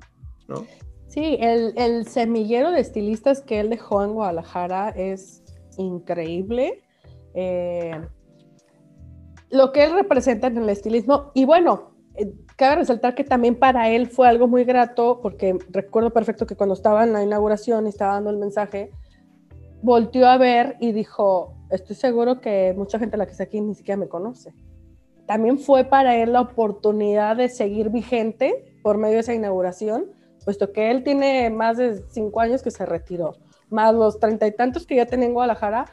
¿no? 0.46 0.64
Sí, 1.08 1.36
el, 1.40 2.06
semillero 2.06 2.70
de 2.70 2.78
estilistas 2.78 3.40
que 3.40 3.58
él 3.58 3.68
dejó 3.68 4.04
en 4.04 4.12
Guadalajara 4.12 4.90
es 4.90 5.42
increíble. 5.76 6.84
Eh, 7.34 8.00
lo 9.50 9.72
que 9.72 9.82
él 9.82 9.94
representa 9.94 10.46
en 10.46 10.58
el 10.58 10.68
estilismo, 10.68 11.32
y 11.34 11.46
bueno, 11.46 11.90
eh, 12.14 12.32
cabe 12.54 12.76
resaltar 12.76 13.16
que 13.16 13.24
también 13.24 13.56
para 13.56 13.90
él 13.90 14.06
fue 14.06 14.28
algo 14.28 14.46
muy 14.46 14.62
grato, 14.62 15.18
porque 15.20 15.58
recuerdo 15.70 16.12
perfecto 16.12 16.46
que 16.46 16.54
cuando 16.54 16.74
estaba 16.74 17.02
en 17.02 17.12
la 17.12 17.24
inauguración 17.24 17.86
y 17.86 17.88
estaba 17.88 18.14
dando 18.14 18.30
el 18.30 18.38
mensaje, 18.38 18.92
volteó 19.82 20.28
a 20.28 20.38
ver 20.38 20.76
y 20.78 20.92
dijo, 20.92 21.56
estoy 21.72 21.96
seguro 21.96 22.40
que 22.40 22.72
mucha 22.76 23.00
gente 23.00 23.16
la 23.16 23.26
que 23.26 23.32
está 23.32 23.42
aquí 23.42 23.60
ni 23.60 23.74
siquiera 23.74 23.98
me 23.98 24.08
conoce 24.08 24.54
también 25.26 25.58
fue 25.58 25.84
para 25.84 26.16
él 26.16 26.32
la 26.32 26.40
oportunidad 26.40 27.36
de 27.36 27.48
seguir 27.48 27.90
vigente 27.90 28.64
por 28.82 28.98
medio 28.98 29.14
de 29.14 29.20
esa 29.20 29.34
inauguración, 29.34 30.06
puesto 30.44 30.72
que 30.72 30.90
él 30.90 31.02
tiene 31.02 31.50
más 31.50 31.76
de 31.76 32.02
cinco 32.10 32.40
años 32.40 32.62
que 32.62 32.70
se 32.70 32.86
retiró, 32.86 33.36
más 33.68 33.94
los 33.94 34.20
treinta 34.20 34.46
y 34.46 34.52
tantos 34.52 34.86
que 34.86 34.96
ya 34.96 35.06
tiene 35.06 35.26
en 35.26 35.32
Guadalajara, 35.32 35.86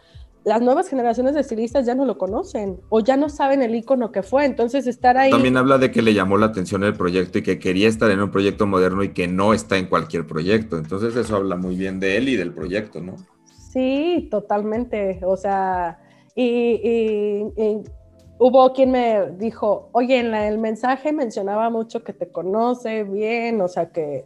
las 0.46 0.62
nuevas 0.62 0.90
generaciones 0.90 1.36
de 1.36 1.42
estilistas 1.42 1.86
ya 1.86 1.96
no 1.96 2.06
lo 2.06 2.18
conocen 2.18 2.82
o 2.90 3.00
ya 3.00 3.16
no 3.16 3.30
saben 3.30 3.62
el 3.62 3.74
icono 3.76 4.12
que 4.12 4.24
fue. 4.24 4.44
Entonces, 4.44 4.88
estar 4.88 5.18
ahí. 5.18 5.32
También 5.32 5.56
habla 5.56 5.78
de 5.78 5.90
que 5.90 6.02
le 6.02 6.14
llamó 6.14 6.38
la 6.38 6.48
atención 6.48 6.84
el 6.84 6.94
proyecto 6.94 7.38
y 7.38 7.44
que 7.44 7.60
quería 7.60 7.88
estar 7.88 8.12
en 8.12 8.20
un 8.20 8.30
proyecto 8.30 8.68
moderno 8.68 9.04
y 9.04 9.14
que 9.14 9.28
no 9.28 9.54
está 9.54 9.78
en 9.78 9.86
cualquier 9.86 10.28
proyecto. 10.28 10.78
Entonces, 10.78 11.16
eso 11.16 11.38
habla 11.38 11.56
muy 11.56 11.76
bien 11.76 12.00
de 12.02 12.18
él 12.18 12.28
y 12.28 12.36
del 12.36 12.54
proyecto, 12.54 13.00
¿no? 13.00 13.16
Sí, 13.72 14.28
totalmente. 14.30 15.22
O 15.24 15.38
sea, 15.38 16.00
y 16.36 17.46
hubo 18.44 18.74
quien 18.74 18.92
me 18.92 19.32
dijo, 19.38 19.88
oye, 19.94 20.20
en 20.20 20.36
el 20.36 20.58
mensaje 20.58 21.14
mencionaba 21.14 21.70
mucho 21.70 22.04
que 22.04 22.12
te 22.12 22.30
conoce 22.30 23.06
bien, 23.06 23.62
o 23.62 23.70
sea, 23.70 23.90
que, 23.90 24.26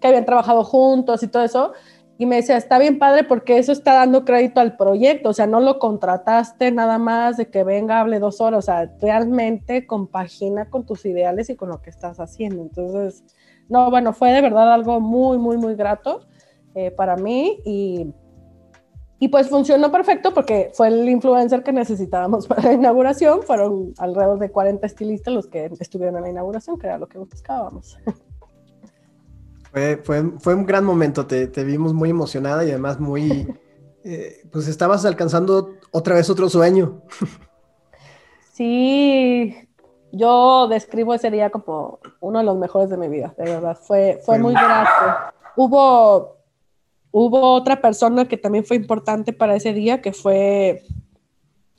que 0.00 0.08
habían 0.08 0.24
trabajado 0.24 0.64
juntos 0.64 1.22
y 1.22 1.28
todo 1.28 1.44
eso. 1.44 1.72
Y 2.16 2.24
me 2.24 2.36
decía, 2.36 2.56
está 2.56 2.78
bien 2.78 2.98
padre 2.98 3.22
porque 3.24 3.58
eso 3.58 3.72
está 3.72 3.92
dando 3.92 4.24
crédito 4.24 4.60
al 4.60 4.78
proyecto, 4.78 5.28
o 5.28 5.32
sea, 5.34 5.46
no 5.46 5.60
lo 5.60 5.78
contrataste 5.78 6.72
nada 6.72 6.96
más 6.96 7.36
de 7.36 7.50
que 7.50 7.62
venga, 7.62 8.00
hable 8.00 8.18
dos 8.18 8.40
horas, 8.40 8.60
o 8.60 8.62
sea, 8.62 8.90
realmente 8.98 9.86
compagina 9.86 10.70
con 10.70 10.86
tus 10.86 11.04
ideales 11.04 11.50
y 11.50 11.56
con 11.56 11.68
lo 11.68 11.82
que 11.82 11.90
estás 11.90 12.18
haciendo. 12.18 12.62
Entonces, 12.62 13.24
no, 13.68 13.90
bueno, 13.90 14.14
fue 14.14 14.32
de 14.32 14.40
verdad 14.40 14.72
algo 14.72 15.00
muy, 15.00 15.36
muy, 15.36 15.58
muy 15.58 15.74
grato 15.74 16.22
eh, 16.74 16.90
para 16.90 17.16
mí 17.16 17.58
y 17.66 18.14
y 19.22 19.28
pues 19.28 19.50
funcionó 19.50 19.92
perfecto 19.92 20.32
porque 20.32 20.70
fue 20.72 20.88
el 20.88 21.06
influencer 21.06 21.62
que 21.62 21.72
necesitábamos 21.72 22.46
para 22.48 22.62
la 22.62 22.72
inauguración. 22.72 23.42
Fueron 23.42 23.92
alrededor 23.98 24.38
de 24.38 24.50
40 24.50 24.84
estilistas 24.86 25.32
los 25.32 25.46
que 25.46 25.70
estuvieron 25.78 26.16
en 26.16 26.22
la 26.22 26.30
inauguración, 26.30 26.78
que 26.78 26.86
era 26.86 26.98
lo 26.98 27.06
que 27.06 27.18
buscábamos. 27.18 27.98
Fue, 29.70 30.00
fue, 30.02 30.32
fue 30.40 30.54
un 30.54 30.66
gran 30.66 30.84
momento, 30.84 31.26
te, 31.26 31.46
te, 31.46 31.62
vimos 31.62 31.92
muy 31.94 32.10
emocionada 32.10 32.64
y 32.64 32.70
además 32.70 32.98
muy, 32.98 33.46
eh, 34.04 34.42
pues 34.50 34.66
estabas 34.66 35.04
alcanzando 35.04 35.74
otra 35.92 36.14
vez 36.16 36.28
otro 36.30 36.48
sueño. 36.48 37.02
Sí, 38.54 39.54
yo 40.12 40.66
describo 40.66 41.14
ese 41.14 41.30
día 41.30 41.50
como 41.50 42.00
uno 42.20 42.38
de 42.38 42.44
los 42.46 42.56
mejores 42.56 42.88
de 42.88 42.96
mi 42.96 43.08
vida, 43.08 43.34
de 43.36 43.44
verdad. 43.44 43.78
Fue, 43.80 44.18
fue 44.24 44.38
muy 44.38 44.54
grato. 44.54 45.34
Hubo, 45.56 46.39
hubo 47.12 47.52
otra 47.52 47.80
persona 47.80 48.26
que 48.26 48.36
también 48.36 48.64
fue 48.64 48.76
importante 48.76 49.32
para 49.32 49.56
ese 49.56 49.72
día, 49.72 50.00
que 50.00 50.12
fue, 50.12 50.82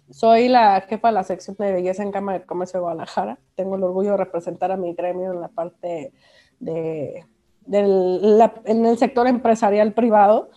soy 0.10 0.48
la 0.50 0.82
jefa 0.82 1.10
de 1.10 1.14
la 1.14 1.24
sección 1.24 1.56
de 1.60 1.72
belleza 1.72 2.04
en 2.04 2.12
Cámara 2.12 2.40
de 2.40 2.46
Comercio 2.46 2.80
de 2.80 2.82
Guadalajara. 2.82 3.40
Tengo 3.56 3.76
el 3.76 3.84
orgullo 3.84 4.12
de 4.12 4.18
representar 4.18 4.72
a 4.72 4.78
mi 4.78 4.94
gremio 4.94 5.32
en 5.32 5.42
la 5.42 5.48
parte 5.48 6.14
de, 6.60 7.26
en 7.68 8.86
el 8.86 8.98
sector 8.98 9.28
empresarial 9.28 9.94
privado. 9.94 10.50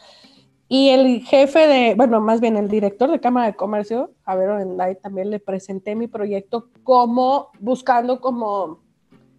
Y 0.67 0.89
el 0.89 1.21
jefe 1.23 1.67
de, 1.69 1.95
bueno, 1.95 2.21
más 2.21 2.41
bien 2.41 2.57
el 2.57 2.69
director 2.69 3.11
de 3.11 3.21
Cámara 3.21 3.47
de 3.47 3.55
Comercio, 3.55 4.13
Javier 4.23 4.49
Orenday, 4.49 4.97
también 4.97 5.31
le 5.31 5.39
presenté 5.39 5.95
mi 5.95 6.09
proyecto 6.09 6.71
como 6.83 7.51
buscando 7.61 8.21
como 8.21 8.81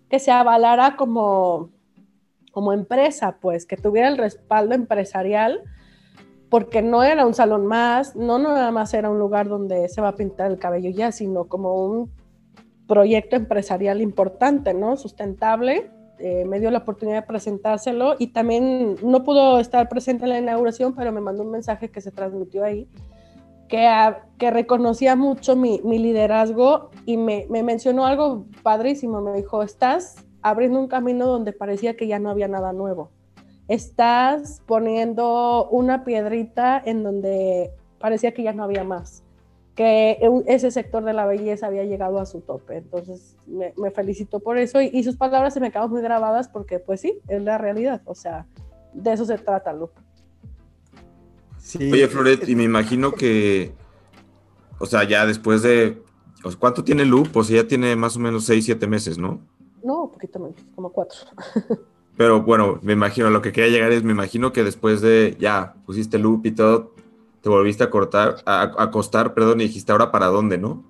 que 0.08 0.20
se 0.20 0.32
avalara 0.32 0.96
como, 0.96 1.72
como 2.56 2.72
empresa, 2.72 3.36
pues, 3.41 3.66
que 3.66 3.76
tuviera 3.76 4.08
el 4.08 4.18
respaldo 4.18 4.76
empresarial, 4.76 5.62
porque 6.49 6.82
no 6.82 7.03
era 7.03 7.26
un 7.26 7.34
salón 7.34 7.66
más, 7.66 8.16
no 8.16 8.39
nada 8.39 8.72
más 8.72 8.93
era 8.93 9.10
un 9.10 9.20
lugar 9.20 9.49
donde 9.49 9.89
se 9.89 9.99
va 9.99 10.08
a 10.08 10.16
pintar 10.16 10.49
el 10.49 10.58
cabello 10.58 10.89
ya, 10.89 11.12
sino 11.12 11.49
como 11.49 11.86
un 11.86 12.10
proyecto 12.88 13.36
empresarial 13.36 14.01
importante, 14.01 14.74
¿no? 14.74 14.95
Sustentable 14.95 15.91
eh, 16.18 16.45
me 16.45 16.62
dio 16.62 16.72
la 16.72 16.78
oportunidad 16.78 17.24
de 17.24 17.28
presentárselo 17.28 18.16
y 18.20 18.28
también 18.28 18.95
no 19.03 19.26
pudo 19.26 19.60
estar 19.60 19.89
presente 19.89 20.24
en 20.24 20.30
la 20.30 20.39
inauguración, 20.39 20.95
pero 20.95 21.12
me 21.12 21.20
mandó 21.20 21.43
un 21.43 21.51
mensaje 21.51 21.91
que 21.91 21.99
se 21.99 22.12
transmitió 22.12 22.64
ahí, 22.64 22.88
que, 23.68 23.86
que 24.38 24.49
reconocía 24.49 25.18
mucho 25.18 25.58
mi, 25.58 25.82
mi 25.84 25.99
liderazgo 25.99 26.89
y 27.06 27.18
me, 27.18 27.47
me, 27.49 27.64
mencionó 27.64 28.06
algo 28.06 28.45
padrísimo, 28.64 29.20
me 29.20 29.34
dijo, 29.34 29.62
estás 29.62 30.24
abriendo 30.46 30.80
un 30.80 30.88
camino 30.88 31.26
donde 31.26 31.54
parecía 31.54 31.98
que 31.98 32.06
ya 32.06 32.20
no 32.20 32.30
había 32.30 32.48
nada 32.48 32.72
nuevo, 32.72 33.10
estás 33.68 34.62
poniendo 34.68 35.68
una 35.70 36.04
piedrita 36.04 36.80
en 36.86 37.02
donde 37.02 37.72
parecía 37.98 38.32
que 38.32 38.43
ya 38.43 38.54
no 38.54 38.64
había 38.64 38.84
más 38.84 39.24
que 39.76 40.20
ese 40.46 40.70
sector 40.70 41.04
de 41.04 41.14
la 41.14 41.26
belleza 41.26 41.66
había 41.66 41.84
llegado 41.84 42.20
a 42.20 42.26
su 42.26 42.41
tope. 42.41 42.78
Entonces 42.78 43.36
me, 43.48 43.91
felicito 43.91 44.39
por 44.39 44.58
eso 44.58 44.82
y, 44.82 45.04
sus 45.04 45.18
palabras 45.18 45.54
se 45.54 45.60
me 45.60 45.72
quedan 45.72 45.89
muy 45.89 46.02
grabadas 46.02 46.48
porque 46.48 46.80
pues 46.80 47.02
sí, 47.02 47.20
es 47.28 47.41
la 47.41 47.58
realidad. 47.58 48.02
O 48.06 48.16
sea, 48.16 48.46
de 48.93 49.14
eso 49.14 49.26
se 49.26 49.38
trata, 49.39 49.74
Lu. 49.74 49.89
Sí. 51.58 51.91
Oye, 51.91 52.08
Floret, 52.08 52.48
y 52.48 52.56
me 52.56 52.64
imagino 52.64 53.12
que, 53.14 53.74
o 54.80 54.86
sea, 54.86 55.04
ya 55.04 55.26
después 55.26 55.64
de, 55.64 56.02
¿cuánto 56.60 56.84
tiene 56.84 57.04
Lu? 57.04 57.24
Pues 57.24 57.48
ya 57.48 57.68
tiene 57.68 57.96
más 57.96 58.16
o 58.16 58.20
menos 58.20 58.46
6, 58.46 58.64
7 58.64 58.88
meses, 58.88 59.18
¿no? 59.18 59.41
No, 59.86 60.06
un 60.06 60.12
poquito 60.12 60.40
menos, 60.40 60.60
como 60.74 60.90
4. 60.90 61.20
Pero 62.18 62.42
bueno, 62.42 62.80
me 62.82 62.94
imagino, 62.94 63.30
lo 63.30 63.42
que 63.42 63.52
quería 63.52 63.70
llegar 63.70 63.92
es, 63.92 64.04
me 64.04 64.14
imagino 64.14 64.52
que 64.52 64.64
después 64.64 65.02
de, 65.02 65.38
ya, 65.40 65.76
pusiste 65.86 66.18
loop 66.18 66.46
y 66.46 66.52
todo, 66.52 66.94
te 67.42 67.50
volviste 67.50 67.84
a 67.84 67.92
cortar, 67.92 68.38
a, 68.46 68.74
acostar, 68.80 69.36
perdón, 69.36 69.62
y 69.62 69.66
dijiste 69.66 69.92
ahora 69.92 70.12
para 70.12 70.26
dónde, 70.28 70.58
¿no? 70.58 70.84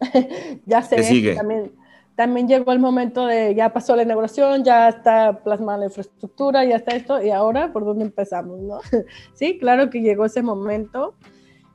ya 0.66 0.82
sé, 0.82 1.02
sigue? 1.04 1.36
También, 1.36 1.72
también 2.16 2.48
llegó 2.48 2.72
el 2.72 2.80
momento 2.80 3.24
de 3.24 3.54
ya 3.54 3.72
pasó 3.72 3.96
la 3.96 4.02
inauguración, 4.02 4.62
ya 4.62 4.90
está 4.90 5.42
plasmada 5.42 5.78
la 5.78 5.84
infraestructura, 5.86 6.66
ya 6.66 6.76
está 6.76 6.94
esto, 6.94 7.22
y 7.22 7.30
ahora 7.30 7.72
por 7.72 7.86
dónde 7.86 8.04
empezamos, 8.04 8.60
¿no? 8.60 8.80
sí, 9.32 9.58
claro 9.58 9.88
que 9.88 10.02
llegó 10.02 10.26
ese 10.26 10.42
momento. 10.42 11.14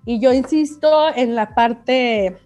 Y 0.06 0.20
yo 0.20 0.32
insisto 0.34 1.10
en 1.16 1.36
la 1.36 1.56
parte 1.56 2.38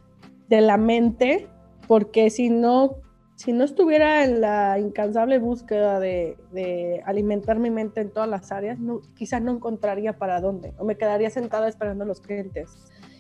de 0.48 0.62
la 0.62 0.78
mente, 0.78 1.50
porque 1.88 2.30
si 2.30 2.50
no 2.50 2.96
si 3.42 3.54
no 3.54 3.64
estuviera 3.64 4.24
en 4.24 4.40
la 4.40 4.78
incansable 4.78 5.40
búsqueda 5.40 6.00
de, 6.00 7.02
alimentar 7.08 7.58
mi 7.58 7.72
mente 7.72 8.00
en 8.02 8.12
todas 8.12 8.30
las 8.30 8.52
áreas, 8.52 8.78
no, 8.78 9.02
quizás 9.16 9.42
no 9.42 9.52
encontraría 9.52 10.14
para 10.14 10.40
dónde, 10.40 10.76
o 10.78 10.86
me 10.86 10.96
quedaría 10.96 11.32
sentada 11.32 11.68
esperando 11.68 12.04
a 12.04 12.08
los 12.08 12.22
clientes. 12.22 12.78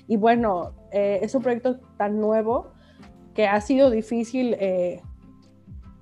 Y 0.07 0.17
bueno, 0.17 0.73
eh, 0.91 1.19
es 1.23 1.33
un 1.33 1.41
proyecto 1.41 1.79
tan 1.97 2.19
nuevo 2.19 2.71
que 3.33 3.47
ha 3.47 3.59
sido 3.61 3.89
difícil 3.89 4.55
eh, 4.59 5.01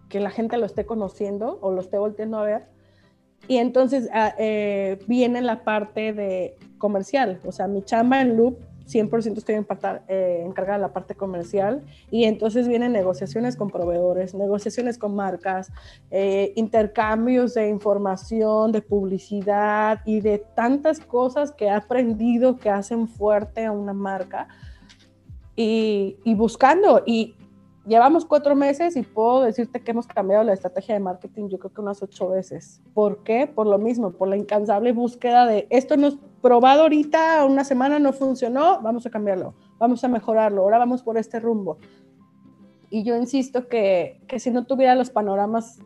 que 0.10 0.20
la 0.20 0.32
gente 0.32 0.58
lo 0.58 0.66
esté 0.66 0.86
conociendo 0.86 1.58
o 1.62 1.72
lo 1.72 1.80
esté 1.80 1.98
volteando 1.98 2.40
a 2.40 2.44
ver. 2.44 2.66
Y 3.48 3.56
entonces 3.56 4.10
ah, 4.12 4.36
eh, 4.38 5.00
viene 5.08 5.40
la 5.42 5.64
parte 5.64 6.12
de 6.12 6.58
comercial, 6.78 7.40
o 7.46 7.54
sea, 7.54 7.68
mi 7.68 7.84
chamba 7.84 8.20
en 8.20 8.36
Loop 8.36 8.58
100% 8.90 9.38
estoy 9.38 9.56
eh, 10.08 10.44
encargada 10.46 10.78
de 10.78 10.82
la 10.82 10.94
parte 10.94 11.16
comercial 11.16 11.84
y 12.10 12.24
entonces 12.24 12.68
vienen 12.68 12.92
negociaciones 12.92 13.56
con 13.56 13.70
proveedores, 13.70 14.34
negociaciones 14.34 14.98
con 14.98 15.16
marcas, 15.16 15.72
eh, 16.12 16.54
intercambios 16.56 17.54
de 17.54 17.70
información, 17.70 18.72
de 18.72 18.82
publicidad 18.82 20.02
y 20.06 20.22
de 20.22 20.40
tantas 20.56 21.00
cosas 21.00 21.52
que 21.52 21.66
he 21.66 21.70
aprendido 21.70 22.58
que 22.58 22.70
hacen 22.70 23.08
fuerte 23.08 23.66
a 23.66 23.72
una 23.72 23.94
marca 23.94 24.48
y, 25.56 26.18
y 26.24 26.36
buscando. 26.36 27.04
Y 27.06 27.36
llevamos 27.90 28.24
cuatro 28.24 28.56
meses 28.56 28.96
y 28.96 29.02
puedo 29.02 29.42
decirte 29.42 29.82
que 29.82 29.92
hemos 29.92 30.08
cambiado 30.08 30.44
la 30.44 30.54
estrategia 30.54 30.94
de 30.94 31.02
marketing 31.02 31.50
yo 31.50 31.58
creo 31.58 31.74
que 31.74 31.82
unas 31.82 32.02
ocho 32.02 32.30
veces. 32.30 32.82
¿Por 32.94 33.24
qué? 33.24 33.48
Por 33.48 33.68
lo 33.68 33.78
mismo, 33.80 34.12
por 34.12 34.30
la 34.30 34.38
incansable 34.38 34.94
búsqueda 34.94 35.46
de 35.46 35.68
esto 35.70 35.96
es 35.96 36.18
probado 36.42 36.84
ahorita, 36.84 37.44
una 37.46 37.66
semana 37.66 38.00
no 38.00 38.14
funcionó, 38.14 38.80
vamos 38.82 39.06
a 39.06 39.10
cambiarlo, 39.10 39.56
vamos 39.78 40.04
a 40.04 40.08
mejorarlo, 40.08 40.62
ahora 40.62 40.78
vamos 40.78 41.02
por 41.04 41.18
este 41.18 41.40
rumbo. 41.40 41.80
Y 42.92 43.04
yo 43.04 43.18
insisto 43.18 43.68
que, 43.68 44.22
que 44.28 44.40
si 44.40 44.52
no 44.52 44.66
tuviera 44.66 44.96
los 44.96 45.10
panoramas 45.10 45.80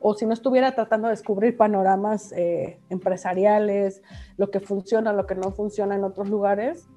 o 0.00 0.14
si 0.14 0.26
no 0.26 0.34
estuviera 0.34 0.74
tratando 0.74 1.08
de 1.08 1.12
descubrir 1.12 1.56
panoramas 1.56 2.32
eh, 2.32 2.78
empresariales, 2.90 4.02
lo 4.36 4.50
que 4.50 4.60
funciona, 4.60 5.12
lo 5.12 5.26
que 5.26 5.34
no 5.34 5.50
funciona 5.52 5.94
en 5.94 6.04
otros 6.04 6.28
lugares, 6.28 6.88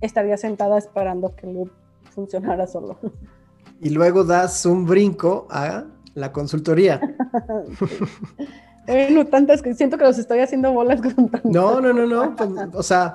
estaría 0.00 0.36
sentada 0.36 0.78
esperando 0.78 1.36
que 1.36 1.46
Loop 1.46 1.70
funcionara 2.14 2.66
solo. 2.66 2.98
y 3.80 3.90
luego 3.90 4.24
das 4.24 4.64
un 4.66 4.86
brinco 4.86 5.46
a 5.50 5.84
la 6.14 6.32
consultoría. 6.32 7.00
bueno, 8.86 9.26
tantas 9.26 9.62
que 9.62 9.74
siento 9.74 9.98
que 9.98 10.04
los 10.04 10.18
estoy 10.18 10.40
haciendo 10.40 10.72
bolas 10.72 11.00
con 11.00 11.30
No, 11.44 11.80
no, 11.80 11.92
no, 11.92 12.06
no. 12.06 12.36
Pues, 12.36 12.50
o 12.72 12.82
sea, 12.82 13.14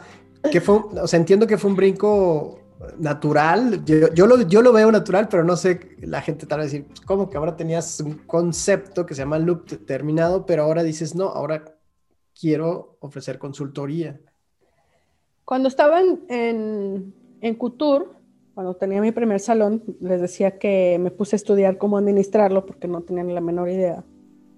que 0.52 0.62
fue, 0.62 0.76
o 0.76 1.08
sea, 1.08 1.20
entiendo 1.20 1.48
que 1.48 1.58
fue 1.58 1.72
un 1.72 1.76
brinco 1.76 2.60
natural. 2.98 3.84
Yo, 3.86 4.28
lo, 4.28 4.42
yo 4.42 4.62
lo 4.62 4.72
veo 4.72 4.92
natural, 4.92 5.28
pero 5.30 5.44
no 5.44 5.56
sé, 5.56 5.98
la 6.02 6.22
gente 6.22 6.46
tal 6.46 6.60
vez 6.60 6.72
decir, 6.72 6.88
pues, 6.88 7.02
¿cómo 7.02 7.30
que 7.30 7.38
ahora 7.38 7.56
tenías 7.56 8.00
un 8.00 8.20
concepto 8.20 9.06
que 9.06 9.14
se 9.14 9.22
llama 9.22 9.40
loop 9.40 9.86
terminado, 9.86 10.46
pero 10.46 10.64
ahora 10.64 10.84
dices, 10.84 11.16
no, 11.16 11.26
ahora 11.26 11.64
quiero 12.40 12.98
ofrecer 13.00 13.38
consultoría? 13.38 14.20
Cuando 15.46 15.68
estaba 15.68 16.00
en, 16.00 16.24
en, 16.30 17.14
en 17.42 17.56
Couture, 17.56 18.06
cuando 18.54 18.76
tenía 18.76 19.02
mi 19.02 19.12
primer 19.12 19.40
salón, 19.40 19.84
les 20.02 20.22
decía 20.22 20.58
que 20.58 20.98
me 21.00 21.12
puse 21.12 21.36
a 21.36 21.38
estudiar 21.38 21.78
cómo 21.78 21.98
administrarlo 21.98 22.66
porque 22.66 22.88
no 22.88 23.02
tenía 23.02 23.24
ni 23.24 23.34
la 23.34 23.42
menor 23.42 23.70
idea. 23.70 24.04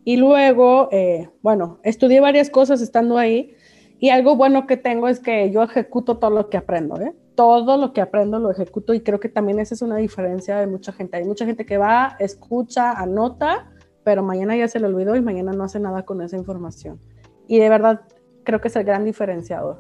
Y 0.04 0.18
luego, 0.18 0.89
eh, 0.92 1.30
bueno, 1.42 1.80
estudié 1.84 2.20
varias 2.20 2.50
cosas 2.50 2.82
estando 2.82 3.18
ahí 3.18 3.56
y 4.00 4.10
algo 4.10 4.36
bueno 4.36 4.66
que 4.66 4.78
tengo 4.78 5.08
es 5.08 5.20
que 5.20 5.52
yo 5.52 5.62
ejecuto 5.62 6.18
todo 6.18 6.32
lo 6.32 6.50
que 6.50 6.58
aprendo, 6.58 7.00
¿eh? 7.00 7.14
Todo 7.36 7.78
lo 7.78 7.94
que 7.94 8.02
aprendo 8.02 8.39
lo 8.39 8.50
ejecuto 8.50 8.96
y 8.96 9.02
creo 9.02 9.20
que 9.20 9.30
también 9.30 9.60
esa 9.60 9.76
es 9.76 9.84
una 9.84 9.98
diferencia 9.98 10.58
de 10.60 10.66
mucha 10.66 10.92
gente. 10.92 11.18
Hay 11.18 11.24
mucha 11.24 11.46
gente 11.46 11.66
que 11.68 11.78
va, 11.78 12.16
escucha, 12.20 12.94
anota, 12.94 13.72
pero 14.04 14.24
mañana 14.24 14.56
ya 14.58 14.68
se 14.68 14.80
le 14.80 14.88
olvidó 14.88 15.16
y 15.16 15.22
mañana 15.22 15.52
no 15.52 15.64
hace 15.64 15.80
nada 15.80 16.04
con 16.04 16.22
esa 16.22 16.36
información. 16.36 17.00
Y 17.48 17.60
de 17.60 17.70
verdad 17.70 18.02
creo 18.44 18.60
que 18.60 18.70
es 18.70 18.76
el 18.76 18.84
gran 18.84 19.06
diferenciador. 19.06 19.80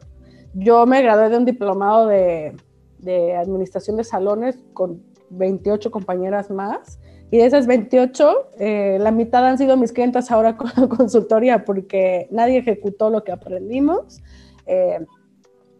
Yo 0.53 0.85
me 0.85 1.01
gradué 1.01 1.29
de 1.29 1.37
un 1.37 1.45
diplomado 1.45 2.07
de 2.07 2.55
de 3.01 3.35
administración 3.35 3.97
de 3.97 4.03
salones 4.03 4.59
con 4.73 5.03
28 5.29 5.91
compañeras 5.91 6.49
más. 6.49 6.99
Y 7.31 7.37
de 7.37 7.45
esas 7.45 7.65
28, 7.65 8.49
eh, 8.59 8.97
la 8.99 9.11
mitad 9.11 9.45
han 9.45 9.57
sido 9.57 9.77
mis 9.77 9.93
clientes 9.93 10.29
ahora 10.31 10.57
con 10.57 10.69
la 10.75 10.87
consultoría 10.87 11.63
porque 11.65 12.27
nadie 12.31 12.59
ejecutó 12.59 13.09
lo 13.09 13.23
que 13.23 13.31
aprendimos. 13.31 14.21
Eh, 14.65 15.05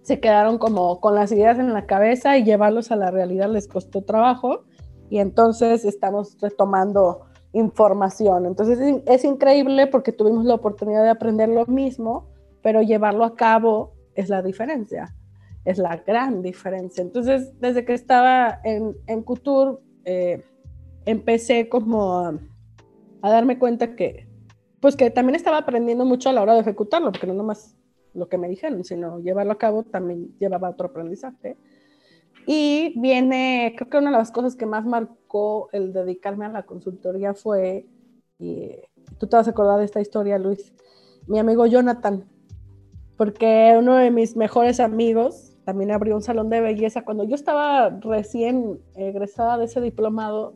se 0.01 0.19
quedaron 0.19 0.57
como 0.57 0.99
con 0.99 1.13
las 1.13 1.31
ideas 1.31 1.59
en 1.59 1.73
la 1.73 1.85
cabeza 1.85 2.37
y 2.37 2.43
llevarlos 2.43 2.91
a 2.91 2.95
la 2.95 3.11
realidad 3.11 3.49
les 3.49 3.67
costó 3.67 4.01
trabajo. 4.01 4.63
Y 5.09 5.19
entonces 5.19 5.83
estamos 5.83 6.37
retomando 6.41 7.21
información. 7.53 8.45
Entonces 8.45 8.79
es, 8.79 9.01
es 9.05 9.25
increíble 9.25 9.87
porque 9.87 10.13
tuvimos 10.13 10.45
la 10.45 10.55
oportunidad 10.55 11.03
de 11.03 11.09
aprender 11.09 11.49
lo 11.49 11.65
mismo, 11.65 12.29
pero 12.63 12.81
llevarlo 12.81 13.25
a 13.25 13.35
cabo 13.35 13.93
es 14.15 14.29
la 14.29 14.41
diferencia 14.41 15.13
es 15.65 15.77
la 15.77 15.97
gran 15.97 16.41
diferencia. 16.41 17.01
Entonces, 17.01 17.59
desde 17.59 17.85
que 17.85 17.93
estaba 17.93 18.59
en, 18.63 18.95
en 19.07 19.23
Couture, 19.23 19.77
eh, 20.05 20.43
empecé 21.05 21.69
como 21.69 22.19
a, 22.19 22.39
darme 23.21 23.59
cuenta 23.59 23.95
que, 23.95 24.27
pues 24.79 24.95
que 24.95 25.11
también 25.11 25.35
estaba 25.35 25.57
aprendiendo 25.57 26.05
mucho 26.05 26.29
a 26.29 26.33
la 26.33 26.41
hora 26.41 26.55
de 26.55 26.61
ejecutarlo, 26.61 27.11
porque 27.11 27.27
no 27.27 27.33
nomás 27.33 27.77
lo 28.13 28.27
que 28.27 28.37
me 28.37 28.49
dijeron, 28.49 28.83
sino 28.83 29.19
llevarlo 29.19 29.53
a 29.53 29.57
cabo 29.57 29.83
también 29.83 30.35
llevaba 30.39 30.69
otro 30.69 30.87
aprendizaje. 30.87 31.57
Y 32.47 32.99
viene, 32.99 33.73
creo 33.77 33.89
que 33.89 33.97
una 33.97 34.11
de 34.11 34.17
las 34.17 34.31
cosas 34.31 34.55
que 34.55 34.65
más 34.65 34.85
marcó 34.85 35.69
el 35.71 35.93
dedicarme 35.93 36.45
a 36.45 36.49
la 36.49 36.63
consultoría 36.63 37.35
fue, 37.35 37.85
y 38.39 38.71
tú 39.19 39.27
te 39.27 39.35
vas 39.37 39.47
a 39.47 39.51
acordar 39.51 39.77
de 39.77 39.85
esta 39.85 40.01
historia, 40.01 40.39
Luis, 40.39 40.73
mi 41.27 41.37
amigo 41.37 41.67
Jonathan, 41.67 42.25
porque 43.15 43.75
uno 43.77 43.97
de 43.97 44.09
mis 44.09 44.35
mejores 44.35 44.79
amigos 44.79 45.50
también 45.65 45.91
abrió 45.91 46.15
un 46.15 46.21
salón 46.21 46.49
de 46.49 46.61
belleza. 46.61 47.03
Cuando 47.03 47.23
yo 47.23 47.35
estaba 47.35 47.89
recién 48.01 48.79
egresada 48.95 49.57
de 49.57 49.65
ese 49.65 49.81
diplomado, 49.81 50.53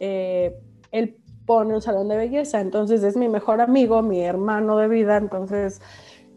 eh, 0.00 0.54
él 0.90 1.16
pone 1.46 1.74
un 1.74 1.82
salón 1.82 2.08
de 2.08 2.16
belleza, 2.16 2.60
entonces 2.60 3.02
es 3.02 3.16
mi 3.16 3.28
mejor 3.28 3.60
amigo, 3.60 4.02
mi 4.02 4.20
hermano 4.20 4.78
de 4.78 4.88
vida, 4.88 5.16
entonces 5.16 5.80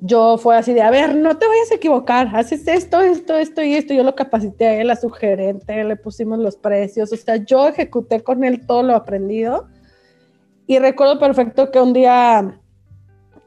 yo 0.01 0.37
fue 0.37 0.57
así 0.57 0.73
de, 0.73 0.81
a 0.81 0.91
ver, 0.91 1.15
no 1.15 1.37
te 1.37 1.47
vayas 1.47 1.71
a 1.71 1.75
equivocar, 1.75 2.29
haces 2.35 2.67
esto, 2.67 3.01
esto, 3.01 3.35
esto 3.37 3.63
y 3.63 3.73
esto. 3.73 3.93
Yo 3.93 4.03
lo 4.03 4.15
capacité 4.15 4.67
a 4.67 4.81
él, 4.81 4.89
a 4.89 4.95
su 4.95 5.09
gerente, 5.09 5.83
le 5.83 5.95
pusimos 5.95 6.39
los 6.39 6.57
precios, 6.57 7.11
o 7.11 7.15
sea, 7.15 7.37
yo 7.37 7.67
ejecuté 7.67 8.21
con 8.21 8.43
él 8.43 8.65
todo 8.65 8.83
lo 8.83 8.95
aprendido. 8.95 9.67
Y 10.67 10.79
recuerdo 10.79 11.19
perfecto 11.19 11.71
que 11.71 11.79
un 11.79 11.93
día, 11.93 12.59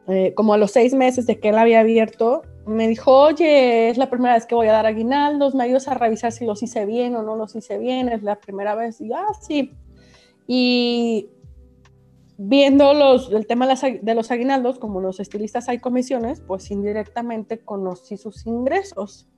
eh, 0.06 0.32
como 0.34 0.54
a 0.54 0.58
los 0.58 0.70
seis 0.70 0.94
meses 0.94 1.26
de 1.26 1.38
que 1.38 1.50
él 1.50 1.58
había 1.58 1.80
abierto, 1.80 2.42
me 2.68 2.86
dijo, 2.86 3.12
oye, 3.12 3.88
es 3.88 3.96
la 3.96 4.10
primera 4.10 4.34
vez 4.34 4.46
que 4.46 4.54
voy 4.54 4.68
a 4.68 4.72
dar 4.72 4.86
aguinaldos, 4.86 5.54
me 5.54 5.64
ayudas 5.64 5.88
a 5.88 5.94
revisar 5.94 6.32
si 6.32 6.44
los 6.44 6.62
hice 6.62 6.84
bien 6.84 7.16
o 7.16 7.22
no 7.22 7.34
los 7.34 7.56
hice 7.56 7.78
bien, 7.78 8.08
es 8.08 8.22
la 8.22 8.36
primera 8.36 8.74
vez. 8.74 9.00
Y 9.00 9.12
ah, 9.12 9.26
sí. 9.40 9.72
Y 10.46 11.30
viendo 12.36 12.92
los, 12.94 13.32
el 13.32 13.46
tema 13.46 13.66
de 13.66 14.14
los 14.14 14.30
aguinaldos, 14.30 14.78
como 14.78 15.00
los 15.00 15.18
estilistas 15.18 15.68
hay 15.68 15.78
comisiones, 15.78 16.40
pues 16.40 16.70
indirectamente 16.70 17.58
conocí 17.58 18.16
sus 18.16 18.46
ingresos. 18.46 19.28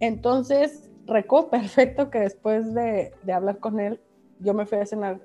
Entonces, 0.00 0.90
recuerdo 1.06 1.50
perfecto 1.50 2.10
que 2.10 2.20
después 2.20 2.74
de, 2.74 3.12
de 3.22 3.32
hablar 3.32 3.60
con 3.60 3.78
él, 3.78 4.00
yo 4.40 4.52
me 4.52 4.66
fui 4.66 4.78
a 4.78 4.86
cenar 4.86 5.20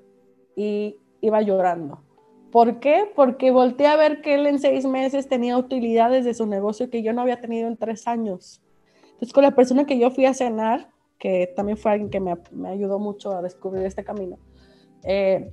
y 0.54 0.96
iba 1.20 1.42
llorando. 1.42 2.02
¿Por 2.50 2.80
qué? 2.80 3.10
Porque 3.14 3.50
volteé 3.50 3.86
a 3.86 3.96
ver 3.96 4.22
que 4.22 4.34
él 4.34 4.46
en 4.46 4.58
seis 4.58 4.84
meses 4.84 5.28
tenía 5.28 5.56
utilidades 5.56 6.24
de 6.24 6.34
su 6.34 6.46
negocio 6.46 6.90
que 6.90 7.02
yo 7.02 7.12
no 7.12 7.22
había 7.22 7.40
tenido 7.40 7.68
en 7.68 7.76
tres 7.76 8.08
años. 8.08 8.60
Entonces, 9.04 9.32
con 9.32 9.44
la 9.44 9.54
persona 9.54 9.86
que 9.86 9.98
yo 9.98 10.10
fui 10.10 10.24
a 10.24 10.34
cenar, 10.34 10.88
que 11.18 11.52
también 11.54 11.78
fue 11.78 11.92
alguien 11.92 12.10
que 12.10 12.18
me, 12.18 12.34
ayudó 12.68 12.98
mucho 12.98 13.30
a 13.32 13.42
descubrir 13.42 13.84
este 13.84 14.02
camino, 14.02 14.38
eh, 15.04 15.52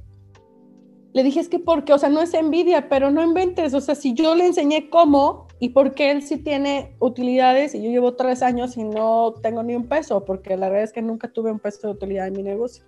le 1.13 1.23
dije, 1.23 1.39
es 1.39 1.49
que 1.49 1.59
porque, 1.59 1.93
o 1.93 1.97
sea, 1.97 2.09
no 2.09 2.21
es 2.21 2.33
envidia, 2.33 2.89
pero 2.89 3.11
no 3.11 3.23
inventes, 3.23 3.73
o 3.73 3.81
sea, 3.81 3.95
si 3.95 4.13
yo 4.13 4.35
le 4.35 4.45
enseñé 4.45 4.89
cómo 4.89 5.47
y 5.59 5.69
porque 5.69 6.11
él 6.11 6.21
sí 6.21 6.37
tiene 6.37 6.95
utilidades 6.99 7.73
y 7.73 7.83
yo 7.83 7.89
llevo 7.89 8.15
tres 8.15 8.41
años 8.41 8.77
y 8.77 8.83
no 8.83 9.33
tengo 9.41 9.63
ni 9.63 9.75
un 9.75 9.87
peso, 9.87 10.25
porque 10.25 10.57
la 10.57 10.69
verdad 10.69 10.83
es 10.83 10.93
que 10.93 11.01
nunca 11.01 11.27
tuve 11.27 11.51
un 11.51 11.59
peso 11.59 11.87
de 11.87 11.93
utilidad 11.93 12.27
en 12.27 12.33
mi 12.33 12.43
negocio. 12.43 12.83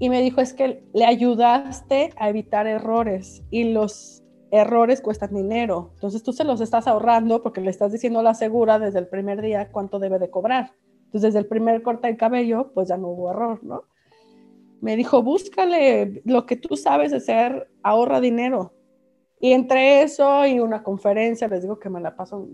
Y 0.00 0.08
me 0.08 0.20
dijo, 0.20 0.40
es 0.40 0.52
que 0.52 0.82
le 0.92 1.04
ayudaste 1.04 2.10
a 2.16 2.28
evitar 2.28 2.66
errores 2.66 3.44
y 3.50 3.72
los 3.72 4.24
errores 4.50 5.00
cuestan 5.00 5.32
dinero. 5.32 5.92
Entonces 5.94 6.24
tú 6.24 6.32
se 6.32 6.42
los 6.42 6.60
estás 6.60 6.88
ahorrando 6.88 7.44
porque 7.44 7.60
le 7.60 7.70
estás 7.70 7.92
diciendo 7.92 8.18
a 8.18 8.24
la 8.24 8.34
segura 8.34 8.80
desde 8.80 8.98
el 8.98 9.06
primer 9.06 9.40
día 9.40 9.70
cuánto 9.70 10.00
debe 10.00 10.18
de 10.18 10.30
cobrar. 10.30 10.72
Entonces 11.04 11.22
desde 11.22 11.38
el 11.38 11.46
primer 11.46 11.82
corte 11.82 12.08
de 12.08 12.16
cabello, 12.16 12.72
pues 12.74 12.88
ya 12.88 12.96
no 12.96 13.08
hubo 13.08 13.30
error, 13.30 13.62
¿no? 13.62 13.84
me 14.80 14.96
dijo, 14.96 15.22
búscale 15.22 16.22
lo 16.24 16.46
que 16.46 16.56
tú 16.56 16.76
sabes 16.76 17.12
hacer, 17.12 17.70
ahorra 17.82 18.20
dinero. 18.20 18.72
Y 19.38 19.52
entre 19.52 20.02
eso 20.02 20.46
y 20.46 20.60
una 20.60 20.82
conferencia, 20.82 21.48
les 21.48 21.62
digo 21.62 21.78
que 21.78 21.88
me 21.88 22.00
la 22.00 22.16
paso 22.16 22.48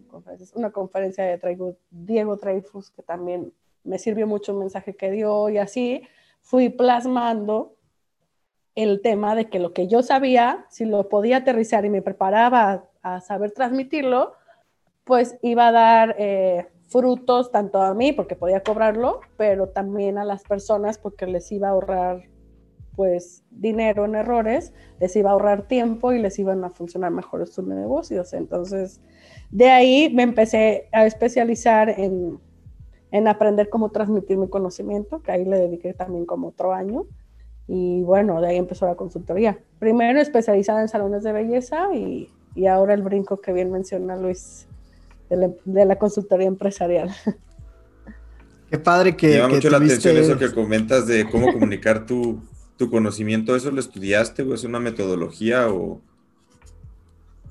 una 0.55 0.71
conferencia 0.71 1.25
de 1.25 1.77
Diego 1.91 2.37
Dreyfus, 2.37 2.91
que 2.91 3.03
también 3.03 3.53
me 3.83 3.99
sirvió 3.99 4.27
mucho 4.27 4.53
el 4.53 4.59
mensaje 4.59 4.95
que 4.97 5.11
dio 5.11 5.49
y 5.49 5.59
así 5.59 6.03
fui 6.47 6.69
plasmando 6.69 7.75
el 8.77 9.01
tema 9.03 9.35
de 9.35 9.49
que 9.51 9.59
lo 9.59 9.73
que 9.73 9.89
yo 9.89 10.05
sabía, 10.05 10.65
si 10.71 10.85
lo 10.85 11.09
podía 11.09 11.39
aterrizar 11.39 11.85
y 11.85 11.91
me 11.91 12.03
preparaba 12.03 12.89
a, 13.03 13.21
saber 13.21 13.51
transmitirlo, 13.51 14.33
pues 15.03 15.39
iba 15.43 15.69
a 15.69 15.73
dar 15.73 16.15
eh, 16.19 16.69
frutos 16.87 17.51
tanto 17.51 17.83
a 17.83 17.95
mí 17.95 18.13
porque 18.13 18.37
podía 18.37 18.63
cobrarlo, 18.63 19.23
pero 19.37 19.71
también 19.71 20.19
a 20.19 20.25
las 20.25 20.45
personas 20.45 20.99
porque 20.99 21.27
les 21.27 21.51
iba 21.51 21.67
a 21.67 21.73
ahorrar 21.73 22.29
pues 22.95 23.43
dinero 23.51 24.05
en 24.05 24.15
errores, 24.15 24.73
les 25.01 25.17
iba 25.17 25.31
a 25.31 25.33
ahorrar 25.33 25.67
tiempo 25.67 26.13
y 26.13 26.21
les 26.21 26.39
iban 26.39 26.63
a 26.63 26.71
funcionar 26.71 27.11
mejor 27.11 27.45
sus 27.49 27.67
negocios. 27.67 28.33
Entonces, 28.33 29.01
de 29.51 29.69
ahí 29.71 30.13
me 30.15 30.23
empecé 30.23 30.89
a 30.93 31.07
especializar 31.07 31.91
en, 31.91 32.39
en 33.11 33.29
aprender 33.29 33.69
cómo 33.69 33.91
transmitir 33.91 34.37
mi 34.37 34.49
conocimiento, 34.49 35.23
que 35.23 35.33
ahí 35.33 35.45
le 35.45 35.59
dediqué 35.59 35.95
también 35.95 36.27
como 36.27 36.49
otro 36.49 36.73
año. 36.73 37.05
Y 37.69 38.03
bueno, 38.03 38.41
de 38.41 38.49
ahí 38.49 38.57
empezó 38.57 38.87
la 38.87 38.95
consultoría. 38.95 39.59
Primero 39.79 40.21
especializada 40.21 40.83
en 40.83 40.89
salones 40.89 41.23
de 41.23 41.33
belleza 41.33 41.95
y, 41.95 42.31
y 42.55 42.67
ahora 42.67 42.95
el 42.95 43.03
brinco 43.03 43.41
que 43.41 43.53
bien 43.53 43.71
menciona 43.71 44.17
Luis 44.17 44.67
de 45.29 45.85
la, 45.85 45.97
consultoría 45.97 46.47
empresarial. 46.47 47.15
Qué 48.71 48.79
padre 48.79 49.17
que. 49.17 49.37
llama 49.37 49.55
mucho 49.55 49.71
la 49.71 49.77
atención 49.77 50.17
eso 50.17 50.39
que 50.39 50.53
comentas 50.53 51.07
de 51.07 51.29
cómo 51.29 51.53
comunicar 51.53 52.07
tu, 52.07 52.41
conocimiento. 52.91 53.55
¿Eso 53.55 53.71
lo 53.71 53.81
estudiaste 53.81 54.43
o 54.43 54.55
es 54.55 54.65
una 54.65 54.81
metodología 54.81 55.69
o.? 55.69 56.01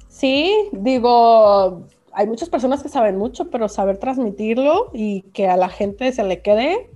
Sí, 0.08 0.70
digo, 0.72 1.88
hay 2.16 2.28
muchas 2.28 2.50
personas 2.50 2.82
que 2.82 2.90
saben 2.90 3.18
mucho, 3.18 3.50
pero 3.50 3.68
saber 3.68 3.98
transmitirlo 3.98 4.90
y 4.94 5.22
que 5.34 5.48
a 5.48 5.58
la 5.58 5.70
gente 5.70 6.12
se 6.14 6.24
le 6.24 6.42
quede, 6.42 6.90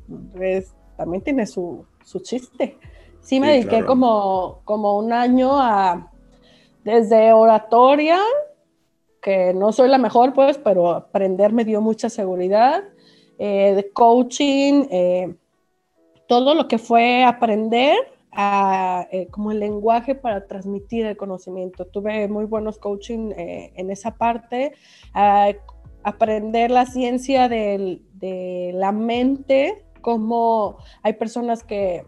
también 0.95 1.23
tiene 1.23 1.45
su, 1.45 1.85
chiste. 2.23 2.77
Sí, 3.19 3.39
me 3.39 3.51
dediqué 3.51 3.85
como, 3.85 4.61
como 4.63 4.97
un 4.97 5.11
año 5.11 5.59
a 5.59 6.11
desde 6.83 7.33
oratoria 7.33 8.17
que 9.21 9.53
no 9.53 9.73
soy 9.73 9.89
la 9.89 9.97
mejor, 9.97 10.33
pues, 10.33 10.57
pero 10.57 10.91
aprender 10.91 11.51
me 11.51 11.65
dio 11.65 11.81
mucha 11.81 12.09
seguridad, 12.09 12.83
eh, 13.37 13.73
de 13.75 13.91
coaching, 13.91 14.85
eh, 14.89 15.35
todo 16.27 16.55
lo 16.55 16.67
que 16.67 16.77
fue 16.77 17.25
aprender 17.25 17.97
a, 18.31 19.07
eh, 19.11 19.27
como 19.27 19.51
el 19.51 19.59
lenguaje 19.59 20.15
para 20.15 20.47
transmitir 20.47 21.05
el 21.05 21.17
conocimiento. 21.17 21.85
Tuve 21.85 22.27
muy 22.27 22.45
buenos 22.45 22.77
coaching 22.77 23.31
en 23.35 23.89
esa 23.91 24.15
parte, 24.15 24.73
aprender 26.03 26.71
la 26.71 26.85
ciencia 26.85 27.49
de 27.49 28.71
la 28.73 28.91
mente, 28.91 29.85
cómo 30.01 30.77
hay 31.03 31.13
personas 31.13 31.63
que 31.63 32.05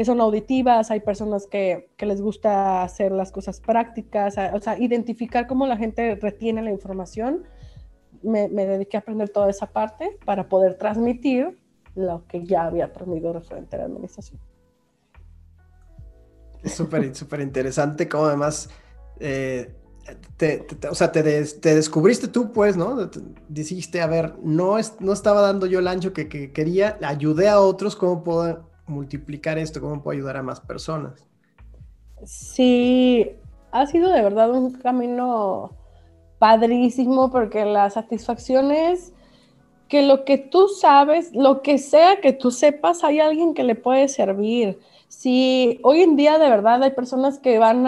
que 0.00 0.06
son 0.06 0.18
auditivas, 0.22 0.90
hay 0.90 1.00
personas 1.00 1.46
que, 1.46 1.90
que, 1.98 2.06
les 2.06 2.22
gusta 2.22 2.82
hacer 2.82 3.12
las 3.12 3.32
cosas 3.32 3.60
prácticas, 3.60 4.34
o 4.54 4.58
sea, 4.58 4.78
identificar 4.78 5.46
cómo 5.46 5.66
la 5.66 5.76
gente 5.76 6.14
retiene 6.14 6.62
la 6.62 6.70
información. 6.70 7.44
Me, 8.22 8.48
me, 8.48 8.64
dediqué 8.64 8.96
a 8.96 9.00
aprender 9.00 9.28
toda 9.28 9.50
esa 9.50 9.66
parte 9.66 10.16
para 10.24 10.48
poder 10.48 10.78
transmitir 10.78 11.58
lo 11.94 12.26
que 12.28 12.44
ya 12.44 12.64
había 12.64 12.86
aprendido 12.86 13.34
referente 13.34 13.76
a 13.76 13.80
la 13.80 13.84
administración. 13.84 14.40
Súper, 16.64 17.14
súper 17.14 17.40
interesante 17.40 18.08
cómo 18.08 18.26
además, 18.26 18.68
eh, 19.18 19.72
te, 20.36 20.66
o 20.90 20.94
sea, 20.94 21.12
te, 21.12 21.22
te, 21.22 21.74
descubriste 21.74 22.28
tú, 22.28 22.52
pues, 22.52 22.76
¿no? 22.76 23.10
Dijiste, 23.48 24.00
a 24.00 24.06
ver, 24.06 24.34
no, 24.42 24.78
es, 24.78 25.00
no 25.00 25.12
estaba 25.12 25.40
dando 25.40 25.66
yo 25.66 25.78
el 25.78 25.88
ancho 25.88 26.12
que, 26.12 26.28
que 26.28 26.52
quería, 26.52 26.98
ayudé 27.02 27.48
a 27.48 27.60
otros, 27.60 27.96
¿cómo 27.96 28.22
puedo 28.22 28.68
multiplicar 28.86 29.58
esto? 29.58 29.80
¿Cómo 29.80 30.02
puedo 30.02 30.16
ayudar 30.18 30.36
a 30.36 30.42
más 30.42 30.60
personas? 30.60 31.26
Sí, 32.24 33.30
ha 33.72 33.86
sido 33.86 34.10
de 34.10 34.22
verdad 34.22 34.50
un 34.50 34.72
camino 34.72 35.70
padrísimo 36.38 37.30
porque 37.30 37.64
la 37.64 37.88
satisfacción 37.90 38.72
es 38.72 39.12
que 39.88 40.02
lo 40.02 40.24
que 40.24 40.38
tú 40.38 40.68
sabes, 40.68 41.34
lo 41.34 41.62
que 41.62 41.78
sea 41.78 42.20
que 42.20 42.32
tú 42.32 42.50
sepas, 42.50 43.02
hay 43.02 43.20
alguien 43.20 43.54
que 43.54 43.64
le 43.64 43.74
puede 43.74 44.08
servir. 44.08 44.78
Si 45.10 45.80
hoy 45.82 46.02
en 46.02 46.14
día 46.14 46.38
de 46.38 46.48
verdad 46.48 46.80
hay 46.84 46.92
personas 46.92 47.40
que 47.40 47.58
van 47.58 47.84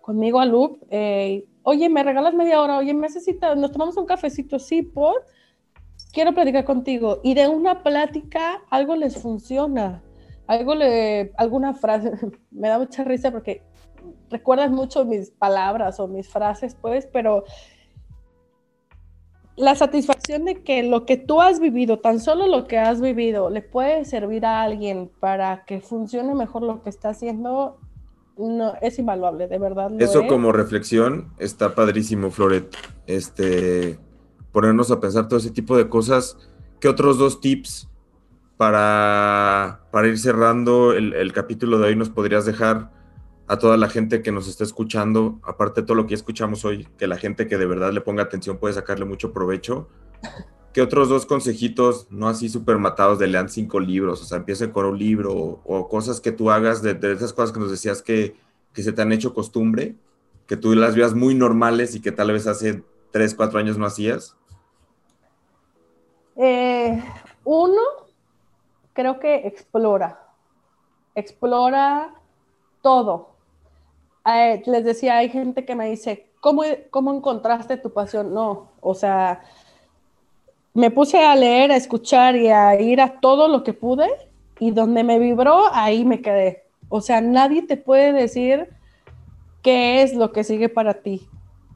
conmigo 0.00 0.40
a 0.40 0.44
Loop, 0.44 0.82
eh, 0.90 1.46
oye, 1.62 1.88
me 1.88 2.02
regalas 2.02 2.34
media 2.34 2.60
hora, 2.60 2.78
oye, 2.78 2.92
necesitas, 2.92 3.56
nos 3.56 3.70
tomamos 3.70 3.96
un 3.96 4.06
cafecito, 4.06 4.58
sí, 4.58 4.82
por 4.82 5.24
quiero 6.12 6.34
platicar 6.34 6.64
contigo. 6.64 7.20
Y 7.22 7.34
de 7.34 7.46
una 7.46 7.84
plática 7.84 8.60
algo 8.70 8.96
les 8.96 9.16
funciona, 9.16 10.02
algo 10.48 10.74
le, 10.74 11.32
alguna 11.36 11.74
frase, 11.74 12.10
me 12.50 12.68
da 12.68 12.80
mucha 12.80 13.04
risa 13.04 13.30
porque 13.30 13.62
recuerdas 14.28 14.72
mucho 14.72 15.04
mis 15.04 15.30
palabras 15.30 16.00
o 16.00 16.08
mis 16.08 16.28
frases, 16.28 16.74
pues, 16.74 17.06
pero 17.06 17.44
la 19.56 19.74
satisfacción 19.74 20.44
de 20.44 20.62
que 20.62 20.82
lo 20.82 21.06
que 21.06 21.16
tú 21.16 21.40
has 21.40 21.60
vivido, 21.60 21.98
tan 21.98 22.20
solo 22.20 22.46
lo 22.46 22.66
que 22.66 22.78
has 22.78 23.00
vivido, 23.00 23.48
le 23.50 23.62
puede 23.62 24.04
servir 24.04 24.44
a 24.44 24.62
alguien 24.62 25.10
para 25.18 25.64
que 25.64 25.80
funcione 25.80 26.34
mejor 26.34 26.62
lo 26.62 26.82
que 26.82 26.90
está 26.90 27.10
haciendo, 27.10 27.78
no, 28.36 28.74
es 28.82 28.98
invaluable, 28.98 29.48
de 29.48 29.58
verdad. 29.58 29.90
Eso 29.98 30.26
como 30.26 30.52
reflexión 30.52 31.32
está 31.38 31.74
padrísimo, 31.74 32.30
Floret. 32.30 32.76
Este, 33.06 33.98
ponernos 34.52 34.90
a 34.90 35.00
pensar 35.00 35.26
todo 35.26 35.38
ese 35.38 35.50
tipo 35.50 35.76
de 35.76 35.88
cosas. 35.88 36.36
¿Qué 36.78 36.88
otros 36.88 37.16
dos 37.16 37.40
tips 37.40 37.88
para, 38.58 39.86
para 39.90 40.08
ir 40.08 40.18
cerrando 40.18 40.92
el, 40.92 41.14
el 41.14 41.32
capítulo 41.32 41.78
de 41.78 41.88
hoy, 41.88 41.96
nos 41.96 42.10
podrías 42.10 42.44
dejar 42.44 42.90
a 43.48 43.58
toda 43.58 43.76
la 43.76 43.88
gente 43.88 44.22
que 44.22 44.32
nos 44.32 44.48
está 44.48 44.64
escuchando, 44.64 45.38
aparte 45.42 45.80
de 45.80 45.86
todo 45.86 45.96
lo 45.96 46.06
que 46.06 46.14
escuchamos 46.14 46.64
hoy, 46.64 46.88
que 46.98 47.06
la 47.06 47.16
gente 47.16 47.46
que 47.46 47.58
de 47.58 47.66
verdad 47.66 47.92
le 47.92 48.00
ponga 48.00 48.24
atención 48.24 48.58
puede 48.58 48.74
sacarle 48.74 49.04
mucho 49.04 49.32
provecho. 49.32 49.88
¿Qué 50.72 50.82
otros 50.82 51.08
dos 51.08 51.24
consejitos, 51.24 52.06
no 52.10 52.28
así 52.28 52.48
súper 52.48 52.78
matados, 52.78 53.18
de 53.18 53.28
lean 53.28 53.48
cinco 53.48 53.80
libros? 53.80 54.20
O 54.20 54.24
sea, 54.24 54.38
empiecen 54.38 54.72
con 54.72 54.84
un 54.84 54.98
libro 54.98 55.32
o, 55.32 55.62
o 55.64 55.88
cosas 55.88 56.20
que 56.20 56.32
tú 56.32 56.50
hagas 56.50 56.82
de, 56.82 56.94
de, 56.94 57.12
esas 57.12 57.32
cosas 57.32 57.52
que 57.52 57.60
nos 57.60 57.70
decías 57.70 58.02
que, 58.02 58.36
que 58.74 58.82
se 58.82 58.92
te 58.92 59.00
han 59.00 59.12
hecho 59.12 59.32
costumbre, 59.32 59.94
que 60.46 60.56
tú 60.56 60.74
las 60.74 60.94
veas 60.94 61.14
muy 61.14 61.34
normales 61.34 61.94
y 61.94 62.00
que 62.00 62.12
tal 62.12 62.32
vez 62.32 62.46
hace 62.46 62.82
tres, 63.10 63.34
cuatro 63.34 63.58
años 63.58 63.78
no 63.78 63.86
hacías. 63.86 64.36
Eh, 66.36 67.02
uno, 67.44 67.80
creo 68.92 69.18
que 69.18 69.46
explora. 69.46 70.20
Explora 71.14 72.14
todo. 72.82 73.35
Eh, 74.26 74.62
les 74.66 74.84
decía, 74.84 75.18
hay 75.18 75.28
gente 75.28 75.64
que 75.64 75.74
me 75.74 75.88
dice, 75.88 76.26
¿cómo, 76.40 76.62
¿cómo 76.90 77.14
encontraste 77.14 77.76
tu 77.76 77.92
pasión? 77.92 78.34
No, 78.34 78.72
o 78.80 78.94
sea, 78.94 79.42
me 80.74 80.90
puse 80.90 81.24
a 81.24 81.34
leer, 81.36 81.70
a 81.70 81.76
escuchar 81.76 82.36
y 82.36 82.48
a 82.48 82.80
ir 82.80 83.00
a 83.00 83.20
todo 83.20 83.48
lo 83.48 83.62
que 83.62 83.72
pude 83.72 84.08
y 84.58 84.72
donde 84.72 85.04
me 85.04 85.18
vibró, 85.18 85.72
ahí 85.72 86.04
me 86.04 86.20
quedé. 86.20 86.64
O 86.88 87.00
sea, 87.00 87.20
nadie 87.20 87.62
te 87.62 87.76
puede 87.76 88.12
decir 88.12 88.68
qué 89.62 90.02
es 90.02 90.14
lo 90.14 90.32
que 90.32 90.44
sigue 90.44 90.68
para 90.68 90.94
ti, 90.94 91.26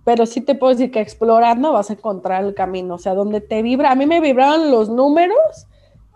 pero 0.04 0.26
sí 0.26 0.40
te 0.40 0.54
puedo 0.54 0.72
decir 0.72 0.90
que 0.90 1.00
explorando 1.00 1.72
vas 1.72 1.90
a 1.90 1.94
encontrar 1.94 2.44
el 2.44 2.54
camino, 2.54 2.94
o 2.94 2.98
sea, 2.98 3.14
donde 3.14 3.40
te 3.40 3.62
vibra. 3.62 3.90
A 3.90 3.94
mí 3.94 4.06
me 4.06 4.20
vibraron 4.20 4.70
los 4.70 4.88
números 4.88 5.66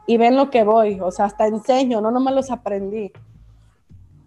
y 0.07 0.17
ven 0.17 0.37
lo 0.37 0.51
que 0.51 0.65
voy, 0.65 1.01
o 1.01 1.11
sea, 1.11 1.27
hasta 1.27 1.47
enseño, 1.47 2.01
no 2.01 2.11
nomás 2.11 2.35
los 2.35 2.51
aprendí. 2.51 3.13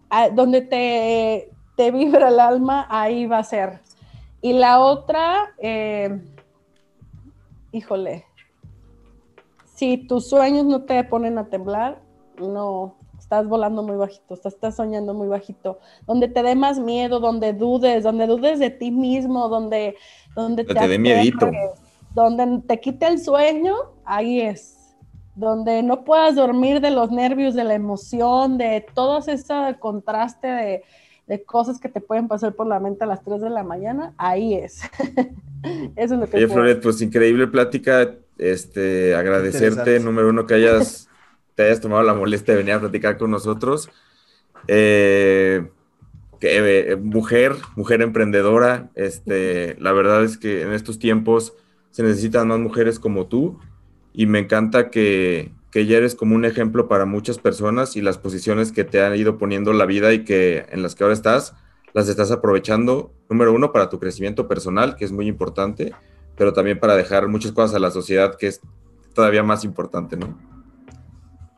Ah, 0.09 0.29
donde 0.29 0.61
te, 0.61 1.51
te 1.77 1.91
vibra 1.91 2.29
el 2.29 2.39
alma, 2.39 2.87
ahí 2.89 3.27
va 3.27 3.37
a 3.37 3.43
ser. 3.43 3.79
Y 4.41 4.53
la 4.53 4.81
otra, 4.81 5.53
eh, 5.59 6.19
híjole, 7.71 8.25
si 9.75 9.97
tus 9.97 10.27
sueños 10.27 10.65
no 10.65 10.83
te 10.83 11.03
ponen 11.03 11.37
a 11.37 11.49
temblar, 11.49 12.01
no, 12.39 12.95
estás 13.19 13.47
volando 13.47 13.83
muy 13.83 13.95
bajito, 13.95 14.33
estás, 14.33 14.55
estás, 14.55 14.75
soñando 14.75 15.13
muy 15.13 15.27
bajito, 15.27 15.77
donde 16.07 16.27
te 16.27 16.41
dé 16.41 16.55
más 16.55 16.79
miedo, 16.79 17.19
donde 17.19 17.53
dudes, 17.53 18.03
donde 18.03 18.25
dudes 18.25 18.57
de 18.57 18.71
ti 18.71 18.89
mismo, 18.89 19.47
donde, 19.47 19.95
donde 20.35 20.63
te, 20.63 20.73
te 20.73 20.87
dé 20.87 20.97
miedito. 20.97 21.51
Donde 22.15 22.63
te 22.67 22.79
quite 22.79 23.05
el 23.05 23.19
sueño, 23.19 23.75
ahí 24.03 24.41
es. 24.41 24.95
Donde 25.35 25.83
no 25.83 26.03
puedas 26.03 26.33
dormir 26.33 26.81
de 26.81 26.89
los 26.89 27.11
nervios, 27.11 27.53
de 27.53 27.63
la 27.63 27.75
emoción, 27.75 28.57
de 28.57 28.83
todo 28.95 29.19
ese 29.19 29.37
contraste 29.79 30.47
de, 30.47 30.83
de 31.27 31.43
cosas 31.43 31.79
que 31.79 31.89
te 31.89 32.01
pueden 32.01 32.27
pasar 32.27 32.53
por 32.53 32.67
la 32.67 32.79
mente 32.79 33.03
a 33.03 33.07
las 33.07 33.23
3 33.23 33.41
de 33.41 33.49
la 33.49 33.63
mañana, 33.63 34.13
ahí 34.17 34.55
es. 34.55 34.81
Eso 35.95 36.13
es 36.13 36.19
lo 36.19 36.27
que... 36.27 36.37
Oye, 36.37 36.47
Floret, 36.47 36.81
pues 36.81 37.01
increíble 37.01 37.47
plática, 37.47 38.15
este, 38.37 39.13
agradecerte, 39.13 39.99
número 39.99 40.29
uno, 40.29 40.47
que 40.47 40.53
hayas, 40.53 41.09
te 41.55 41.63
hayas 41.63 41.81
tomado 41.81 42.03
la 42.03 42.13
molestia 42.13 42.53
de 42.53 42.59
venir 42.59 42.75
a 42.75 42.79
platicar 42.79 43.17
con 43.17 43.31
nosotros. 43.31 43.89
Eh, 44.67 45.67
que, 46.39 46.91
eh, 46.91 46.95
mujer, 46.95 47.55
mujer 47.75 48.01
emprendedora, 48.01 48.89
este, 48.95 49.75
la 49.79 49.91
verdad 49.91 50.23
es 50.23 50.37
que 50.37 50.61
en 50.61 50.71
estos 50.71 50.97
tiempos 50.97 51.55
se 51.91 52.03
necesitan 52.03 52.47
más 52.47 52.59
mujeres 52.59 52.99
como 52.99 53.25
tú 53.25 53.59
y 54.13 54.27
me 54.27 54.39
encanta 54.39 54.89
que, 54.89 55.51
que 55.77 55.85
ya 55.85 55.97
eres 55.97 56.15
como 56.15 56.33
un 56.33 56.43
ejemplo 56.43 56.87
para 56.87 57.05
muchas 57.05 57.37
personas 57.37 57.95
y 57.95 58.01
las 58.01 58.17
posiciones 58.17 58.71
que 58.71 58.83
te 58.83 58.99
han 58.99 59.15
ido 59.15 59.37
poniendo 59.37 59.73
la 59.73 59.85
vida 59.85 60.11
y 60.11 60.25
que 60.25 60.65
en 60.71 60.81
las 60.81 60.95
que 60.95 61.03
ahora 61.03 61.13
estás, 61.13 61.53
las 61.93 62.09
estás 62.09 62.31
aprovechando, 62.31 63.13
número 63.29 63.53
uno, 63.53 63.71
para 63.71 63.87
tu 63.87 63.99
crecimiento 63.99 64.47
personal, 64.47 64.95
que 64.95 65.05
es 65.05 65.11
muy 65.11 65.27
importante, 65.27 65.93
pero 66.35 66.51
también 66.51 66.79
para 66.79 66.95
dejar 66.95 67.27
muchas 67.27 67.51
cosas 67.51 67.75
a 67.75 67.79
la 67.79 67.91
sociedad, 67.91 68.37
que 68.39 68.47
es 68.47 68.59
todavía 69.13 69.43
más 69.43 69.63
importante, 69.63 70.17
¿no? 70.17 70.35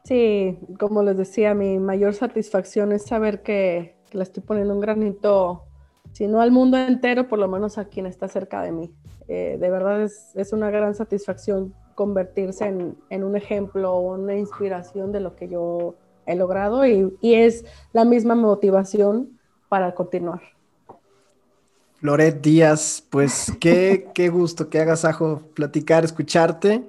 Sí, 0.03 0.59
como 0.77 1.01
les 1.01 1.15
decía, 1.15 1.53
mi 1.53 1.79
mayor 1.79 2.13
satisfacción 2.13 2.91
es 2.91 3.05
saber 3.05 3.41
que, 3.41 3.95
que 4.09 4.17
le 4.17 4.25
estoy 4.25 4.43
poniendo 4.43 4.73
un 4.73 4.81
granito, 4.81 5.63
si 6.11 6.27
no 6.27 6.41
al 6.41 6.51
mundo 6.51 6.77
entero, 6.77 7.29
por 7.29 7.39
lo 7.39 7.47
menos 7.47 7.77
a 7.77 7.85
quien 7.85 8.05
está 8.05 8.27
cerca 8.27 8.63
de 8.63 8.73
mí. 8.73 8.91
Eh, 9.29 9.55
de 9.57 9.69
verdad 9.69 10.01
es, 10.01 10.33
es 10.35 10.51
una 10.51 10.69
gran 10.71 10.93
satisfacción 10.93 11.73
convertirse 11.99 12.65
en, 12.65 12.95
en, 13.09 13.25
un 13.25 13.35
ejemplo 13.35 13.93
o 13.93 14.15
una 14.15 14.37
inspiración 14.37 15.11
de 15.11 15.19
lo 15.19 15.35
que 15.35 15.49
yo 15.49 15.95
he 16.25 16.33
logrado 16.33 16.87
y, 16.87 17.13
y 17.19 17.33
es 17.33 17.65
la 17.91 18.05
misma 18.05 18.35
motivación 18.35 19.37
para 19.67 19.93
continuar. 19.93 20.39
Loret 21.99 22.39
Díaz, 22.41 23.03
pues 23.09 23.51
qué, 23.59 24.07
qué 24.13 24.29
gusto, 24.29 24.69
qué 24.69 24.79
agasajo 24.79 25.41
platicar, 25.53 26.05
escucharte. 26.05 26.87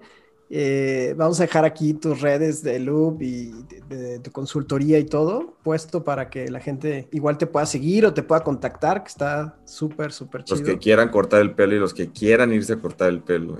Eh, 0.48 1.12
vamos 1.16 1.40
a 1.40 1.42
dejar 1.42 1.64
aquí 1.64 1.92
tus 1.92 2.20
redes 2.20 2.62
de 2.62 2.78
Loop 2.78 3.20
y 3.20 3.50
de, 3.88 3.96
de, 3.96 4.18
tu 4.20 4.30
consultoría 4.30 5.00
y 5.00 5.06
todo 5.06 5.56
puesto 5.64 6.04
para 6.04 6.30
que 6.30 6.52
la 6.52 6.60
gente 6.60 7.08
igual 7.10 7.36
te 7.36 7.48
pueda 7.48 7.66
seguir 7.66 8.06
o 8.06 8.14
te 8.14 8.22
pueda 8.22 8.44
contactar, 8.44 9.02
que 9.02 9.08
está 9.08 9.58
súper, 9.64 10.12
súper 10.12 10.44
chido. 10.44 10.60
Los 10.60 10.68
que 10.68 10.78
quieran 10.78 11.08
cortar 11.08 11.40
el 11.40 11.52
pelo 11.52 11.74
y 11.74 11.80
los 11.80 11.94
que 11.94 12.12
quieran 12.12 12.52
irse 12.52 12.74
a 12.74 12.76
cortar 12.76 13.08
el 13.08 13.22
pelo. 13.22 13.58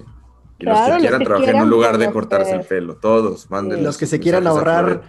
Y 0.61 0.67
claro, 0.67 0.95
los 0.95 0.97
que 0.97 1.01
quieran 1.01 1.13
los 1.13 1.19
que 1.21 1.25
trabajar 1.25 1.45
quieran 1.45 1.57
en 1.57 1.63
un 1.63 1.71
lugar 1.71 1.99
de 1.99 2.11
cortarse 2.11 2.53
el 2.53 2.65
pelo, 2.65 2.97
todos, 2.97 3.51
mándenlos. 3.51 3.85
Los 3.85 3.99
que 3.99 4.07
se 4.07 4.21
quieran 4.21 4.47
ahorrar, 4.47 5.03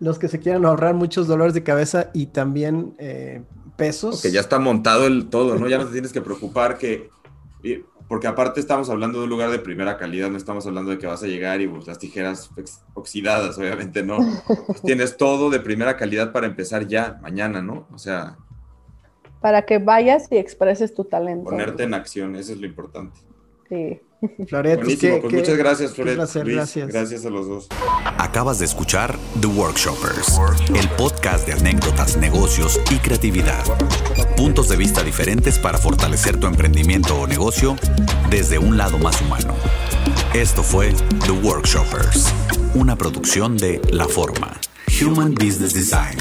los 0.00 0.18
que 0.18 0.28
se 0.28 0.40
quieran 0.40 0.64
ahorrar 0.64 0.94
muchos 0.94 1.26
dolores 1.26 1.54
de 1.54 1.62
cabeza 1.62 2.10
y 2.14 2.26
también 2.26 2.94
eh, 2.98 3.42
pesos. 3.76 4.22
Que 4.22 4.30
ya 4.30 4.40
está 4.40 4.58
montado 4.58 5.06
el 5.06 5.28
todo, 5.28 5.56
¿no? 5.56 5.68
Ya 5.68 5.78
no 5.78 5.86
te 5.86 5.92
tienes 5.92 6.12
que 6.12 6.20
preocupar 6.20 6.78
que 6.78 7.10
porque 8.08 8.26
aparte 8.26 8.60
estamos 8.60 8.90
hablando 8.90 9.18
de 9.18 9.24
un 9.24 9.30
lugar 9.30 9.50
de 9.50 9.58
primera 9.58 9.96
calidad, 9.96 10.30
no 10.30 10.36
estamos 10.36 10.66
hablando 10.66 10.90
de 10.90 10.98
que 10.98 11.06
vas 11.06 11.22
a 11.22 11.26
llegar 11.26 11.60
y 11.60 11.68
pues, 11.68 11.86
las 11.86 11.98
tijeras 11.98 12.50
oxidadas, 12.92 13.56
obviamente 13.58 14.02
no. 14.02 14.18
Pues 14.66 14.82
tienes 14.82 15.16
todo 15.16 15.50
de 15.50 15.60
primera 15.60 15.96
calidad 15.96 16.32
para 16.32 16.46
empezar 16.46 16.86
ya, 16.86 17.18
mañana, 17.22 17.62
¿no? 17.62 17.86
O 17.92 17.98
sea... 17.98 18.36
Para 19.40 19.62
que 19.62 19.78
vayas 19.78 20.28
y 20.30 20.36
expreses 20.36 20.94
tu 20.94 21.04
talento. 21.04 21.50
Ponerte 21.50 21.82
en 21.82 21.94
acción, 21.94 22.36
eso 22.36 22.52
es 22.52 22.60
lo 22.60 22.66
importante. 22.66 23.18
Sí. 23.68 24.00
Floret, 24.46 24.80
Buenísimo, 24.80 25.20
pues 25.20 25.34
muchas 25.34 25.56
gracias, 25.56 25.92
Floret. 25.92 26.14
Placer, 26.14 26.44
Luis, 26.44 26.56
gracias. 26.56 26.88
gracias 26.88 27.26
a 27.26 27.30
los 27.30 27.48
dos. 27.48 27.68
Acabas 28.18 28.58
de 28.58 28.64
escuchar 28.64 29.16
The 29.40 29.46
Workshoppers, 29.46 30.40
el 30.74 30.88
podcast 30.90 31.46
de 31.46 31.52
anécdotas, 31.52 32.16
negocios 32.16 32.80
y 32.90 32.96
creatividad. 32.96 33.64
Puntos 34.36 34.68
de 34.68 34.76
vista 34.76 35.02
diferentes 35.02 35.58
para 35.58 35.78
fortalecer 35.78 36.38
tu 36.38 36.46
emprendimiento 36.46 37.16
o 37.18 37.26
negocio 37.26 37.76
desde 38.30 38.58
un 38.58 38.76
lado 38.76 38.98
más 38.98 39.20
humano. 39.22 39.54
Esto 40.34 40.62
fue 40.62 40.92
The 41.26 41.32
Workshoppers, 41.32 42.32
una 42.74 42.96
producción 42.96 43.56
de 43.56 43.80
La 43.90 44.06
Forma, 44.08 44.60
Human 45.00 45.34
Business 45.34 45.72
Design. 45.74 46.18